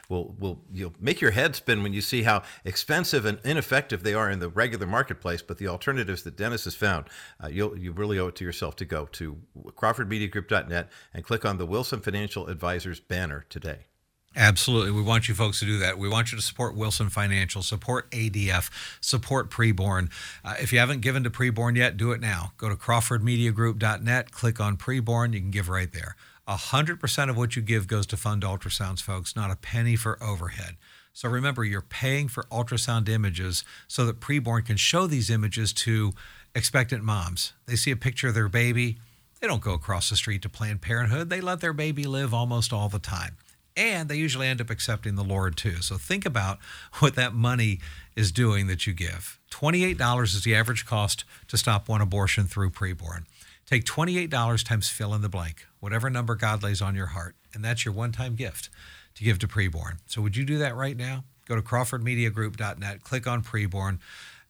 Will 0.08 0.34
will 0.40 0.62
you'll 0.72 0.94
make 0.98 1.20
your 1.20 1.32
head 1.32 1.58
spin 1.58 1.84
when 1.84 1.92
you 1.92 2.00
see 2.00 2.24
how 2.24 2.44
expensive 2.64 3.26
and 3.26 3.38
ineffective 3.44 4.02
they 4.02 4.14
are 4.14 4.32
in 4.32 4.40
the 4.40 4.48
regular 4.48 4.88
marketplace, 4.88 5.42
but 5.42 5.58
the 5.58 5.68
alternatives 5.68 6.24
that 6.24 6.38
Dennis 6.38 6.64
has 6.64 6.74
found, 6.74 7.08
uh, 7.44 7.50
you'll 7.50 7.78
you 7.78 7.92
really 7.92 8.18
owe 8.18 8.28
it 8.28 8.36
to 8.38 8.46
yourself 8.46 8.78
to 8.78 8.86
go 8.86 9.08
to 9.08 9.40
CrawfordMediaGroup.net 9.62 10.90
and 11.14 11.26
click 11.26 11.44
on 11.44 11.58
the 11.58 11.66
Wilson 11.66 12.00
Financial 12.00 12.48
Advisors 12.48 13.02
banner 13.02 13.46
today. 13.50 13.88
Absolutely. 14.36 14.92
We 14.92 15.02
want 15.02 15.28
you 15.28 15.36
folks 15.36 15.60
to 15.60 15.66
do 15.66 15.78
that. 15.80 15.98
We 15.98 16.10
want 16.10 16.32
you 16.32 16.38
to 16.38 16.44
support 16.44 16.76
Wilson 16.76 17.10
Financial, 17.10 17.62
support 17.62 18.10
ADF, 18.12 18.70
support 19.00 19.52
Preborn. 19.52 20.12
Uh, 20.44 20.56
if 20.60 20.74
you 20.74 20.80
haven't 20.80 21.02
given 21.02 21.24
to 21.24 21.30
Preborn 21.30 21.76
yet, 21.76 21.98
do 21.98 22.12
it 22.12 22.20
now. 22.20 22.54
Go 22.58 22.70
to 22.70 22.76
CrawfordMediaGroup.net, 22.76 24.32
click 24.32 24.60
on 24.60 24.78
Preborn. 24.78 25.34
You 25.34 25.40
can 25.40 25.52
give 25.52 25.70
right 25.70 25.92
there. 25.92 26.16
100% 26.48 27.30
of 27.30 27.38
what 27.38 27.56
you 27.56 27.62
give 27.62 27.88
goes 27.88 28.06
to 28.08 28.18
fund 28.18 28.42
ultrasounds, 28.42 29.02
folks, 29.02 29.36
not 29.36 29.52
a 29.52 29.56
penny 29.56 29.96
for 29.96 30.22
overhead. 30.22 30.76
So 31.14 31.30
remember, 31.30 31.64
you're 31.64 31.82
paying 31.82 32.28
for 32.28 32.44
ultrasound 32.46 33.08
images 33.08 33.64
so 33.88 34.06
that 34.08 34.20
Preborn 34.20 34.66
can 34.66 34.78
show 34.78 35.06
these 35.06 35.30
images 35.30 35.72
to 35.74 36.12
expectant 36.56 37.04
moms. 37.04 37.54
They 37.68 37.76
see 37.76 37.92
a 37.92 37.96
picture 37.96 38.30
of 38.30 38.34
their 38.34 38.50
baby. 38.50 38.98
They 39.40 39.48
don't 39.48 39.62
go 39.62 39.74
across 39.74 40.10
the 40.10 40.16
street 40.16 40.42
to 40.42 40.50
Planned 40.50 40.82
Parenthood. 40.82 41.30
They 41.30 41.40
let 41.40 41.62
their 41.62 41.74
baby 41.74 42.06
live 42.06 42.34
almost 42.34 42.74
all 42.74 42.90
the 42.90 43.00
time 43.00 43.38
and 43.76 44.10
they 44.10 44.16
usually 44.16 44.48
end 44.48 44.62
up 44.62 44.70
accepting 44.70 45.16
the 45.16 45.24
Lord 45.24 45.58
too. 45.58 45.82
So 45.82 45.98
think 45.98 46.26
about 46.26 46.60
what 47.00 47.16
that 47.16 47.34
money 47.34 47.80
is 48.16 48.32
doing 48.32 48.68
that 48.68 48.86
you 48.86 48.94
give. 48.94 49.40
$28 49.52 50.24
is 50.24 50.44
the 50.44 50.56
average 50.56 50.86
cost 50.86 51.26
to 51.48 51.58
stop 51.58 51.88
one 51.88 52.02
abortion 52.02 52.46
through 52.46 52.72
preborn. 52.72 53.26
Take 53.66 53.86
$28 53.86 54.66
times 54.66 54.90
fill 54.90 55.14
in 55.14 55.22
the 55.22 55.30
blank, 55.30 55.66
whatever 55.80 56.10
number 56.10 56.36
God 56.36 56.64
lays 56.64 56.82
on 56.82 56.96
your 56.96 57.08
heart, 57.08 57.36
and 57.54 57.64
that's 57.64 57.86
your 57.86 57.94
one 57.94 58.12
time 58.12 58.36
gift 58.36 58.70
to 59.16 59.24
give 59.24 59.40
to 59.40 59.48
preborn. 59.48 60.00
So 60.06 60.22
would 60.22 60.36
you 60.36 60.44
do 60.44 60.58
that 60.58 60.76
right 60.76 60.98
now? 60.98 61.24
Go 61.48 61.56
to 61.56 61.62
crawfordmediagroup.net, 61.62 63.04
click 63.04 63.28
on 63.28 63.44
preborn, 63.44 64.00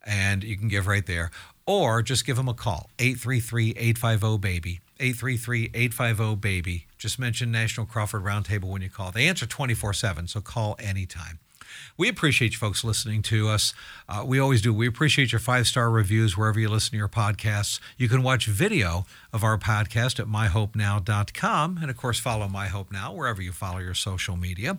and 0.05 0.43
you 0.43 0.57
can 0.57 0.67
give 0.67 0.87
right 0.87 1.05
there. 1.05 1.31
Or 1.65 2.01
just 2.01 2.25
give 2.25 2.35
them 2.35 2.49
a 2.49 2.53
call, 2.53 2.89
833 2.99 3.75
850 3.77 4.37
BABY. 4.37 4.79
833 4.99 5.71
850 5.73 6.35
BABY. 6.35 6.85
Just 6.97 7.19
mention 7.19 7.51
National 7.51 7.85
Crawford 7.85 8.23
Roundtable 8.23 8.65
when 8.69 8.81
you 8.81 8.89
call. 8.89 9.11
They 9.11 9.27
answer 9.27 9.45
24 9.45 9.93
7, 9.93 10.27
so 10.27 10.41
call 10.41 10.75
anytime. 10.79 11.39
We 11.97 12.09
appreciate 12.09 12.53
you 12.53 12.57
folks 12.57 12.83
listening 12.83 13.21
to 13.23 13.49
us. 13.49 13.73
Uh, 14.07 14.23
we 14.25 14.39
always 14.39 14.61
do. 14.61 14.73
We 14.73 14.87
appreciate 14.87 15.31
your 15.31 15.39
five 15.39 15.67
star 15.67 15.89
reviews 15.89 16.37
wherever 16.37 16.59
you 16.59 16.69
listen 16.69 16.91
to 16.91 16.97
your 16.97 17.09
podcasts. 17.09 17.79
You 17.97 18.09
can 18.09 18.23
watch 18.23 18.45
video 18.45 19.05
of 19.31 19.43
our 19.43 19.57
podcast 19.57 20.19
at 20.19 20.27
myhopenow.com. 20.27 21.79
And 21.81 21.89
of 21.89 21.97
course, 21.97 22.19
follow 22.19 22.47
My 22.47 22.67
Hope 22.67 22.91
Now 22.91 23.13
wherever 23.13 23.41
you 23.41 23.51
follow 23.51 23.79
your 23.79 23.93
social 23.93 24.35
media. 24.37 24.77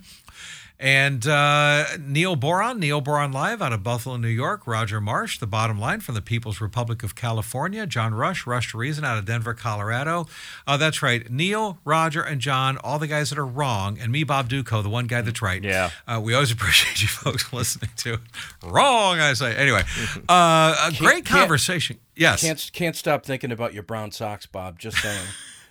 And 0.81 1.25
uh, 1.27 1.85
Neil 2.01 2.35
Boron, 2.35 2.81
Neil 2.81 3.01
Boron 3.01 3.31
Live 3.31 3.62
out 3.62 3.72
of 3.72 3.83
Buffalo, 3.85 4.16
New 4.16 4.27
York. 4.29 4.66
Roger 4.66 5.01
Marsh, 5.01 5.39
The 5.39 5.47
Bottom 5.47 5.79
Line 5.79 6.01
from 6.01 6.16
the 6.16 6.20
People's 6.20 6.61
Republic 6.61 7.03
of 7.05 7.14
California. 7.14 7.87
John 7.87 8.12
Rush, 8.12 8.45
Rush 8.47 8.72
to 8.72 8.79
Reason 8.79 9.05
out 9.05 9.16
of 9.16 9.25
Denver, 9.25 9.55
Colorado. 9.55 10.27
Uh, 10.66 10.77
that's 10.77 11.01
right. 11.01 11.31
Neil, 11.31 11.79
Roger, 11.85 12.22
and 12.22 12.41
John, 12.41 12.77
all 12.79 12.99
the 12.99 13.07
guys 13.07 13.31
that 13.31 13.39
are 13.39 13.47
wrong, 13.47 13.99
and 14.01 14.11
me, 14.11 14.25
Bob 14.25 14.49
Dutko, 14.51 14.83
the 14.83 14.91
one 14.91 15.07
guy 15.07 15.20
that's 15.22 15.41
right. 15.41 15.62
Yeah. 15.62 15.91
Uh, 16.09 16.20
we 16.22 16.35
always 16.35 16.51
appreciate 16.53 17.01
you 17.01 17.09
folks 17.09 17.53
listening 17.53 17.91
to 17.99 18.18
Wrong, 18.64 19.20
I 19.20 19.33
say. 19.35 19.55
Anyway, 19.57 19.83
uh, 20.29 20.89
a 20.91 20.93
great 20.99 21.25
can't- 21.25 21.27
conversation. 21.27 21.99
Yes. 22.16 22.43
Can't 22.43 22.70
can't 22.72 22.97
stop 22.97 23.25
thinking 23.25 23.51
about 23.53 23.75
your 23.75 23.83
brown 23.85 24.11
socks, 24.12 24.47
Bob. 24.47 24.79
Just 24.79 24.99
saying. 24.99 25.27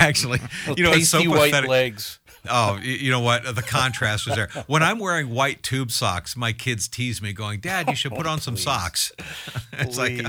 Actually, 0.00 0.40
you 0.76 0.84
know, 0.84 0.92
it's 0.92 1.08
so 1.08 1.18
pasty 1.18 1.28
white 1.28 1.50
pathetic. 1.50 1.68
legs. 1.70 2.18
Oh, 2.50 2.78
you 2.82 3.10
know 3.10 3.20
what? 3.20 3.54
The 3.54 3.62
contrast 3.62 4.26
was 4.26 4.34
there. 4.34 4.48
When 4.66 4.82
I'm 4.82 4.98
wearing 4.98 5.30
white 5.30 5.62
tube 5.62 5.90
socks, 5.92 6.36
my 6.36 6.52
kids 6.52 6.88
tease 6.88 7.22
me, 7.22 7.32
going, 7.32 7.60
"Dad, 7.60 7.88
you 7.88 7.94
should 7.94 8.12
put 8.12 8.26
on 8.26 8.40
some 8.40 8.56
socks." 8.56 9.12
it's 9.74 9.96
like 9.96 10.20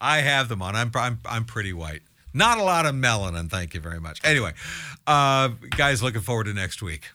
I 0.00 0.18
have 0.18 0.48
them 0.48 0.60
on. 0.60 0.76
I'm 0.76 0.90
I'm 0.94 1.18
I'm 1.24 1.44
pretty 1.44 1.72
white. 1.72 2.02
Not 2.34 2.58
a 2.58 2.62
lot 2.62 2.86
of 2.86 2.94
melanin. 2.94 3.50
Thank 3.50 3.74
you 3.74 3.80
very 3.80 4.00
much. 4.00 4.20
Anyway, 4.24 4.52
uh, 5.06 5.48
guys, 5.76 6.02
looking 6.02 6.20
forward 6.22 6.44
to 6.44 6.54
next 6.54 6.82
week. 6.82 7.10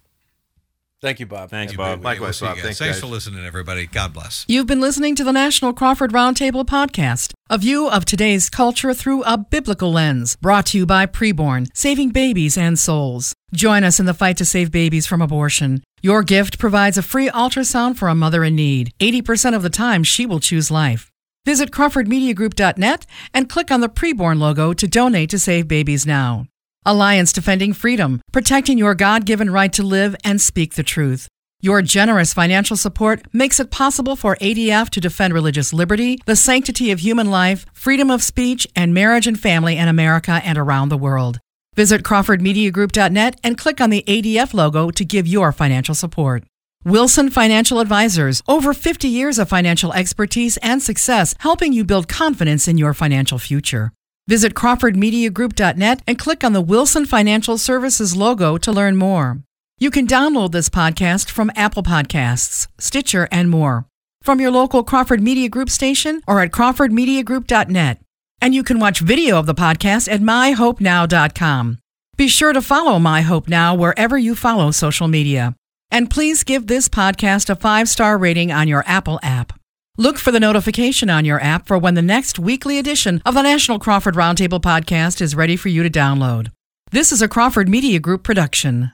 Thank 1.00 1.20
you, 1.20 1.28
Bob. 1.28 1.52
Thanks, 1.52 1.74
Have 1.74 1.80
a 1.80 1.96
Bob. 1.98 2.04
Likewise, 2.04 2.20
We'll 2.20 2.34
see 2.34 2.46
you 2.46 2.52
Bob. 2.56 2.64
Thanks, 2.64 2.80
Thanks 2.80 2.96
guys. 2.96 3.02
for 3.02 3.08
listening, 3.08 3.46
everybody. 3.46 3.86
God 3.86 4.14
bless. 4.14 4.46
You've 4.48 4.66
been 4.66 4.82
listening 4.82 5.16
to 5.16 5.24
the 5.24 5.32
National 5.32 5.72
Crawford 5.72 6.12
Roundtable 6.12 6.66
podcast, 6.66 7.27
a 7.50 7.58
view 7.58 7.90
of 7.90 8.04
today's 8.04 8.50
culture 8.50 8.94
through 8.94 9.24
a 9.24 9.38
biblical 9.38 9.92
lens, 9.92 10.36
brought 10.38 10.66
to 10.68 10.78
you 10.78 10.86
by 10.86 11.06
Preborn, 11.06 11.68
saving 11.74 12.10
babies 12.10 12.58
and 12.58 12.78
souls. 12.78 13.34
Join 13.54 13.84
us 13.84 14.00
in 14.00 14.06
the 14.06 14.14
fight 14.14 14.38
to 14.38 14.46
save 14.46 14.72
babies 14.72 15.08
from 15.08 15.22
abortion. 15.22 15.82
Your 16.02 16.24
gift 16.24 16.60
provides 16.60 16.98
a 16.98 17.02
free 17.02 17.30
ultrasound 17.30 17.96
for 17.96 18.10
a 18.10 18.16
mother 18.16 18.44
in 18.44 18.56
need. 18.56 18.92
80% 19.00 19.56
of 19.56 19.64
the 19.64 19.70
time, 19.70 20.04
she 20.04 20.26
will 20.26 20.40
choose 20.40 20.70
life. 20.70 21.10
Visit 21.46 21.72
CrawfordMediaGroup.net 21.72 23.06
and 23.34 23.50
click 23.50 23.72
on 23.72 23.82
the 23.82 23.90
Preborn 23.90 24.40
logo 24.40 24.74
to 24.74 24.88
donate 24.88 25.30
to 25.30 25.40
Save 25.40 25.68
Babies 25.68 26.06
Now. 26.06 26.46
Alliance 26.86 27.32
Defending 27.32 27.74
Freedom, 27.74 28.22
protecting 28.32 28.78
your 28.78 28.96
God 28.96 29.26
given 29.26 29.50
right 29.50 29.72
to 29.74 29.84
live 29.84 30.16
and 30.24 30.42
speak 30.42 30.76
the 30.76 30.84
truth. 30.84 31.28
Your 31.60 31.82
generous 31.82 32.36
financial 32.36 32.78
support 32.78 33.24
makes 33.34 33.60
it 33.60 33.72
possible 33.72 34.16
for 34.16 34.36
ADF 34.36 34.90
to 34.92 35.02
defend 35.02 35.34
religious 35.34 35.74
liberty, 35.74 36.20
the 36.28 36.36
sanctity 36.36 36.92
of 36.92 37.00
human 37.00 37.32
life, 37.32 37.66
freedom 37.74 38.12
of 38.12 38.22
speech, 38.22 38.68
and 38.76 38.94
marriage 38.94 39.26
and 39.26 39.40
family 39.40 39.76
in 39.76 39.88
America 39.88 40.40
and 40.44 40.56
around 40.60 40.90
the 40.90 40.98
world. 40.98 41.40
Visit 41.76 42.04
CrawfordMediaGroup.net 42.04 43.40
and 43.44 43.58
click 43.58 43.82
on 43.82 43.90
the 43.90 44.04
ADF 44.08 44.54
logo 44.54 44.92
to 44.92 45.04
give 45.04 45.26
your 45.26 45.52
financial 45.52 45.96
support. 45.96 46.44
Wilson 46.86 47.32
Financial 47.32 47.80
Advisors, 47.80 48.44
over 48.48 48.72
50 48.72 49.08
years 49.08 49.40
of 49.40 49.50
financial 49.50 49.92
expertise 49.94 50.58
and 50.58 50.82
success 50.82 51.34
helping 51.40 51.74
you 51.74 51.84
build 51.84 52.08
confidence 52.08 52.68
in 52.68 52.78
your 52.78 52.94
financial 52.94 53.40
future. 53.40 53.92
Visit 54.28 54.54
CrawfordMediaGroup.net 54.54 56.04
and 56.06 56.20
click 56.20 56.44
on 56.44 56.54
the 56.54 56.62
Wilson 56.62 57.08
Financial 57.08 57.58
Services 57.58 58.16
logo 58.16 58.58
to 58.60 58.72
learn 58.72 58.96
more. 58.96 59.40
You 59.80 59.92
can 59.92 60.08
download 60.08 60.54
this 60.54 60.70
podcast 60.70 61.30
from 61.30 61.52
Apple 61.56 61.84
Podcasts, 61.84 62.68
Stitcher, 62.80 63.28
and 63.32 63.48
more. 63.48 63.86
From 64.24 64.42
your 64.42 64.50
local 64.50 64.84
Crawford 64.84 65.22
Media 65.22 65.50
Group 65.50 65.70
station 65.70 66.22
or 66.26 66.42
at 66.42 66.50
crawfordmediagroup.net. 66.50 68.02
And 68.42 68.56
you 68.56 68.64
can 68.64 68.80
watch 68.80 69.02
video 69.02 69.38
of 69.38 69.46
the 69.46 69.54
podcast 69.54 70.12
at 70.12 70.20
myhopenow.com. 70.20 71.78
Be 72.18 72.28
sure 72.28 72.54
to 72.54 72.62
follow 72.64 72.98
My 72.98 73.22
Hope 73.22 73.48
Now 73.48 73.76
wherever 73.76 74.18
you 74.18 74.34
follow 74.34 74.72
social 74.72 75.08
media. 75.08 75.54
And 75.92 76.10
please 76.10 76.44
give 76.44 76.66
this 76.66 76.90
podcast 76.90 77.48
a 77.52 77.56
five 77.56 77.88
star 77.88 78.18
rating 78.18 78.52
on 78.52 78.68
your 78.68 78.84
Apple 78.88 79.20
app. 79.22 79.54
Look 79.96 80.18
for 80.18 80.32
the 80.32 80.40
notification 80.40 81.12
on 81.12 81.24
your 81.24 81.40
app 81.40 81.68
for 81.68 81.78
when 81.78 81.94
the 81.94 82.02
next 82.02 82.40
weekly 82.40 82.80
edition 82.80 83.22
of 83.28 83.36
the 83.36 83.44
National 83.44 83.78
Crawford 83.78 84.16
Roundtable 84.16 84.60
podcast 84.60 85.22
is 85.22 85.36
ready 85.36 85.56
for 85.56 85.70
you 85.70 85.84
to 85.84 85.90
download. 85.90 86.52
This 86.90 87.12
is 87.12 87.22
a 87.22 87.28
Crawford 87.28 87.70
Media 87.70 88.00
Group 88.00 88.24
production. 88.24 88.92